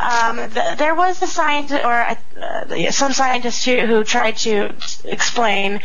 Um, 0.00 0.36
th- 0.50 0.78
there 0.78 0.94
was 0.94 1.22
a 1.22 1.26
scientist 1.26 1.84
or 1.84 1.92
uh, 1.92 2.90
some 2.90 3.12
scientist 3.12 3.64
who, 3.64 3.78
who 3.86 4.04
tried 4.04 4.36
to 4.38 4.74
explain 5.04 5.80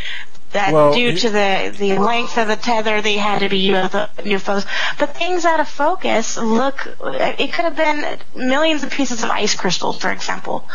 that 0.52 0.74
Well, 0.74 0.94
due 0.94 1.16
to 1.16 1.30
the 1.30 1.74
the 1.78 1.98
length 1.98 2.38
of 2.38 2.48
the 2.48 2.56
tether, 2.58 3.02
they 3.02 3.18
had 3.18 3.40
to 3.40 3.50
be 3.50 3.70
UFO, 3.70 4.10
UFOs. 4.18 4.66
But 5.00 5.16
things 5.16 5.46
out 5.46 5.60
of 5.60 5.68
focus 5.70 6.38
look. 6.38 6.88
It 7.04 7.54
could 7.54 7.66
have 7.66 7.76
been 7.78 8.18
millions 8.36 8.84
of 8.84 8.92
pieces 8.92 9.24
of 9.24 9.30
ice 9.30 9.56
crystals, 9.56 9.98
for 10.00 10.12
example, 10.12 10.68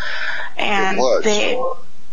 and 0.57 0.97
It 0.97 1.01
was. 1.01 1.23
they. 1.23 1.61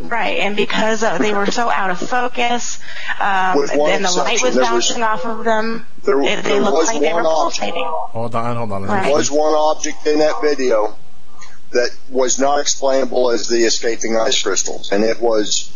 Right, 0.00 0.38
and 0.38 0.56
because 0.56 1.04
uh, 1.04 1.18
they 1.18 1.32
were 1.32 1.46
so 1.46 1.70
out 1.70 1.90
of 1.90 1.98
focus, 2.00 2.80
um, 3.20 3.56
With 3.58 3.70
and 3.70 4.04
the 4.04 4.10
light 4.10 4.42
was 4.42 4.54
there 4.54 4.62
was- 4.62 4.88
bouncing 4.88 5.02
off 5.04 5.24
of 5.24 5.44
them, 5.44 5.86
There- 6.02 6.20
it, 6.20 6.42
they 6.42 6.50
there 6.50 6.60
looked 6.60 6.86
like 6.88 7.00
they 7.00 7.12
were 7.12 7.20
object. 7.20 7.60
pulsating. 7.60 7.84
Hold 7.86 8.34
on, 8.34 8.56
hold 8.56 8.72
on. 8.72 8.82
Right. 8.84 9.04
There 9.04 9.14
was 9.14 9.30
one 9.30 9.54
object 9.54 10.04
in 10.06 10.18
that 10.18 10.40
video 10.42 10.96
that 11.70 11.90
was 12.10 12.38
not 12.40 12.60
explainable 12.60 13.30
as 13.30 13.46
the 13.48 13.58
escaping 13.64 14.16
ice 14.16 14.42
crystals, 14.42 14.90
and 14.92 15.04
it 15.04 15.20
was 15.20 15.70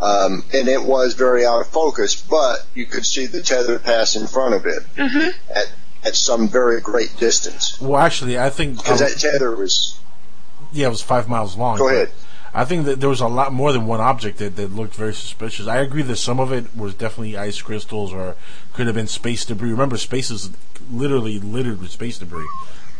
um, 0.00 0.42
and 0.52 0.68
it 0.68 0.82
was 0.82 1.14
very 1.14 1.46
out 1.46 1.60
of 1.60 1.68
focus, 1.68 2.14
but 2.20 2.66
you 2.74 2.84
could 2.86 3.06
see 3.06 3.26
the 3.26 3.40
tether 3.40 3.78
pass 3.78 4.16
in 4.16 4.26
front 4.26 4.54
of 4.54 4.66
it 4.66 4.82
Mm-hmm. 4.96 5.28
at 5.54 5.72
at 6.04 6.16
some 6.16 6.48
very 6.48 6.80
great 6.80 7.16
distance 7.18 7.80
Well, 7.80 8.00
actually, 8.00 8.36
I 8.38 8.50
think 8.50 8.78
because 8.78 8.98
that 8.98 9.16
tether 9.18 9.54
was. 9.54 9.96
yeah, 10.72 10.88
it 10.88 10.90
was 10.90 11.00
five 11.02 11.28
miles 11.28 11.56
long. 11.56 11.78
Go 11.78 11.88
ahead. 11.88 12.10
I 12.54 12.64
think 12.66 12.84
that 12.84 13.00
there 13.00 13.08
was 13.08 13.20
a 13.20 13.28
lot 13.28 13.52
more 13.52 13.72
than 13.72 13.86
one 13.86 14.00
object 14.00 14.36
that, 14.38 14.56
that 14.56 14.74
looked 14.74 14.94
very 14.94 15.14
suspicious. 15.14 15.66
I 15.66 15.78
agree 15.78 16.02
that 16.02 16.16
some 16.16 16.38
of 16.38 16.52
it 16.52 16.76
was 16.76 16.92
definitely 16.94 17.36
ice 17.36 17.62
crystals 17.62 18.12
or 18.12 18.36
could 18.74 18.86
have 18.86 18.94
been 18.94 19.06
space 19.06 19.44
debris. 19.46 19.70
Remember, 19.70 19.96
space 19.96 20.30
is 20.30 20.50
literally 20.90 21.38
littered 21.38 21.80
with 21.80 21.90
space 21.90 22.18
debris, 22.18 22.46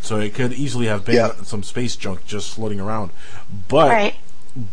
so 0.01 0.19
it 0.19 0.33
could 0.35 0.53
easily 0.55 0.87
have 0.87 1.05
been 1.05 1.17
Yeah. 1.17 1.33
some 1.43 1.63
space 1.63 1.97
junk 1.97 2.25
just 2.27 2.55
floating 2.55 2.81
around. 2.81 3.11
But 3.69 3.89
Right. 3.91 4.15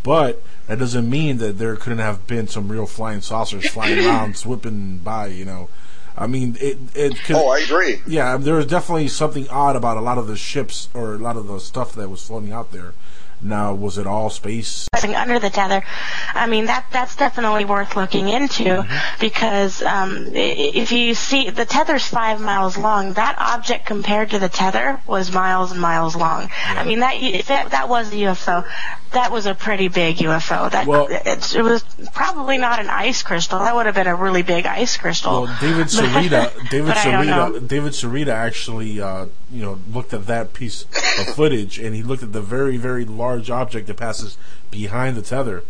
but 0.03 0.41
that 0.67 0.80
doesn't 0.80 1.09
mean 1.09 1.38
that 1.39 1.57
there 1.57 1.75
couldn't 1.75 1.99
have 1.99 2.25
been 2.25 2.47
some 2.47 2.69
real 2.71 2.86
flying 2.86 3.19
saucers 3.21 3.67
flying 3.69 3.99
around, 4.05 4.38
swooping 4.38 4.99
by. 4.99 5.27
You 5.27 5.43
know, 5.43 5.69
I 6.17 6.27
mean, 6.27 6.55
it 6.61 6.77
it 6.95 7.21
could. 7.25 7.36
Oh, 7.36 7.49
I 7.49 7.59
agree. 7.59 8.01
Yeah, 8.07 8.38
there 8.38 8.53
was 8.55 8.65
definitely 8.65 9.09
something 9.09 9.47
odd 9.49 9.75
about 9.75 9.97
a 9.97 10.01
lot 10.01 10.17
of 10.17 10.27
the 10.27 10.38
ships 10.38 10.88
or 10.93 11.15
a 11.15 11.17
lot 11.17 11.36
of 11.36 11.47
the 11.47 11.59
stuff 11.59 11.91
that 11.95 12.09
was 12.09 12.25
floating 12.25 12.53
out 12.53 12.71
there. 12.71 12.93
Now, 13.42 13.74
was 13.74 13.98
it 13.98 14.06
all 14.06 14.30
space? 14.30 14.88
Under 15.02 15.40
the 15.40 15.50
tether. 15.50 15.84
I 16.34 16.46
mean, 16.48 16.66
that 16.66 16.86
that's 16.92 17.16
definitely 17.16 17.64
worth 17.66 17.96
looking 17.96 18.28
into 18.28 18.64
Mm-hmm. 18.64 19.20
because 19.22 19.82
um, 19.82 20.28
if 20.34 20.92
you 20.92 21.14
see 21.14 21.50
the 21.50 21.66
tether's 21.66 22.06
five 22.06 22.42
miles 22.42 22.78
long, 22.78 23.14
that 23.14 23.36
object 23.40 23.86
compared 23.86 24.32
to 24.32 24.40
the 24.40 24.50
tether 24.50 25.00
was 25.08 25.32
miles 25.32 25.72
and 25.72 25.80
miles 25.80 26.16
long. 26.16 26.50
I 26.66 26.84
mean, 26.84 27.00
that 27.00 27.16
if 27.16 27.48
that, 27.48 27.72
that 27.72 27.88
was 27.88 28.12
a 28.12 28.16
UFO, 28.18 28.68
that 29.12 29.32
was 29.32 29.46
a 29.46 29.56
pretty 29.56 29.88
big 29.88 30.18
UFO. 30.18 30.70
That 30.70 30.86
Well- 30.86 31.08
it's, 31.10 31.56
it 31.56 31.64
was 31.64 31.84
probably 32.14 32.58
not 32.58 32.80
an 32.80 32.90
ice 32.90 33.24
crystal. 33.24 33.60
That 33.60 33.74
would 33.76 33.86
have 33.86 33.96
been 33.96 34.08
a 34.08 34.16
really 34.16 34.44
big 34.44 34.66
ice 34.66 34.98
crystal. 34.98 35.44
Well, 35.44 35.58
David 35.62 35.88
Sereda, 35.88 36.70
David 36.70 36.88
But 36.88 36.98
I 36.98 37.12
don't 37.12 37.28
know. 37.28 37.52
Sereda, 37.60 37.68
David 37.68 37.94
Sereda 37.94 38.28
actually, 38.34 39.00
uh, 39.02 39.28
you 39.52 39.62
know, 39.62 39.80
looked 39.92 40.14
at 40.14 40.28
that 40.28 40.54
piece 40.54 40.84
of 41.20 41.34
footage 41.36 41.80
and 41.80 41.96
he 41.96 42.04
looked 42.04 42.24
at 42.24 42.34
the 42.34 42.42
very, 42.42 42.76
very 42.78 43.06
large 43.06 43.28
object 43.38 43.88
that 43.88 43.97
passes 43.97 44.38
behind 44.71 45.15
the 45.15 45.21
tether, 45.21 45.63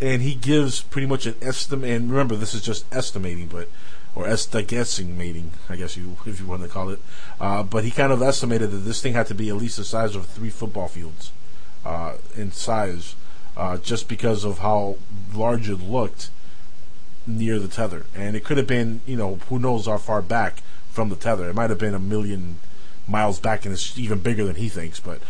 and 0.00 0.22
he 0.22 0.34
gives 0.34 0.82
pretty 0.82 1.06
much 1.06 1.26
an 1.26 1.34
estimate. 1.42 1.90
And 1.90 2.10
remember, 2.10 2.36
this 2.36 2.54
is 2.54 2.62
just 2.62 2.84
estimating, 2.94 3.48
but 3.48 3.68
or 4.14 4.26
esti 4.26 4.62
guessing 4.62 5.16
mating, 5.16 5.52
I 5.68 5.76
guess 5.76 5.96
you 5.96 6.16
if 6.26 6.40
you 6.40 6.46
want 6.46 6.62
to 6.62 6.68
call 6.68 6.90
it. 6.90 7.00
Uh, 7.40 7.62
but 7.62 7.84
he 7.84 7.90
kind 7.90 8.12
of 8.12 8.22
estimated 8.22 8.70
that 8.70 8.78
this 8.78 9.00
thing 9.00 9.12
had 9.12 9.26
to 9.28 9.34
be 9.34 9.48
at 9.48 9.56
least 9.56 9.76
the 9.76 9.84
size 9.84 10.16
of 10.16 10.26
three 10.26 10.50
football 10.50 10.88
fields 10.88 11.30
uh, 11.84 12.14
in 12.36 12.52
size, 12.52 13.14
uh, 13.56 13.76
just 13.78 14.08
because 14.08 14.44
of 14.44 14.58
how 14.58 14.96
large 15.34 15.68
it 15.68 15.76
looked 15.76 16.30
near 17.26 17.58
the 17.58 17.68
tether, 17.68 18.06
and 18.14 18.34
it 18.34 18.44
could 18.44 18.56
have 18.56 18.66
been, 18.66 19.00
you 19.06 19.16
know, 19.16 19.36
who 19.48 19.58
knows 19.58 19.86
how 19.86 19.98
far 19.98 20.22
back 20.22 20.62
from 20.90 21.10
the 21.10 21.16
tether. 21.16 21.48
It 21.48 21.54
might 21.54 21.70
have 21.70 21.78
been 21.78 21.94
a 21.94 21.98
million 22.00 22.56
miles 23.08 23.40
back, 23.40 23.64
and 23.64 23.72
it's 23.72 23.98
even 23.98 24.20
bigger 24.20 24.44
than 24.44 24.56
he 24.56 24.68
thinks. 24.68 25.00
But 25.00 25.20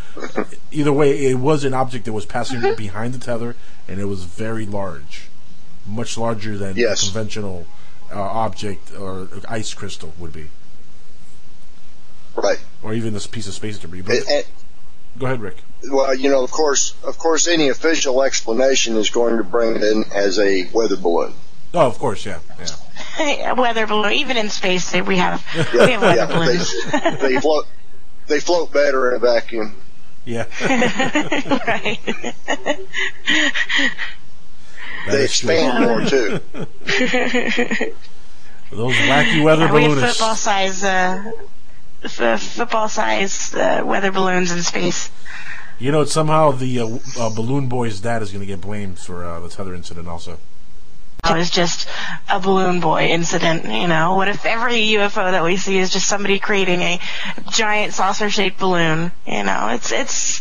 either 0.72 0.92
way, 0.92 1.26
it 1.26 1.38
was 1.38 1.64
an 1.64 1.72
object 1.74 2.04
that 2.06 2.12
was 2.12 2.26
passing 2.26 2.74
behind 2.74 3.14
the 3.14 3.18
tether, 3.18 3.54
and 3.86 4.00
it 4.00 4.06
was 4.06 4.24
very 4.24 4.66
large, 4.66 5.28
much 5.86 6.18
larger 6.18 6.58
than 6.58 6.76
Yes. 6.76 7.02
a 7.02 7.06
conventional 7.06 7.66
uh, 8.12 8.20
object 8.20 8.92
or 8.98 9.28
ice 9.48 9.72
crystal 9.74 10.12
would 10.18 10.32
be, 10.32 10.46
Right. 12.34 12.58
or 12.82 12.94
even 12.94 13.12
this 13.14 13.26
piece 13.26 13.46
of 13.46 13.54
space 13.54 13.78
debris. 13.78 14.00
But 14.02 14.16
And- 14.16 14.28
and- 14.28 14.46
go 15.18 15.26
ahead, 15.26 15.40
Rick. 15.40 15.58
well, 15.90 16.14
you 16.14 16.30
know, 16.30 16.42
of 16.42 16.50
course, 16.50 16.94
of 17.04 17.18
course, 17.18 17.46
any 17.46 17.68
official 17.68 18.22
explanation 18.22 18.96
is 18.96 19.10
going 19.10 19.36
to 19.36 19.44
bring 19.44 19.76
it 19.76 19.82
in 19.82 20.04
as 20.12 20.38
a 20.38 20.68
weather 20.72 20.96
balloon. 20.96 21.34
Oh, 21.74 21.80
of 21.86 21.98
course, 21.98 22.24
yeah, 22.24 22.38
yeah. 22.58 22.66
weather 23.56 23.86
balloon. 23.86 24.12
Even 24.12 24.36
in 24.36 24.48
space, 24.50 24.92
we 24.92 25.16
have 25.18 25.44
we 25.54 25.90
have 25.92 26.02
weather 26.02 26.16
Yeah, 26.16 26.26
balloons. 26.26 26.74
they, 26.90 27.16
they 27.34 27.40
float. 27.40 27.66
They 28.26 28.40
float 28.40 28.72
better 28.72 29.10
in 29.10 29.16
a 29.16 29.18
vacuum. 29.18 29.74
Yeah. 30.24 30.44
right. 30.60 31.98
they 35.10 35.24
expand 35.24 35.84
more 35.84 36.04
too. 36.04 36.40
Those 38.70 38.94
wacky 38.94 39.42
weather 39.42 39.64
Yeah, 39.64 39.72
we 39.72 39.82
have 39.84 39.98
football 40.10 40.34
size, 40.34 40.84
uh, 40.84 41.32
f- 42.04 42.42
football 42.42 42.88
size 42.90 43.54
uh, 43.54 43.82
weather 43.84 44.12
balloons 44.12 44.52
in 44.52 44.62
space. 44.62 45.10
You 45.78 45.92
know, 45.92 46.04
somehow 46.04 46.50
the 46.50 46.80
uh, 46.80 46.98
uh, 47.18 47.30
balloon 47.34 47.68
boy's 47.68 48.00
dad 48.00 48.20
is 48.20 48.30
going 48.30 48.40
to 48.40 48.46
get 48.46 48.60
blamed 48.60 48.98
for 48.98 49.24
uh, 49.24 49.40
the 49.40 49.48
tether 49.48 49.74
incident 49.74 50.08
also. 50.08 50.38
It 51.24 51.34
was 51.36 51.50
just 51.50 51.88
a 52.30 52.38
balloon 52.40 52.80
boy 52.80 53.06
incident, 53.08 53.64
you 53.64 53.88
know. 53.88 54.14
What 54.14 54.28
if 54.28 54.46
every 54.46 54.80
UFO 54.80 55.30
that 55.32 55.42
we 55.44 55.56
see 55.56 55.76
is 55.78 55.90
just 55.90 56.06
somebody 56.06 56.38
creating 56.38 56.80
a 56.80 57.00
giant 57.50 57.92
saucer-shaped 57.92 58.58
balloon? 58.58 59.10
You 59.26 59.42
know, 59.42 59.68
it's 59.72 59.90
it's 59.92 60.38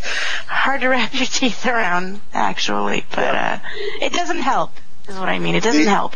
hard 0.48 0.82
to 0.82 0.88
wrap 0.90 1.14
your 1.14 1.26
teeth 1.26 1.66
around, 1.66 2.22
actually, 2.34 3.04
but 3.10 3.36
uh, 3.36 3.60
it 4.02 4.14
doesn't 4.14 4.40
help. 4.40 4.72
Is 5.10 5.18
what 5.18 5.30
I 5.30 5.40
mean. 5.40 5.56
It 5.56 5.64
doesn't 5.64 5.84
The- 5.84 5.90
help. 5.90 6.16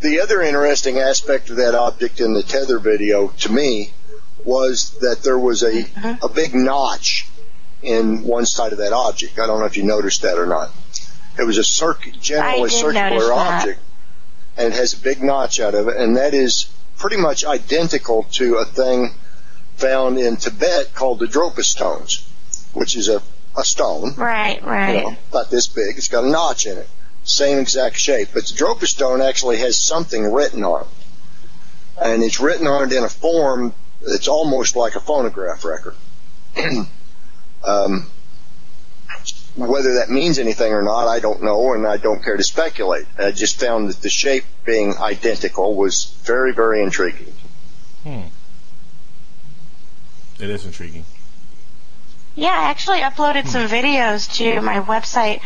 The 0.00 0.20
other 0.20 0.42
interesting 0.42 0.98
aspect 0.98 1.48
of 1.48 1.56
that 1.56 1.74
object 1.74 2.20
in 2.20 2.34
the 2.34 2.42
tether 2.42 2.78
video 2.78 3.28
to 3.38 3.50
me 3.52 3.92
was 4.44 4.90
that 5.00 5.22
there 5.22 5.38
was 5.38 5.62
a 5.62 5.84
Mm-hmm. 5.84 6.24
a 6.24 6.28
big 6.28 6.54
notch 6.54 7.26
in 7.82 8.22
one 8.24 8.44
side 8.46 8.72
of 8.72 8.78
that 8.78 8.92
object. 8.92 9.38
I 9.38 9.46
don't 9.46 9.58
know 9.60 9.64
if 9.66 9.76
you 9.76 9.84
noticed 9.84 10.22
that 10.22 10.38
or 10.38 10.46
not. 10.46 10.70
It 11.38 11.44
was 11.44 11.58
a 11.58 11.64
circ- 11.64 12.06
I 12.06 12.10
generally 12.18 12.70
circular 12.70 13.10
notice 13.10 13.28
that. 13.28 13.58
object, 13.60 13.80
and 14.56 14.72
it 14.72 14.76
has 14.76 14.94
a 14.94 14.98
big 14.98 15.22
notch 15.22 15.60
out 15.60 15.74
of 15.74 15.88
it, 15.88 15.96
and 15.96 16.16
that 16.16 16.34
is 16.34 16.68
pretty 16.98 17.16
much 17.16 17.44
identical 17.44 18.24
to 18.32 18.56
a 18.56 18.64
thing 18.64 19.14
found 19.76 20.18
in 20.18 20.36
Tibet 20.36 20.94
called 20.94 21.18
the 21.18 21.26
Dropa 21.26 21.62
stones, 21.62 22.26
which 22.72 22.96
is 22.96 23.08
a, 23.08 23.22
a 23.56 23.64
stone 23.64 24.14
Right, 24.16 24.62
right. 24.64 24.96
you 24.96 25.02
know, 25.02 25.16
about 25.30 25.50
this 25.50 25.66
big. 25.66 25.96
It's 25.98 26.08
got 26.08 26.24
a 26.24 26.28
notch 26.30 26.66
in 26.66 26.78
it. 26.78 26.88
Same 27.24 27.58
exact 27.58 27.96
shape. 27.98 28.28
But 28.32 28.46
the 28.46 28.54
Dropa 28.54 28.86
stone 28.86 29.20
actually 29.20 29.58
has 29.58 29.76
something 29.76 30.32
written 30.32 30.64
on 30.64 30.82
it. 30.82 30.88
And 32.00 32.22
it's 32.22 32.40
written 32.40 32.66
on 32.66 32.90
it 32.90 32.96
in 32.96 33.04
a 33.04 33.08
form 33.08 33.74
that's 34.00 34.28
almost 34.28 34.76
like 34.76 34.94
a 34.94 35.00
phonograph 35.00 35.64
record. 35.64 35.94
um, 37.64 38.10
whether 39.56 39.94
that 39.94 40.10
means 40.10 40.38
anything 40.38 40.72
or 40.72 40.82
not, 40.82 41.08
I 41.08 41.18
don't 41.20 41.42
know, 41.42 41.72
and 41.72 41.86
I 41.86 41.96
don't 41.96 42.22
care 42.22 42.36
to 42.36 42.42
speculate. 42.44 43.06
I 43.18 43.30
just 43.32 43.58
found 43.58 43.88
that 43.88 44.00
the 44.02 44.10
shape 44.10 44.44
being 44.64 44.94
identical 44.98 45.74
was 45.74 46.14
very, 46.24 46.52
very 46.52 46.82
intriguing. 46.82 47.32
Hmm. 48.02 48.22
It 50.38 50.50
is 50.50 50.66
intriguing. 50.66 51.04
Yeah, 52.34 52.50
I 52.50 52.64
actually 52.68 52.98
uploaded 52.98 53.46
some 53.46 53.66
videos 53.66 54.30
to 54.36 54.60
my 54.60 54.80
website 54.80 55.40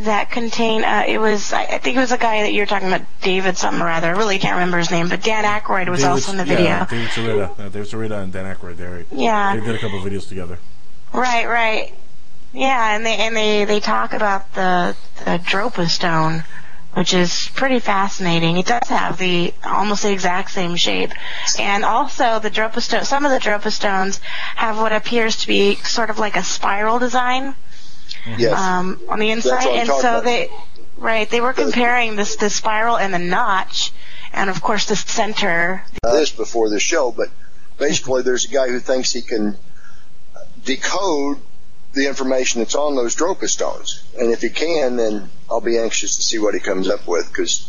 that 0.00 0.30
contain. 0.30 0.84
Uh, 0.84 1.04
it 1.06 1.18
was, 1.18 1.52
I 1.52 1.64
I 1.64 1.78
think 1.78 1.98
it 1.98 2.00
was 2.00 2.12
a 2.12 2.16
guy 2.16 2.44
that 2.44 2.54
you're 2.54 2.64
talking 2.64 2.88
about, 2.88 3.02
David 3.20 3.58
something 3.58 3.82
or 3.82 3.90
other. 3.90 4.06
I 4.06 4.16
really 4.16 4.38
can't 4.38 4.54
remember 4.54 4.78
his 4.78 4.90
name, 4.90 5.10
but 5.10 5.22
Dan 5.22 5.44
Aykroyd 5.44 5.90
was 5.90 6.00
David- 6.00 6.10
also 6.12 6.32
in 6.32 6.38
the 6.38 6.46
video. 6.46 6.64
Yeah, 6.64 6.86
David 6.86 7.08
Sereda. 7.10 7.50
Uh, 7.60 7.68
David 7.68 7.88
Sereda 7.88 8.22
and 8.22 8.32
Dan 8.32 8.46
Aykroyd. 8.56 8.76
They, 8.78 9.04
Yeah. 9.22 9.54
they 9.54 9.66
did 9.66 9.74
a 9.74 9.78
couple 9.78 9.98
of 9.98 10.04
videos 10.10 10.26
together. 10.26 10.58
Right, 11.12 11.46
right. 11.46 11.92
Yeah, 12.52 12.96
and 12.96 13.06
they 13.06 13.16
and 13.16 13.36
they 13.36 13.64
they 13.64 13.80
talk 13.80 14.12
about 14.12 14.52
the 14.54 14.96
the 15.24 15.38
Dropa 15.38 15.88
stone, 15.88 16.42
which 16.94 17.14
is 17.14 17.48
pretty 17.54 17.78
fascinating. 17.78 18.56
It 18.56 18.66
does 18.66 18.88
have 18.88 19.18
the 19.18 19.54
almost 19.64 20.02
the 20.02 20.10
exact 20.12 20.50
same 20.50 20.74
shape, 20.76 21.12
and 21.58 21.84
also 21.84 22.40
the 22.40 22.50
Dropa 22.50 22.80
stone. 22.80 23.04
Some 23.04 23.24
of 23.24 23.30
the 23.30 23.38
Dropa 23.38 23.70
stones 23.70 24.18
have 24.56 24.78
what 24.78 24.92
appears 24.92 25.36
to 25.36 25.46
be 25.46 25.76
sort 25.76 26.10
of 26.10 26.18
like 26.18 26.36
a 26.36 26.42
spiral 26.42 26.98
design 26.98 27.54
Yes. 28.36 28.58
um, 28.58 29.00
on 29.08 29.18
the 29.20 29.30
inside, 29.30 29.66
and 29.68 29.88
so 29.88 29.98
about. 29.98 30.24
they 30.24 30.48
right 30.96 31.30
they 31.30 31.40
were 31.40 31.52
comparing 31.52 32.16
this 32.16 32.34
the 32.36 32.50
spiral 32.50 32.96
and 32.98 33.14
the 33.14 33.18
notch, 33.20 33.92
and 34.32 34.50
of 34.50 34.60
course 34.60 34.86
the 34.86 34.96
center. 34.96 35.84
this 36.02 36.32
before 36.32 36.68
the 36.68 36.80
show, 36.80 37.12
but 37.12 37.28
basically 37.78 38.22
there's 38.22 38.44
a 38.44 38.48
guy 38.48 38.68
who 38.68 38.80
thinks 38.80 39.12
he 39.12 39.22
can 39.22 39.56
decode 40.64 41.38
the 41.92 42.06
information 42.06 42.60
that's 42.60 42.74
on 42.74 42.94
those 42.94 43.16
Dropa 43.16 43.48
stones. 43.48 44.04
And 44.18 44.30
if 44.32 44.42
he 44.42 44.48
can, 44.50 44.96
then 44.96 45.28
I'll 45.50 45.60
be 45.60 45.78
anxious 45.78 46.16
to 46.16 46.22
see 46.22 46.38
what 46.38 46.54
he 46.54 46.60
comes 46.60 46.88
up 46.88 47.06
with 47.08 47.28
because 47.28 47.66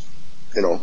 you 0.56 0.62
know, 0.62 0.82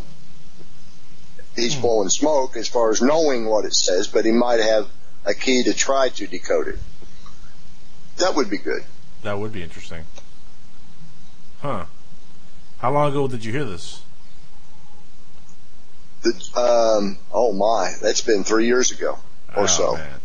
he's 1.54 1.74
blowing 1.76 2.08
smoke 2.08 2.56
as 2.56 2.68
far 2.68 2.90
as 2.90 3.02
knowing 3.02 3.46
what 3.46 3.64
it 3.64 3.74
says, 3.74 4.08
but 4.08 4.24
he 4.24 4.32
might 4.32 4.60
have 4.60 4.88
a 5.24 5.34
key 5.34 5.62
to 5.64 5.74
try 5.74 6.08
to 6.08 6.26
decode 6.26 6.68
it. 6.68 6.78
That 8.16 8.34
would 8.34 8.48
be 8.50 8.58
good. 8.58 8.82
That 9.22 9.38
would 9.38 9.52
be 9.52 9.62
interesting. 9.62 10.04
Huh. 11.60 11.84
How 12.78 12.92
long 12.92 13.10
ago 13.10 13.28
did 13.28 13.44
you 13.44 13.52
hear 13.52 13.64
this? 13.64 14.02
The, 16.22 16.30
um, 16.58 17.18
oh 17.32 17.52
my, 17.52 17.92
that's 18.02 18.20
been 18.22 18.42
three 18.44 18.66
years 18.66 18.90
ago 18.90 19.18
or 19.54 19.64
Oh, 19.64 19.66
so. 19.66 19.94
man. 19.94 20.17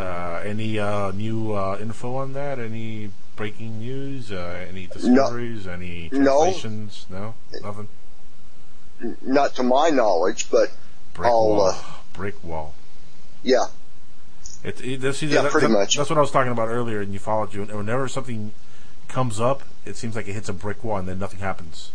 Uh, 0.00 0.42
any 0.44 0.78
uh, 0.78 1.10
new 1.12 1.52
uh, 1.54 1.78
info 1.80 2.16
on 2.16 2.34
that? 2.34 2.58
Any 2.58 3.10
breaking 3.34 3.78
news? 3.78 4.30
Uh, 4.30 4.66
any 4.68 4.86
discoveries? 4.86 5.66
Any 5.66 6.10
No. 6.12 6.42
translations? 6.42 7.06
No, 7.08 7.34
nothing. 7.62 7.88
Not 9.22 9.54
to 9.56 9.62
my 9.62 9.88
knowledge, 9.90 10.50
but 10.50 10.70
Brick 11.14 11.28
I'll, 11.28 11.48
wall. 11.48 11.68
uh, 11.68 11.78
Brick 12.12 12.42
wall. 12.44 12.74
yeah, 13.42 13.66
It, 14.64 14.80
it, 14.84 15.14
see, 15.14 15.26
Yeah, 15.28 15.42
that- 15.42 15.52
pretty 15.52 15.66
that- 15.68 15.72
much. 15.72 15.96
That's 15.96 16.10
what 16.10 16.18
I 16.18 16.20
was 16.22 16.30
talking 16.30 16.52
about 16.52 16.68
earlier 16.68 17.00
in 17.00 17.12
ufology. 17.12 17.58
Whenever 17.74 18.06
something 18.08 18.52
comes 19.08 19.40
up, 19.40 19.62
it 19.86 19.96
seems 19.96 20.14
like 20.16 20.28
it 20.28 20.32
hits 20.34 20.48
a 20.48 20.52
brick 20.52 20.82
wall 20.84 20.98
and 20.98 21.08
then 21.08 21.18
nothing 21.18 21.40
happens. 21.40 21.92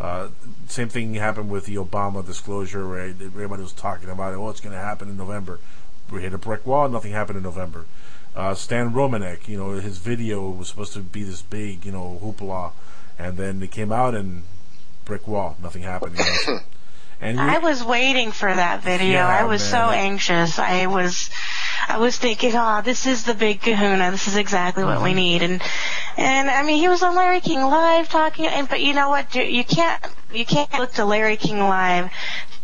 Uh, 0.00 0.28
same 0.66 0.88
thing 0.88 1.14
happened 1.14 1.50
with 1.50 1.66
the 1.66 1.74
Obama 1.76 2.24
disclosure, 2.24 2.88
where 2.88 3.00
everybody 3.02 3.62
was 3.62 3.72
talking 3.72 4.08
about 4.08 4.32
it. 4.32 4.36
Oh, 4.36 4.48
it's 4.48 4.60
going 4.60 4.74
to 4.74 4.80
happen 4.80 5.10
in 5.10 5.16
November. 5.18 5.60
We 6.10 6.22
hit 6.22 6.32
a 6.34 6.38
brick 6.38 6.66
wall. 6.66 6.88
Nothing 6.88 7.12
happened 7.12 7.36
in 7.38 7.42
November. 7.44 7.86
Uh, 8.34 8.54
Stan 8.54 8.92
Romanek, 8.92 9.48
you 9.48 9.56
know, 9.58 9.70
his 9.72 9.98
video 9.98 10.48
was 10.50 10.68
supposed 10.68 10.92
to 10.94 11.00
be 11.00 11.24
this 11.24 11.42
big, 11.42 11.84
you 11.84 11.92
know, 11.92 12.20
hoopla, 12.22 12.72
and 13.18 13.36
then 13.36 13.62
it 13.62 13.70
came 13.70 13.90
out 13.92 14.14
and 14.14 14.42
brick 15.04 15.26
wall. 15.26 15.56
Nothing 15.62 15.82
happened. 15.82 16.16
You 16.18 16.24
know? 16.54 16.58
and 17.20 17.36
we- 17.38 17.42
I 17.42 17.58
was 17.58 17.82
waiting 17.82 18.30
for 18.30 18.52
that 18.54 18.82
video. 18.82 19.12
Yeah, 19.14 19.26
I 19.28 19.44
was 19.44 19.62
so 19.62 19.76
anxious. 19.90 20.58
I 20.60 20.86
was, 20.86 21.28
I 21.88 21.98
was 21.98 22.16
thinking, 22.18 22.52
oh, 22.54 22.82
this 22.84 23.04
is 23.06 23.24
the 23.24 23.34
big 23.34 23.60
Kahuna. 23.62 24.12
This 24.12 24.28
is 24.28 24.36
exactly 24.36 24.84
what 24.84 24.96
Mm-hmm. 24.96 25.04
we 25.04 25.14
need. 25.14 25.42
And 25.42 25.60
and 26.16 26.48
I 26.50 26.62
mean, 26.62 26.78
he 26.80 26.88
was 26.88 27.02
on 27.02 27.16
Larry 27.16 27.40
King 27.40 27.62
Live 27.62 28.08
talking. 28.08 28.46
And 28.46 28.68
but 28.68 28.80
you 28.80 28.94
know 28.94 29.08
what? 29.08 29.34
You- 29.34 29.42
You 29.42 29.64
can't 29.64 30.00
you 30.32 30.44
can't 30.44 30.72
look 30.78 30.92
to 30.92 31.04
Larry 31.04 31.36
King 31.36 31.58
Live. 31.58 32.10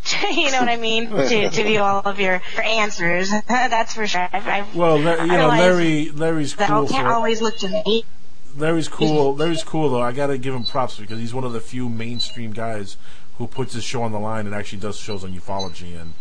To- 0.07 0.35
You 0.41 0.51
know 0.53 0.61
what 0.61 0.69
I 0.69 0.77
mean? 0.77 1.09
To 1.11 1.51
to 1.51 1.63
view 1.65 1.81
all 1.81 2.01
of 2.05 2.21
your, 2.21 2.41
your 2.55 2.63
answers. 2.65 3.31
That's 3.49 3.95
for 3.95 4.07
sure. 4.07 4.29
I've, 4.33 4.47
I've, 4.47 4.75
well, 4.77 4.99
La- 4.99 5.23
you 5.23 5.27
know, 5.29 5.49
Larry, 5.49 6.11
Larry's 6.11 6.55
cool 6.55 6.85
I 6.85 6.89
can't 6.89 7.07
for 7.07 7.13
always 7.13 7.41
look 7.43 7.57
to 7.59 7.69
me. 7.69 8.05
Larry's 8.57 8.89
cool. 8.89 9.35
Larry's 9.35 9.63
cool 9.65 9.91
though. 9.91 10.01
I 10.03 10.13
gotta 10.13 10.39
give 10.39 10.55
him 10.55 10.65
props 10.65 10.99
because 10.99 11.19
he's 11.19 11.35
one 11.35 11.45
of 11.45 11.53
the 11.53 11.61
few 11.61 11.89
mainstream 11.89 12.53
guys 12.53 12.97
who 13.39 13.47
puts 13.47 13.75
his 13.75 13.85
show 13.85 14.03
on 14.03 14.13
the 14.13 14.19
line 14.19 14.47
and 14.47 14.55
actually 14.55 14.79
does 14.79 14.97
shows 14.99 15.23
on 15.25 15.33
ufology, 15.33 16.01
and 16.01 16.15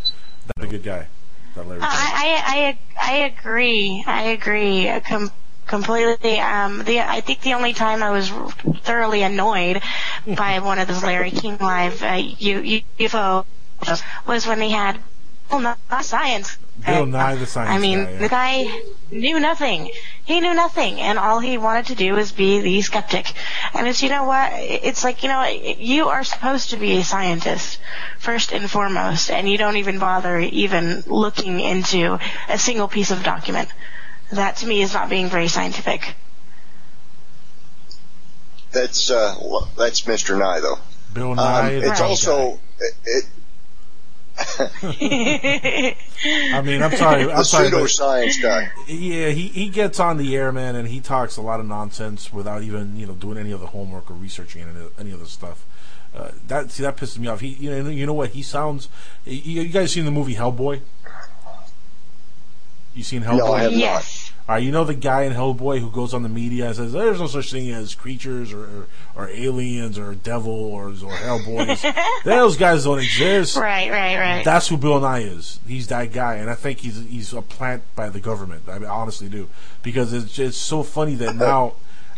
that's 0.48 0.68
a 0.68 0.70
good 0.70 0.84
guy. 0.84 1.08
That 1.56 1.66
Larry. 1.68 1.80
King. 1.80 1.90
I, 1.90 2.78
I, 3.00 3.08
I, 3.08 3.14
I 3.14 3.18
agree. 3.26 4.04
I 4.06 4.24
agree. 4.24 4.90
uh, 4.90 5.00
Com- 5.00 5.32
completely. 5.66 6.38
Um, 6.40 6.84
the, 6.84 7.00
I 7.00 7.22
think 7.22 7.40
the 7.42 7.54
only 7.54 7.72
time 7.74 8.04
I 8.04 8.12
was 8.12 8.30
thoroughly 8.84 9.22
annoyed 9.24 9.82
by 10.28 10.60
one 10.60 10.78
of 10.80 10.90
those 10.90 11.04
Larry 11.04 11.32
King 11.32 11.58
Live 11.60 12.04
uh, 12.04 12.22
U- 12.38 12.82
UFO 13.00 13.46
was 14.28 14.46
when 14.48 14.60
they 14.60 14.70
had 14.70 15.00
well, 15.50 15.60
not, 15.60 15.78
not 15.92 16.04
science. 16.04 16.58
Bill 16.86 17.06
Nye 17.06 17.36
the 17.36 17.46
Science 17.46 17.70
I 17.70 17.78
mean, 17.80 18.04
Guy. 18.04 18.12
yeah. 18.12 18.18
the 18.18 18.30
guy 18.30 18.82
knew 19.12 19.40
nothing. 19.40 19.92
He 20.26 20.42
knew 20.42 20.54
nothing, 20.56 21.00
and 21.00 21.20
all 21.20 21.40
he 21.40 21.58
wanted 21.60 21.86
to 21.88 21.96
do 21.96 22.14
was 22.14 22.32
be 22.32 22.60
the 22.62 22.82
skeptic. 22.82 23.32
And 23.76 23.88
it's, 23.88 24.02
you 24.02 24.10
know 24.10 24.24
what? 24.26 24.52
It's 24.54 25.04
like, 25.04 25.22
you 25.22 25.30
know, 25.30 25.44
you 25.46 26.08
are 26.10 26.24
supposed 26.24 26.72
to 26.72 26.78
be 26.78 26.98
a 26.98 27.04
scientist 27.04 27.80
first 28.18 28.52
and 28.52 28.70
foremost, 28.70 29.30
and 29.30 29.48
you 29.48 29.58
don't 29.60 29.78
even 29.78 30.00
bother 30.00 30.40
even 30.40 31.04
looking 31.06 31.60
into 31.60 32.20
a 32.50 32.58
single 32.58 32.88
piece 32.88 33.12
of 33.12 33.24
document. 33.24 33.70
That 34.32 34.58
to 34.58 34.68
me 34.68 34.82
is 34.82 34.94
not 34.96 35.10
being 35.10 35.28
very 35.30 35.48
scientific. 35.48 36.16
that's 38.72 39.10
uh, 39.10 39.36
l- 39.40 39.70
that's 39.78 40.02
Mr. 40.02 40.38
Nye 40.38 40.60
though. 40.60 40.80
Bill 41.14 41.32
Um, 41.32 41.36
Nye. 41.38 41.70
the 41.70 41.78
it's 41.90 42.00
Science 42.00 42.28
also 42.28 42.60
it, 43.06 43.26
I 44.68 45.96
mean, 46.64 46.82
I'm 46.82 46.92
sorry. 46.96 47.22
I'm 47.24 47.28
the 47.38 47.44
sorry. 47.44 47.70
but- 47.72 47.80
pseudoscience 47.84 48.42
guy. 48.42 48.72
Yeah, 48.88 49.30
he, 49.30 49.48
he 49.48 49.70
gets 49.70 50.00
on 50.00 50.18
the 50.18 50.36
air, 50.36 50.52
man, 50.52 50.76
and 50.76 50.88
he 50.88 51.00
talks 51.00 51.38
a 51.38 51.42
lot 51.42 51.60
of 51.60 51.66
nonsense 51.66 52.34
without 52.34 52.62
even 52.64 52.98
you 52.98 53.06
know 53.06 53.14
doing 53.14 53.38
any 53.38 53.52
of 53.52 53.60
the 53.62 53.68
homework 53.68 54.10
or 54.12 54.14
researching 54.16 54.64
any, 54.64 54.72
any 55.00 55.12
of 55.12 55.20
the 55.20 55.26
stuff. 55.26 55.66
Uh, 56.16 56.32
that 56.48 56.72
see 56.72 56.84
that 56.84 56.98
pisses 56.98 57.18
me 57.18 57.28
off. 57.28 57.40
He 57.42 57.50
you 57.50 57.70
know 57.84 57.90
you 57.90 58.06
know 58.06 58.14
what 58.14 58.32
he 58.32 58.42
sounds. 58.42 58.90
You, 59.26 59.62
you 59.64 59.68
guys 59.70 59.92
seen 59.92 60.06
the 60.06 60.12
movie 60.12 60.36
Hellboy? 60.36 60.82
You 62.94 63.04
seen 63.04 63.22
Hellboy? 63.24 63.38
No, 63.38 63.54
I 63.54 63.64
have 63.64 63.74
Yes. 63.74 64.25
All 64.48 64.54
right, 64.54 64.64
you 64.64 64.72
know 64.72 64.84
the 64.84 64.94
guy 64.94 65.24
in 65.24 65.34
Hellboy 65.34 65.80
who 65.80 65.90
goes 65.90 66.14
on 66.14 66.22
the 66.22 66.30
media 66.30 66.68
and 66.68 66.76
says 66.76 66.94
there's 66.94 67.20
no 67.20 67.26
such 67.26 67.52
thing 67.52 67.72
as 67.72 67.96
creatures 67.96 68.54
or 68.54 68.62
or, 68.64 68.88
or 69.16 69.30
aliens 69.30 69.98
or 69.98 70.14
devil 70.14 70.54
or 70.54 70.90
or 70.90 70.92
Hellboys. 70.92 71.96
Those 72.24 72.56
guys 72.56 72.84
don't 72.84 73.00
exist. 73.00 73.58
Right, 73.58 73.90
right, 73.90 74.18
right. 74.18 74.46
That's 74.46 74.68
who 74.68 74.78
Bill 74.78 75.00
Nye 75.00 75.22
is. 75.22 75.60
He's 75.68 75.88
that 75.88 76.14
guy, 76.14 76.36
and 76.36 76.48
I 76.52 76.54
think 76.54 76.78
he's 76.80 77.04
he's 77.06 77.34
a 77.34 77.42
plant 77.42 77.82
by 77.96 78.10
the 78.10 78.20
government. 78.20 78.70
I, 78.70 78.78
mean, 78.78 78.88
I 78.88 78.94
honestly 78.94 79.30
do 79.30 79.50
because 79.82 80.14
it's 80.14 80.32
just 80.32 80.62
so 80.62 80.84
funny 80.84 81.16
that 81.16 81.36
now 81.38 81.74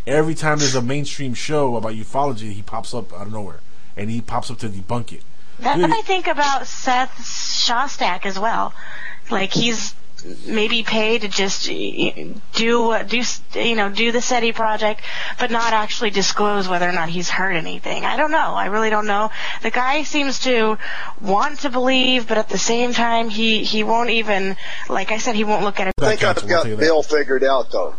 every 0.06 0.36
time 0.36 0.60
there's 0.60 0.76
a 0.76 0.82
mainstream 0.82 1.34
show 1.34 1.78
about 1.78 1.94
ufology, 1.94 2.52
he 2.52 2.62
pops 2.62 2.94
up 2.94 3.14
out 3.14 3.28
of 3.28 3.32
nowhere, 3.32 3.62
and 3.96 4.10
he 4.10 4.20
pops 4.20 4.52
up 4.52 4.58
to 4.60 4.68
debunk 4.68 5.14
it. 5.14 5.22
That's 5.60 5.80
Dude, 5.80 5.90
what 5.90 5.98
I 5.98 6.02
think 6.02 6.28
about 6.28 6.68
Seth 6.68 7.12
Shostak 7.20 8.26
as 8.26 8.38
well. 8.38 8.74
Like 9.32 9.54
he's 9.54 9.94
maybe 10.46 10.84
pay 10.84 11.20
to 11.20 11.28
just 11.28 11.68
do 11.68 12.82
what 12.84 13.08
do 13.08 13.22
you 13.56 13.76
know 13.76 13.90
do 13.90 14.12
the 14.12 14.22
SETI 14.22 14.52
project, 14.54 15.02
but 15.40 15.52
not 15.52 15.74
actually 15.74 16.10
disclose 16.10 16.68
whether 16.68 16.88
or 16.88 16.92
not 16.92 17.10
he's 17.10 17.30
heard 17.30 17.56
anything. 17.56 18.06
I 18.06 18.18
don't 18.18 18.32
know. 18.32 18.54
I 18.54 18.68
really 18.68 18.90
don't 18.90 19.08
know. 19.08 19.32
The 19.62 19.72
guy 19.72 20.04
seems 20.04 20.40
to 20.42 20.78
want 21.22 21.60
to 21.62 21.70
believe, 21.70 22.28
but 22.28 22.38
at 22.38 22.50
the 22.50 22.58
same 22.58 22.94
time, 22.94 23.30
he 23.30 23.64
he 23.64 23.84
won't 23.84 24.10
even 24.10 24.56
like 24.90 25.12
I 25.12 25.18
said, 25.18 25.36
he 25.36 25.44
won't 25.44 25.64
look 25.64 25.80
at 25.80 25.88
it. 25.88 25.94
I 26.02 26.16
think 26.16 26.24
I've 26.24 26.48
got 26.48 26.66
Bill 26.66 27.04
figured 27.04 27.44
out 27.44 27.72
though. 27.72 27.96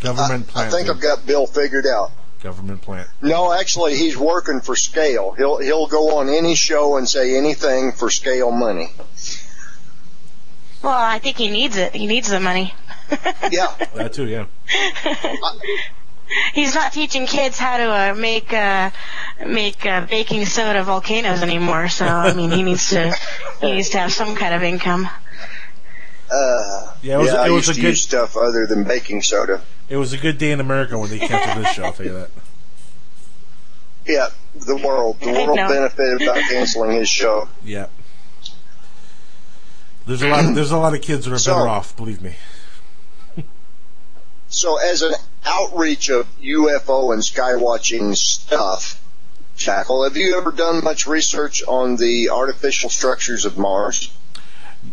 government 0.00 0.48
I 0.50 0.52
plant. 0.52 0.68
I 0.68 0.70
think 0.70 0.86
dude. 0.86 0.96
I've 0.96 1.02
got 1.02 1.26
Bill 1.26 1.46
figured 1.46 1.86
out. 1.86 2.12
government 2.42 2.82
plant. 2.82 3.08
No, 3.20 3.52
actually, 3.52 3.96
he's 3.96 4.16
working 4.16 4.60
for 4.60 4.76
Scale. 4.76 5.32
He'll 5.32 5.58
he'll 5.58 5.86
go 5.88 6.18
on 6.18 6.28
any 6.28 6.54
show 6.54 6.96
and 6.96 7.08
say 7.08 7.36
anything 7.36 7.92
for 7.92 8.10
Scale 8.10 8.50
money. 8.52 8.90
Well, 10.82 10.92
I 10.96 11.18
think 11.18 11.36
he 11.36 11.48
needs 11.50 11.76
it. 11.76 11.94
He 11.94 12.06
needs 12.06 12.28
the 12.30 12.40
money. 12.40 12.74
Yeah, 13.50 13.74
That 13.94 14.12
too, 14.12 14.26
yeah. 14.26 14.44
He's 16.52 16.74
not 16.74 16.92
teaching 16.92 17.24
kids 17.26 17.58
how 17.58 17.78
to 17.78 17.84
uh, 17.90 18.14
make 18.14 18.52
uh, 18.52 18.90
make 19.46 19.86
uh, 19.86 20.04
baking 20.04 20.44
soda 20.44 20.82
volcanoes 20.84 21.42
anymore. 21.42 21.88
So 21.88 22.04
I 22.04 22.34
mean, 22.34 22.50
he 22.50 22.62
needs 22.62 22.90
to 22.90 23.14
he 23.62 23.72
needs 23.76 23.88
to 23.90 23.98
have 23.98 24.12
some 24.12 24.36
kind 24.36 24.54
of 24.54 24.62
income. 24.62 25.08
uh, 26.30 26.92
Yeah, 27.00 27.14
it 27.14 27.18
was- 27.20 27.30
I 27.30 27.46
it 27.48 27.50
was 27.50 27.66
used 27.68 27.70
a 27.70 27.74
to 27.74 27.80
good- 27.80 27.88
use 27.88 28.02
stuff 28.02 28.36
other 28.36 28.66
than 28.66 28.84
baking 28.84 29.22
soda. 29.22 29.62
It 29.88 29.96
was 29.96 30.12
a 30.12 30.18
good 30.18 30.36
day 30.36 30.50
in 30.52 30.60
America 30.60 30.98
when 30.98 31.08
they 31.08 31.18
canceled 31.18 31.64
this 31.64 31.72
show. 31.72 31.84
I'll 31.84 31.92
tell 31.94 32.04
you 32.04 32.12
that. 32.12 32.30
Yeah, 34.06 34.28
the 34.54 34.76
world 34.76 35.18
the 35.20 35.32
world 35.32 35.56
know. 35.56 35.68
benefited 35.68 36.28
by 36.28 36.42
canceling 36.42 36.92
his 36.92 37.08
show. 37.08 37.48
Yeah. 37.64 37.86
There's 40.08 40.22
a 40.22 40.28
lot. 40.28 40.44
Of, 40.46 40.54
there's 40.54 40.70
a 40.72 40.78
lot 40.78 40.94
of 40.94 41.02
kids 41.02 41.26
that 41.26 41.32
are 41.34 41.38
So- 41.38 41.54
better 41.54 41.68
off. 41.68 41.94
Believe 41.96 42.20
me. 42.22 42.34
So, 44.50 44.78
as 44.78 45.02
an 45.02 45.12
outreach 45.44 46.08
of 46.08 46.26
UFO 46.40 47.12
and 47.12 47.22
skywatching 47.22 48.16
stuff, 48.16 48.98
Jackal, 49.58 50.04
have 50.04 50.16
you 50.16 50.38
ever 50.38 50.52
done 50.52 50.82
much 50.82 51.06
research 51.06 51.62
on 51.68 51.96
the 51.96 52.30
artificial 52.30 52.88
structures 52.88 53.44
of 53.44 53.58
Mars? 53.58 54.10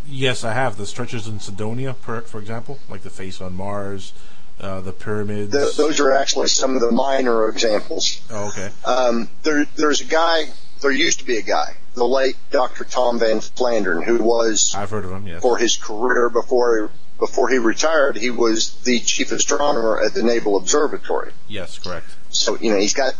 Yes, 0.05 0.43
I 0.43 0.51
have 0.51 0.75
the 0.75 0.85
structures 0.85 1.25
in 1.27 1.39
Cydonia, 1.39 1.93
for, 1.93 2.19
for 2.21 2.39
example, 2.41 2.79
like 2.89 3.03
the 3.03 3.09
face 3.09 3.39
on 3.39 3.55
Mars, 3.55 4.11
uh, 4.59 4.81
the 4.81 4.91
pyramids. 4.91 5.53
Th- 5.53 5.75
those 5.77 6.01
are 6.01 6.11
actually 6.11 6.47
some 6.47 6.75
of 6.75 6.81
the 6.81 6.91
minor 6.91 7.47
examples. 7.47 8.19
oh, 8.29 8.49
okay. 8.49 8.71
Um, 8.83 9.29
there, 9.43 9.65
there's 9.77 10.01
a 10.01 10.05
guy. 10.05 10.47
There 10.81 10.91
used 10.91 11.19
to 11.19 11.25
be 11.25 11.37
a 11.37 11.41
guy, 11.41 11.77
the 11.95 12.05
late 12.05 12.35
Dr. 12.51 12.83
Tom 12.83 13.19
Van 13.19 13.37
Flandern, 13.39 14.03
who 14.03 14.17
was 14.23 14.75
I've 14.75 14.89
heard 14.89 15.05
of 15.05 15.09
them. 15.11 15.27
Yes. 15.27 15.41
for 15.41 15.57
his 15.57 15.77
career 15.77 16.29
before 16.29 16.89
he, 16.89 16.97
before 17.19 17.49
he 17.49 17.57
retired. 17.57 18.17
He 18.17 18.29
was 18.29 18.75
the 18.83 18.99
chief 18.99 19.31
astronomer 19.31 20.01
at 20.03 20.13
the 20.13 20.23
Naval 20.23 20.57
Observatory. 20.57 21.31
Yes, 21.47 21.79
correct. 21.79 22.07
So 22.29 22.57
you 22.57 22.71
know 22.71 22.77
he's 22.77 22.93
got 22.93 23.13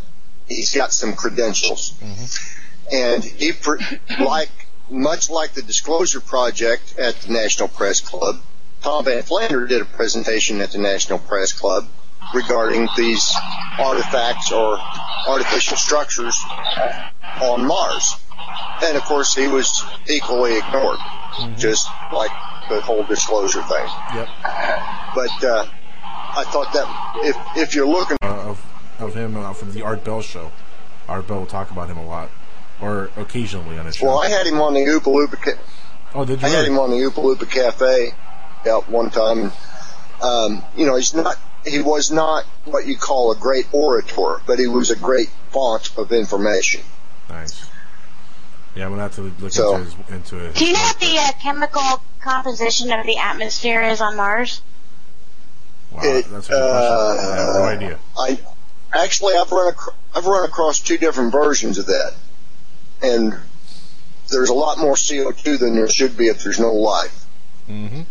he's 0.47 0.73
got 0.75 0.91
some 0.93 1.13
credentials, 1.13 1.93
Mm-hmm. 2.01 2.95
and 2.95 3.23
he 3.23 3.51
like 4.23 4.49
much 4.89 5.29
like 5.29 5.53
the 5.53 5.61
Disclosure 5.61 6.19
Project 6.19 6.97
at 6.99 7.15
the 7.21 7.31
National 7.33 7.67
Press 7.67 8.01
Club. 8.01 8.35
Tom 8.81 9.05
Van 9.05 9.23
Flandern 9.23 9.67
did 9.67 9.81
a 9.81 9.85
presentation 9.85 10.61
at 10.61 10.71
the 10.71 10.77
National 10.77 11.17
Press 11.17 11.53
Club 11.53 11.87
regarding 12.35 12.87
these 12.97 13.33
artifacts 13.79 14.51
or 14.51 14.77
artificial 15.27 15.77
structures 15.77 16.39
on 17.41 17.65
Mars. 17.65 18.15
And 18.83 18.97
of 18.97 19.03
course, 19.03 19.33
he 19.35 19.47
was 19.47 19.83
equally 20.07 20.57
ignored, 20.57 20.99
just 21.57 21.87
like 22.11 22.31
the 22.69 22.81
whole 22.81 23.03
disclosure 23.03 23.63
thing. 23.63 23.87
Yep. 24.13 24.29
But 25.15 25.43
uh, 25.43 25.65
I 26.35 26.43
thought 26.43 26.73
that 26.73 27.21
if 27.25 27.37
if 27.57 27.75
you're 27.75 27.87
looking 27.87 28.17
uh, 28.21 28.49
of 28.49 28.65
of 28.99 29.13
him 29.13 29.37
uh, 29.37 29.53
from 29.53 29.71
the 29.73 29.81
Art 29.81 30.03
Bell 30.03 30.21
show. 30.21 30.51
Art 31.07 31.27
Bell 31.27 31.39
will 31.39 31.45
talk 31.45 31.71
about 31.71 31.89
him 31.89 31.97
a 31.97 32.05
lot, 32.05 32.29
or 32.81 33.11
occasionally 33.15 33.77
on 33.77 33.85
his 33.85 33.95
show. 33.95 34.07
Well, 34.07 34.19
I 34.19 34.29
had 34.29 34.47
him 34.47 34.59
on 34.59 34.73
the 34.73 34.81
Oompa 34.81 35.03
Loompa. 35.03 35.41
Ca- 35.41 35.61
oh, 36.15 36.25
did 36.25 36.41
you? 36.41 36.47
I 36.47 36.49
had 36.49 36.65
him 36.65 36.79
on 36.79 36.89
the 36.89 36.97
Oompa 36.97 37.23
Loompa 37.23 37.49
Cafe 37.49 38.11
out 38.67 38.89
one 38.89 39.09
time. 39.11 39.51
Um, 40.21 40.63
you 40.75 40.85
know, 40.85 40.95
he's 40.95 41.13
not. 41.13 41.37
He 41.65 41.81
was 41.81 42.11
not 42.11 42.43
what 42.65 42.85
you 42.85 42.97
call 42.97 43.31
a 43.31 43.35
great 43.35 43.65
orator, 43.71 44.41
but 44.45 44.59
he 44.59 44.67
was 44.67 44.91
a 44.91 44.95
great 44.95 45.29
font 45.49 45.97
of 45.97 46.11
information. 46.11 46.81
Nice. 47.29 47.65
Yeah, 48.75 48.85
I'm 48.85 48.91
gonna 48.91 49.03
have 49.03 49.15
to 49.15 49.21
look 49.39 49.51
So- 49.51 49.75
into 49.75 49.85
his, 49.85 50.09
into 50.09 50.45
it. 50.45 50.55
Do 50.55 50.65
you 50.65 50.73
know 50.73 50.79
what 50.79 50.99
the 50.99 51.17
uh, 51.17 51.31
chemical 51.41 52.01
composition 52.19 52.91
of 52.91 53.05
the 53.05 53.17
atmosphere 53.17 53.81
is 53.81 54.01
on 54.01 54.17
Mars? 54.17 54.61
Wow, 55.91 56.01
It, 56.03 56.25
that's 56.29 56.47
a 56.47 56.51
good 56.51 56.59
question. 56.59 57.31
I 57.31 57.35
have 57.37 57.55
no 57.55 57.63
uh, 57.63 57.67
idea. 57.67 57.99
I 58.17 58.39
actually 58.93 59.35
I've 59.35 59.51
run 59.51 59.73
ac- 59.73 59.91
I've 60.13 60.25
run 60.25 60.43
across 60.45 60.79
two 60.81 60.97
different 60.97 61.31
versions 61.31 61.77
of 61.77 61.85
that, 61.85 62.13
and 63.01 63.37
there's 64.29 64.49
a 64.49 64.53
lot 64.53 64.77
more 64.77 64.95
CO2 64.95 65.57
than 65.59 65.75
there 65.75 65.87
should 65.87 66.17
be 66.17 66.27
if 66.27 66.43
there's 66.43 66.59
no 66.59 66.73
life. 66.73 67.25
Mm-hmm. 67.69 68.01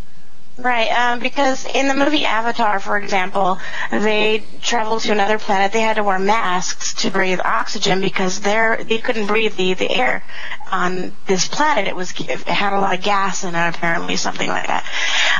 Right, 0.56 0.88
um, 0.88 1.18
because 1.18 1.66
in 1.66 1.88
the 1.88 1.94
movie 1.94 2.24
Avatar, 2.24 2.78
for 2.78 2.96
example, 2.96 3.58
they 3.90 4.44
traveled 4.62 5.02
to 5.02 5.10
another 5.10 5.36
planet. 5.36 5.72
They 5.72 5.80
had 5.80 5.96
to 5.96 6.04
wear 6.04 6.20
masks 6.20 6.94
to 7.02 7.10
breathe 7.10 7.40
oxygen 7.44 8.00
because 8.00 8.40
they're, 8.40 8.84
they 8.84 8.98
couldn't 8.98 9.26
breathe 9.26 9.56
the, 9.56 9.74
the 9.74 9.90
air 9.90 10.22
on 10.70 11.12
this 11.26 11.48
planet. 11.48 11.88
It 11.88 11.96
was 11.96 12.12
it 12.20 12.46
had 12.46 12.72
a 12.72 12.78
lot 12.78 12.96
of 12.96 13.02
gas 13.02 13.42
in 13.42 13.56
it, 13.56 13.74
apparently, 13.74 14.14
something 14.14 14.48
like 14.48 14.68
that. 14.68 14.88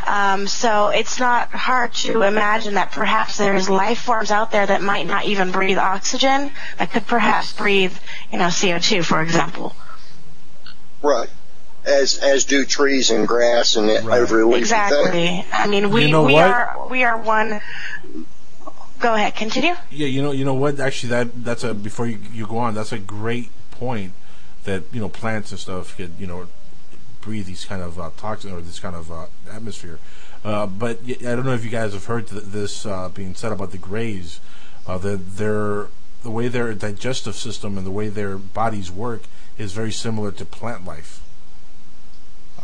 Um, 0.04 0.48
so 0.48 0.88
it's 0.88 1.20
not 1.20 1.48
hard 1.50 1.94
to 1.94 2.22
imagine 2.22 2.74
that 2.74 2.90
perhaps 2.90 3.36
there's 3.36 3.70
life 3.70 4.00
forms 4.00 4.32
out 4.32 4.50
there 4.50 4.66
that 4.66 4.82
might 4.82 5.06
not 5.06 5.26
even 5.26 5.52
breathe 5.52 5.78
oxygen, 5.78 6.50
that 6.78 6.90
could 6.90 7.06
perhaps 7.06 7.52
breathe, 7.52 7.96
you 8.32 8.38
know, 8.38 8.46
CO2, 8.46 9.04
for 9.04 9.22
example. 9.22 9.76
Right. 11.02 11.28
As 11.86 12.18
as 12.18 12.44
do 12.44 12.64
trees 12.64 13.10
and 13.10 13.28
grass 13.28 13.76
and 13.76 13.90
every 13.90 14.42
leafy 14.44 14.58
Exactly. 14.60 15.10
thing. 15.10 15.44
I 15.52 15.66
mean, 15.66 15.90
we 15.90 16.06
You 16.06 16.10
know 16.12 16.22
we 16.24 16.32
what? 16.34 16.44
are 16.50 16.86
we 16.88 17.04
are 17.04 17.18
one. 17.18 17.60
Go 19.00 19.14
ahead, 19.14 19.34
continue. 19.34 19.74
Yeah, 19.90 20.06
you 20.06 20.22
know, 20.22 20.32
you 20.32 20.44
know 20.46 20.54
what? 20.54 20.80
Actually, 20.80 21.10
that 21.10 21.44
that's 21.44 21.62
a 21.62 21.74
before 21.74 22.06
you, 22.06 22.18
you 22.32 22.46
go 22.46 22.56
on. 22.58 22.74
That's 22.74 22.92
a 22.92 22.98
great 22.98 23.50
point. 23.70 24.12
That 24.64 24.84
you 24.92 25.00
know, 25.00 25.10
plants 25.10 25.50
and 25.50 25.60
stuff 25.60 25.94
could 25.96 26.12
you 26.18 26.26
know 26.26 26.46
breathe 27.20 27.46
these 27.46 27.64
kind 27.66 27.82
of 27.82 27.98
uh, 28.00 28.10
toxin 28.16 28.52
or 28.52 28.60
this 28.62 28.78
kind 28.78 28.96
of 28.96 29.12
uh, 29.12 29.26
atmosphere. 29.52 29.98
Uh, 30.42 30.66
but 30.66 31.00
I 31.06 31.34
don't 31.34 31.44
know 31.44 31.52
if 31.54 31.64
you 31.64 31.70
guys 31.70 31.92
have 31.92 32.04
heard 32.06 32.28
th- 32.28 32.44
this 32.44 32.86
uh, 32.86 33.08
being 33.10 33.34
said 33.34 33.52
about 33.52 33.72
the 33.72 33.78
Greys. 33.78 34.40
Uh, 34.86 34.96
that 34.98 35.36
their 35.36 35.88
the 36.22 36.30
way 36.30 36.48
their 36.48 36.72
digestive 36.72 37.34
system 37.34 37.76
and 37.76 37.86
the 37.86 37.90
way 37.90 38.08
their 38.08 38.38
bodies 38.38 38.90
work 38.90 39.22
is 39.58 39.72
very 39.74 39.92
similar 39.92 40.30
to 40.32 40.44
plant 40.46 40.84
life. 40.86 41.20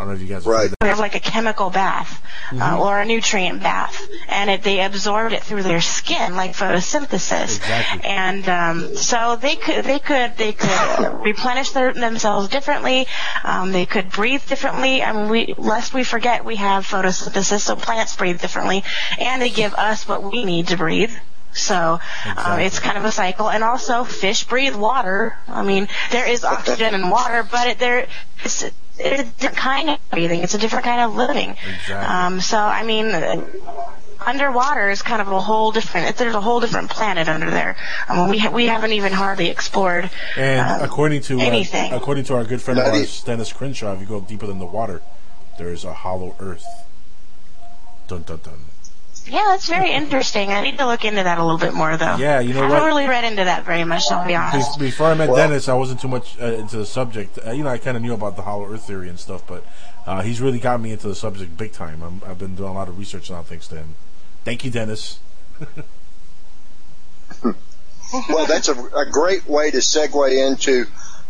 I 0.00 0.04
don't 0.04 0.14
know 0.14 0.14
if 0.14 0.22
you 0.22 0.28
guys 0.34 0.44
have 0.46 0.54
heard 0.54 0.74
We 0.80 0.88
have 0.88 0.98
like 0.98 1.14
a 1.14 1.20
chemical 1.20 1.68
bath 1.68 2.22
uh, 2.52 2.54
Mhm. 2.54 2.80
or 2.80 3.00
a 3.00 3.04
nutrient 3.04 3.62
bath, 3.62 4.00
and 4.30 4.48
it, 4.48 4.62
they 4.62 4.80
absorbed 4.80 5.34
it 5.34 5.42
through 5.42 5.62
their 5.62 5.82
skin, 5.82 6.36
like 6.36 6.52
photosynthesis. 6.52 7.56
Exactly. 7.58 8.08
And 8.08 8.48
um, 8.48 8.96
so 8.96 9.36
they 9.36 9.56
could 9.56 9.84
they 9.84 9.98
could 9.98 10.38
they 10.38 10.54
could 10.54 11.20
replenish 11.22 11.72
their, 11.72 11.92
themselves 11.92 12.48
differently. 12.48 13.06
Um, 13.44 13.72
they 13.72 13.84
could 13.84 14.10
breathe 14.10 14.42
differently. 14.46 15.02
I 15.02 15.12
mean, 15.12 15.28
we 15.28 15.54
lest 15.58 15.92
we 15.92 16.02
forget 16.02 16.46
we 16.46 16.56
have 16.56 16.86
photosynthesis, 16.86 17.60
so 17.60 17.76
plants 17.76 18.16
breathe 18.16 18.40
differently, 18.40 18.82
and 19.18 19.42
they 19.42 19.50
give 19.50 19.74
us 19.74 20.08
what 20.08 20.22
we 20.22 20.46
need 20.46 20.68
to 20.68 20.78
breathe. 20.78 21.12
So 21.52 21.98
um, 22.36 22.60
it's 22.60 22.78
kind 22.78 22.96
of 22.96 23.04
a 23.04 23.12
cycle, 23.12 23.50
and 23.50 23.62
also 23.62 24.04
fish 24.04 24.44
breathe 24.44 24.76
water. 24.76 25.36
I 25.46 25.62
mean, 25.62 25.88
there 26.10 26.26
is 26.26 26.42
oxygen 26.44 26.94
in 26.94 27.10
water, 27.10 27.42
but 27.42 27.66
it, 27.66 27.78
there 27.78 28.06
it's, 28.44 28.64
it's 29.00 29.22
a 29.22 29.32
different 29.40 29.56
kind 29.56 29.90
of 29.90 30.10
breathing. 30.10 30.40
It's 30.42 30.54
a 30.54 30.58
different 30.58 30.84
kind 30.84 31.00
of 31.00 31.14
living. 31.14 31.56
Um, 31.92 32.40
so 32.40 32.58
I 32.58 32.84
mean, 32.84 33.06
uh, 33.06 33.44
underwater 34.24 34.90
is 34.90 35.02
kind 35.02 35.22
of 35.22 35.28
a 35.28 35.40
whole 35.40 35.72
different. 35.72 36.16
There's 36.16 36.34
a 36.34 36.40
whole 36.40 36.60
different 36.60 36.90
planet 36.90 37.28
under 37.28 37.50
there. 37.50 37.76
I 38.08 38.16
mean, 38.16 38.30
we 38.30 38.38
ha- 38.38 38.50
we 38.50 38.66
haven't 38.66 38.92
even 38.92 39.12
hardly 39.12 39.48
explored. 39.48 40.10
And 40.36 40.60
um, 40.60 40.82
according 40.82 41.22
to 41.22 41.40
uh, 41.40 41.88
according 41.92 42.24
to 42.24 42.34
our 42.34 42.44
good 42.44 42.60
friend 42.60 42.78
of 42.78 42.86
That 42.86 42.94
ours, 42.94 43.22
Dennis 43.24 43.52
Crenshaw, 43.52 43.94
if 43.94 44.00
you 44.00 44.06
go 44.06 44.20
deeper 44.20 44.46
than 44.46 44.58
the 44.58 44.66
water, 44.66 45.02
there 45.58 45.70
is 45.70 45.84
a 45.84 45.92
hollow 45.92 46.36
Earth. 46.38 46.66
Dun 48.08 48.22
dun 48.22 48.40
dun. 48.42 48.69
Yeah, 49.30 49.44
that's 49.50 49.68
very 49.68 49.92
interesting. 49.92 50.50
I 50.52 50.60
need 50.60 50.78
to 50.78 50.86
look 50.86 51.04
into 51.04 51.22
that 51.22 51.38
a 51.38 51.42
little 51.44 51.58
bit 51.58 51.72
more, 51.72 51.96
though. 51.96 52.16
Yeah, 52.16 52.40
you 52.40 52.52
know 52.52 52.60
I 52.60 52.68
what? 52.68 52.72
haven't 52.72 52.86
really 52.88 53.06
read 53.08 53.24
into 53.24 53.44
that 53.44 53.64
very 53.64 53.84
much. 53.84 54.02
I'll 54.10 54.26
be 54.26 54.34
honest. 54.34 54.78
Before 54.78 55.06
I 55.06 55.14
met 55.14 55.28
Well- 55.28 55.36
Dennis, 55.36 55.68
I 55.68 55.74
wasn't 55.74 56.00
too 56.00 56.08
much 56.08 56.36
uh, 56.40 56.46
into 56.54 56.76
the 56.78 56.86
subject. 56.86 57.38
Uh, 57.46 57.52
you 57.52 57.62
know, 57.62 57.70
I 57.70 57.78
kind 57.78 57.96
of 57.96 58.02
knew 58.02 58.12
about 58.14 58.34
the 58.36 58.42
hollow 58.42 58.66
Earth 58.66 58.86
theory 58.86 59.08
and 59.08 59.18
stuff, 59.20 59.46
but 59.46 59.64
uh, 60.06 60.22
he's 60.22 60.40
really 60.40 60.58
got 60.58 60.80
me 60.80 60.90
into 60.92 61.06
the 61.08 61.14
subject 61.14 61.56
big 61.56 61.72
time. 61.72 62.02
I'm, 62.02 62.20
I've 62.26 62.38
been 62.38 62.56
doing 62.56 62.70
a 62.70 62.74
lot 62.74 62.88
of 62.88 62.98
research 62.98 63.30
on 63.30 63.44
thanks 63.44 63.68
to 63.68 63.76
him. 63.76 63.94
Thank 64.44 64.64
you, 64.64 64.70
Dennis. 64.70 65.20
well, 68.28 68.46
that's 68.46 68.68
a, 68.68 68.74
a 68.96 69.06
great 69.10 69.46
way 69.46 69.70
to 69.70 69.78
segue 69.78 70.48
into, 70.50 70.86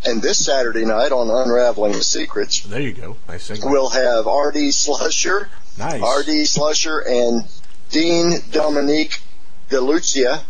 and 0.07 0.23
this 0.23 0.45
Saturday 0.45 0.85
night 0.85 1.13
on 1.13 1.29
Unraveling 1.31 1.93
the 1.93 2.03
Secrets, 2.03 2.61
There 2.61 2.81
you 2.81 2.93
go. 2.93 3.17
Nice 3.29 3.51
segue. 3.51 3.71
we'll 3.71 3.91
have 3.91 4.27
R.D. 4.27 4.69
Slusher, 4.71 5.49
Nice. 5.79 6.03
R.D. 6.03 6.45
Slusher, 6.45 7.07
and 7.07 7.45
Dean 7.91 8.38
Dominique 8.51 9.20
DeLucia. 9.68 10.43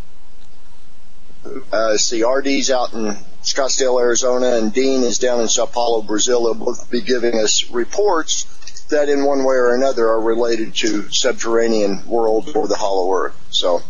Uh, 1.72 1.96
see, 1.96 2.22
R.D.'s 2.22 2.70
out 2.70 2.92
in 2.92 3.16
Scottsdale, 3.42 4.00
Arizona, 4.00 4.56
and 4.56 4.72
Dean 4.72 5.02
is 5.02 5.18
down 5.18 5.40
in 5.40 5.48
Sao 5.48 5.64
Paulo, 5.66 6.02
Brazil. 6.02 6.44
They'll 6.44 6.54
both 6.54 6.90
be 6.90 7.00
giving 7.00 7.34
us 7.38 7.70
reports 7.70 8.44
that 8.90 9.08
in 9.08 9.24
one 9.24 9.44
way 9.44 9.54
or 9.54 9.74
another 9.74 10.08
are 10.08 10.20
related 10.20 10.74
to 10.74 11.08
subterranean 11.10 12.06
world 12.06 12.52
or 12.54 12.68
the 12.68 12.76
hollow 12.76 13.10
earth. 13.14 13.34
So, 13.50 13.80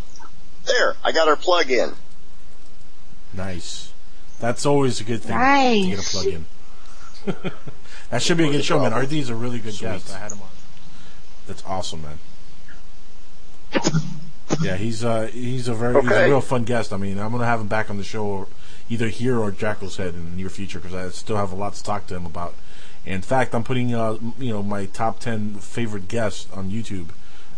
there, 0.66 0.94
I 1.02 1.10
got 1.10 1.26
our 1.26 1.36
plug 1.36 1.70
in. 1.70 1.92
Nice. 3.32 3.92
That's 4.38 4.64
always 4.64 5.00
a 5.00 5.04
good 5.04 5.22
thing 5.22 5.32
to 5.32 5.38
Nice. 5.38 5.86
get 5.86 5.98
a 5.98 6.10
plug 6.10 6.26
in. 6.26 6.46
that 8.10 8.22
should 8.22 8.36
be 8.36 8.48
a 8.48 8.52
good 8.52 8.64
show, 8.64 8.78
man. 8.78 8.94
RD 8.94 9.12
is 9.14 9.28
a 9.28 9.34
really 9.34 9.58
good 9.58 9.76
guest. 9.76 10.14
I 10.14 10.18
had 10.18 10.32
him 10.32 10.40
on. 10.40 10.48
That's 11.46 11.64
awesome, 11.66 12.02
man. 12.02 12.18
Yeah, 14.62 14.76
he's 14.76 15.04
uh 15.04 15.28
he's 15.32 15.68
a 15.68 15.74
very 15.74 16.00
he's 16.02 16.10
a 16.10 16.26
real 16.26 16.40
fun 16.40 16.64
guest. 16.64 16.92
I 16.92 16.96
mean, 16.96 17.18
I'm 17.18 17.30
gonna 17.32 17.46
have 17.46 17.60
him 17.60 17.68
back 17.68 17.88
on 17.88 17.96
the 17.96 18.04
show, 18.04 18.46
either 18.90 19.08
here 19.08 19.38
or 19.38 19.50
Jackal's 19.52 19.96
Head 19.96 20.14
in 20.14 20.24
the 20.30 20.36
near 20.36 20.50
future, 20.50 20.78
because 20.80 20.94
I 20.94 21.08
still 21.10 21.36
have 21.36 21.52
a 21.52 21.56
lot 21.56 21.74
to 21.74 21.82
talk 21.82 22.06
to 22.08 22.16
him 22.16 22.26
about. 22.26 22.54
In 23.06 23.22
fact, 23.22 23.54
I'm 23.54 23.64
putting 23.64 23.94
uh 23.94 24.18
you 24.38 24.52
know 24.52 24.62
my 24.62 24.86
top 24.86 25.18
ten 25.20 25.54
favorite 25.54 26.08
guests 26.08 26.50
on 26.52 26.70
YouTube 26.70 27.08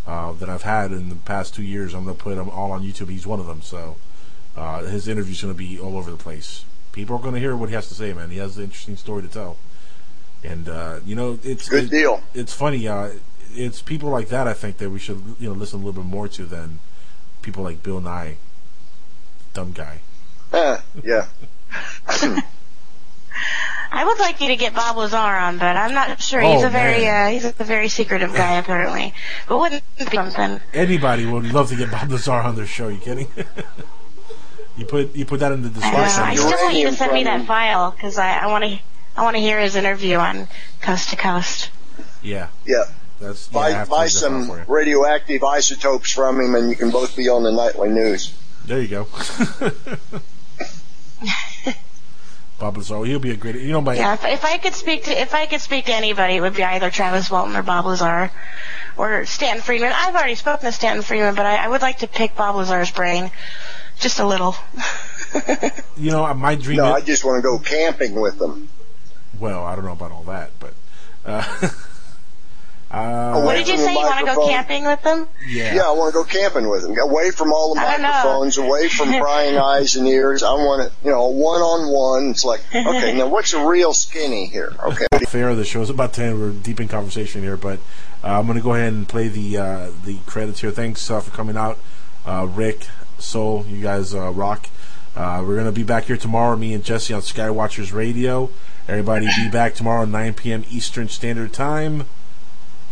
uh, 0.06 0.32
that 0.32 0.48
I've 0.48 0.62
had 0.62 0.92
in 0.92 1.08
the 1.08 1.14
past 1.16 1.54
two 1.54 1.62
years. 1.64 1.94
I'm 1.94 2.04
gonna 2.04 2.14
put 2.14 2.36
them 2.36 2.48
all 2.50 2.70
on 2.72 2.82
YouTube. 2.82 3.08
He's 3.08 3.26
one 3.26 3.40
of 3.40 3.46
them, 3.46 3.62
so 3.62 3.96
uh, 4.56 4.82
his 4.84 5.08
interview's 5.08 5.40
gonna 5.42 5.54
be 5.54 5.80
all 5.80 5.96
over 5.96 6.10
the 6.10 6.16
place. 6.16 6.64
People 6.92 7.16
are 7.16 7.22
gonna 7.22 7.38
hear 7.40 7.56
what 7.56 7.68
he 7.70 7.74
has 7.74 7.88
to 7.88 7.94
say, 7.94 8.12
man. 8.12 8.30
He 8.30 8.36
has 8.36 8.58
an 8.58 8.64
interesting 8.64 8.96
story 8.96 9.22
to 9.22 9.28
tell, 9.28 9.56
and 10.44 10.68
uh, 10.68 11.00
you 11.04 11.16
know 11.16 11.38
it's 11.42 11.68
Good 11.68 11.84
it- 11.84 11.90
deal. 11.90 12.22
It's 12.34 12.52
funny. 12.54 12.86
Uh, 12.86 13.10
it's 13.54 13.82
people 13.82 14.08
like 14.10 14.28
that 14.28 14.46
I 14.48 14.52
think 14.54 14.78
that 14.78 14.90
we 14.90 14.98
should 14.98 15.22
you 15.38 15.48
know 15.48 15.54
listen 15.54 15.80
a 15.80 15.84
little 15.84 16.02
bit 16.02 16.08
more 16.10 16.28
to 16.28 16.44
than 16.44 16.78
people 17.42 17.62
like 17.64 17.82
Bill 17.82 18.00
Nye, 18.00 18.36
dumb 19.54 19.72
guy. 19.72 20.00
Uh, 20.52 20.78
yeah. 21.04 21.26
I 23.94 24.04
would 24.06 24.18
like 24.18 24.40
you 24.40 24.48
to 24.48 24.56
get 24.56 24.74
Bob 24.74 24.96
Lazar 24.96 25.16
on, 25.16 25.58
but 25.58 25.76
I'm 25.76 25.92
not 25.92 26.20
sure. 26.20 26.40
he's 26.40 26.62
Oh, 26.62 26.66
a 26.66 26.70
very 26.70 27.06
uh, 27.06 27.28
he's 27.28 27.44
a 27.44 27.52
very 27.52 27.88
secretive 27.88 28.34
guy 28.34 28.54
apparently. 28.58 29.12
But 29.48 29.58
wouldn't 29.58 29.82
it 29.98 30.10
be 30.10 30.16
something? 30.16 30.60
Anybody 30.72 31.26
would 31.26 31.52
love 31.52 31.68
to 31.70 31.76
get 31.76 31.90
Bob 31.90 32.10
Lazar 32.10 32.32
on 32.32 32.56
their 32.56 32.66
show. 32.66 32.88
You 32.88 32.98
kidding? 32.98 33.28
you 34.76 34.86
put 34.86 35.14
you 35.14 35.24
put 35.26 35.40
that 35.40 35.52
in 35.52 35.62
the 35.62 35.68
description. 35.68 36.00
uh, 36.22 36.24
I 36.26 36.34
still 36.36 36.50
want 36.50 36.74
you 36.76 36.88
to 36.90 36.94
send 36.96 37.12
me 37.12 37.24
that 37.24 37.46
file 37.46 37.90
because 37.90 38.16
I, 38.18 38.38
I 38.38 38.46
want 38.46 38.64
to 38.64 38.78
I 39.16 39.22
want 39.24 39.36
to 39.36 39.40
hear 39.40 39.58
his 39.60 39.76
interview 39.76 40.16
on 40.16 40.48
Coast 40.80 41.10
to 41.10 41.16
Coast. 41.16 41.70
yeah, 42.22 42.48
Yeah. 42.64 42.84
That's 43.22 43.48
Buy, 43.48 43.70
have 43.70 43.86
to 43.86 43.90
buy 43.90 44.06
some 44.08 44.42
up 44.42 44.46
for 44.48 44.58
you. 44.58 44.64
radioactive 44.66 45.42
isotopes 45.44 46.10
from 46.10 46.40
him, 46.40 46.54
and 46.54 46.68
you 46.70 46.76
can 46.76 46.90
both 46.90 47.16
be 47.16 47.28
on 47.28 47.42
the 47.42 47.52
nightly 47.52 47.88
news. 47.88 48.34
There 48.66 48.80
you 48.80 48.88
go. 48.88 49.08
Bob 52.58 52.76
Lazar, 52.76 53.04
he'll 53.04 53.18
be 53.18 53.30
a 53.32 53.36
great. 53.36 53.56
You 53.56 53.72
know, 53.72 53.80
my 53.80 53.94
Yeah, 53.94 54.14
if, 54.14 54.24
if 54.24 54.44
I 54.44 54.58
could 54.58 54.74
speak 54.74 55.04
to 55.04 55.20
if 55.20 55.34
I 55.34 55.46
could 55.46 55.60
speak 55.60 55.86
to 55.86 55.94
anybody, 55.94 56.36
it 56.36 56.40
would 56.40 56.54
be 56.54 56.62
either 56.62 56.90
Travis 56.90 57.28
Walton 57.30 57.56
or 57.56 57.62
Bob 57.62 57.86
Lazar. 57.86 58.30
or 58.96 59.24
Stanton 59.24 59.62
Friedman. 59.62 59.92
I've 59.92 60.14
already 60.14 60.36
spoken 60.36 60.66
to 60.66 60.72
Stanton 60.72 61.02
Friedman, 61.02 61.34
but 61.34 61.44
I, 61.46 61.64
I 61.64 61.68
would 61.68 61.82
like 61.82 61.98
to 61.98 62.06
pick 62.06 62.36
Bob 62.36 62.54
Lazar's 62.56 62.90
brain, 62.92 63.30
just 63.98 64.18
a 64.18 64.26
little. 64.26 64.54
You 65.96 66.10
know, 66.10 66.34
my 66.34 66.56
dream. 66.56 66.76
No, 66.76 66.94
is, 66.96 67.02
I 67.02 67.06
just 67.06 67.24
want 67.24 67.38
to 67.38 67.42
go 67.42 67.58
camping 67.58 68.14
with 68.20 68.38
them. 68.38 68.68
well, 69.40 69.64
I 69.64 69.74
don't 69.74 69.84
know 69.86 69.92
about 69.92 70.12
all 70.12 70.24
that, 70.24 70.50
but. 70.60 70.74
Uh, 71.24 71.68
uh, 72.92 73.42
what 73.42 73.56
did 73.56 73.68
you 73.68 73.78
say? 73.78 73.92
You 73.92 74.00
want 74.00 74.20
to 74.20 74.34
go 74.34 74.46
camping 74.46 74.84
with 74.84 75.02
them? 75.02 75.26
Yeah. 75.46 75.74
Yeah, 75.74 75.88
I 75.88 75.92
want 75.92 76.12
to 76.12 76.18
go 76.20 76.24
camping 76.24 76.68
with 76.68 76.82
them. 76.82 76.96
Away 76.98 77.30
from 77.30 77.52
all 77.52 77.74
the 77.74 77.80
I 77.80 77.96
microphones, 77.96 78.58
away 78.58 78.88
from 78.88 79.08
prying 79.20 79.56
eyes 79.56 79.96
and 79.96 80.06
ears. 80.06 80.42
I 80.42 80.52
want 80.52 80.82
it, 80.82 80.92
you 81.04 81.10
know, 81.10 81.28
one 81.28 81.60
on 81.60 81.90
one. 81.90 82.30
It's 82.30 82.44
like, 82.44 82.60
okay, 82.74 83.16
now 83.16 83.28
what's 83.28 83.52
a 83.54 83.66
real 83.66 83.94
skinny 83.94 84.46
here? 84.46 84.74
Okay. 84.84 85.06
fair. 85.32 85.48
Of 85.48 85.56
the 85.56 85.64
show's 85.64 85.88
about 85.88 86.12
to 86.14 86.22
end. 86.22 86.38
We're 86.38 86.50
deep 86.50 86.78
in 86.78 86.88
conversation 86.88 87.42
here, 87.42 87.56
but 87.56 87.78
uh, 88.22 88.38
I'm 88.38 88.46
going 88.46 88.58
to 88.58 88.62
go 88.62 88.74
ahead 88.74 88.92
and 88.92 89.08
play 89.08 89.28
the 89.28 89.56
uh, 89.56 89.90
the 90.04 90.18
credits 90.26 90.60
here. 90.60 90.70
Thanks 90.70 91.10
uh, 91.10 91.20
for 91.20 91.30
coming 91.30 91.56
out, 91.56 91.78
uh, 92.26 92.46
Rick, 92.48 92.86
Soul. 93.18 93.64
You 93.66 93.80
guys 93.82 94.14
uh, 94.14 94.30
rock. 94.30 94.68
Uh, 95.16 95.42
we're 95.46 95.54
going 95.54 95.66
to 95.66 95.72
be 95.72 95.82
back 95.82 96.04
here 96.04 96.16
tomorrow, 96.16 96.56
me 96.56 96.72
and 96.74 96.84
Jesse 96.84 97.12
on 97.12 97.20
Skywatchers 97.22 97.92
Radio. 97.92 98.50
Everybody 98.88 99.26
be 99.36 99.50
back 99.50 99.74
tomorrow 99.74 100.04
9 100.04 100.34
p.m. 100.34 100.64
Eastern 100.70 101.08
Standard 101.08 101.52
Time, 101.52 102.06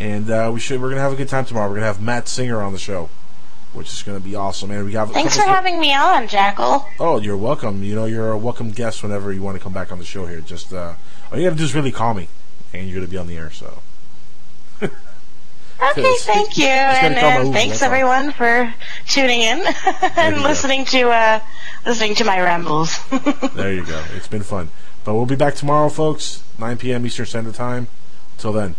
and 0.01 0.31
uh, 0.31 0.51
we 0.53 0.59
should. 0.59 0.81
We're 0.81 0.89
going 0.89 0.97
to 0.97 1.03
have 1.03 1.13
a 1.13 1.17
good 1.17 1.29
time 1.29 1.45
tomorrow. 1.45 1.69
We're 1.69 1.75
going 1.77 1.83
to 1.83 1.93
have 1.93 2.01
Matt 2.01 2.27
Singer 2.27 2.61
on 2.63 2.73
the 2.73 2.79
show, 2.79 3.11
which 3.75 3.89
is 3.93 4.03
going 4.03 4.19
to 4.19 4.25
be 4.25 4.35
awesome. 4.35 4.71
And 4.71 4.85
we 4.87 4.95
have 4.95 5.13
Thanks 5.13 5.37
for 5.37 5.43
having 5.43 5.79
me 5.79 5.95
on, 5.95 6.27
Jackal. 6.27 6.87
Oh, 6.99 7.21
you're 7.21 7.37
welcome. 7.37 7.85
You 7.85 7.95
know, 7.95 8.07
you're 8.07 8.33
a 8.33 8.39
welcome 8.39 8.71
guest 8.73 9.03
whenever 9.03 9.31
you 9.33 9.43
want 9.43 9.59
to 9.59 9.63
come 9.63 9.75
back 9.75 9.93
on 9.93 9.99
the 9.99 10.05
show 10.05 10.27
here. 10.27 10.41
Just 10.41 10.73
uh, 10.73 10.95
all 11.31 11.39
you 11.39 11.45
have 11.45 11.55
to 11.55 11.59
do 11.59 11.65
is 11.65 11.75
really 11.75 11.93
call 11.93 12.15
me, 12.15 12.29
and 12.73 12.89
you're 12.89 12.97
going 12.97 13.07
to 13.07 13.11
be 13.11 13.19
on 13.19 13.27
the 13.27 13.37
air. 13.37 13.51
So. 13.51 13.83
Okay, 15.93 16.15
thank 16.21 16.59
you, 16.59 16.67
and, 16.67 17.15
and 17.15 17.55
thanks 17.55 17.81
that's 17.81 17.83
all. 17.85 17.87
everyone 17.91 18.33
for 18.33 18.75
tuning 19.07 19.41
in 19.41 19.65
and 20.17 20.37
you 20.37 20.43
go. 20.43 20.49
listening 20.49 20.85
to 20.85 21.09
uh, 21.09 21.41
listening 21.87 22.15
to 22.17 22.25
my 22.25 22.39
rambles. 22.39 22.99
There 23.55 23.73
you 23.73 23.87
go. 23.87 24.05
It's 24.15 24.29
been 24.29 24.43
fun. 24.43 24.69
But 25.05 25.15
we'll 25.15 25.25
be 25.25 25.37
back 25.37 25.55
tomorrow, 25.55 25.89
folks. 25.89 26.43
9 26.59 26.77
p.m. 26.77 27.07
Eastern 27.07 27.25
Standard 27.25 27.55
Time. 27.55 27.89
Till 28.37 28.53
then. 28.53 28.75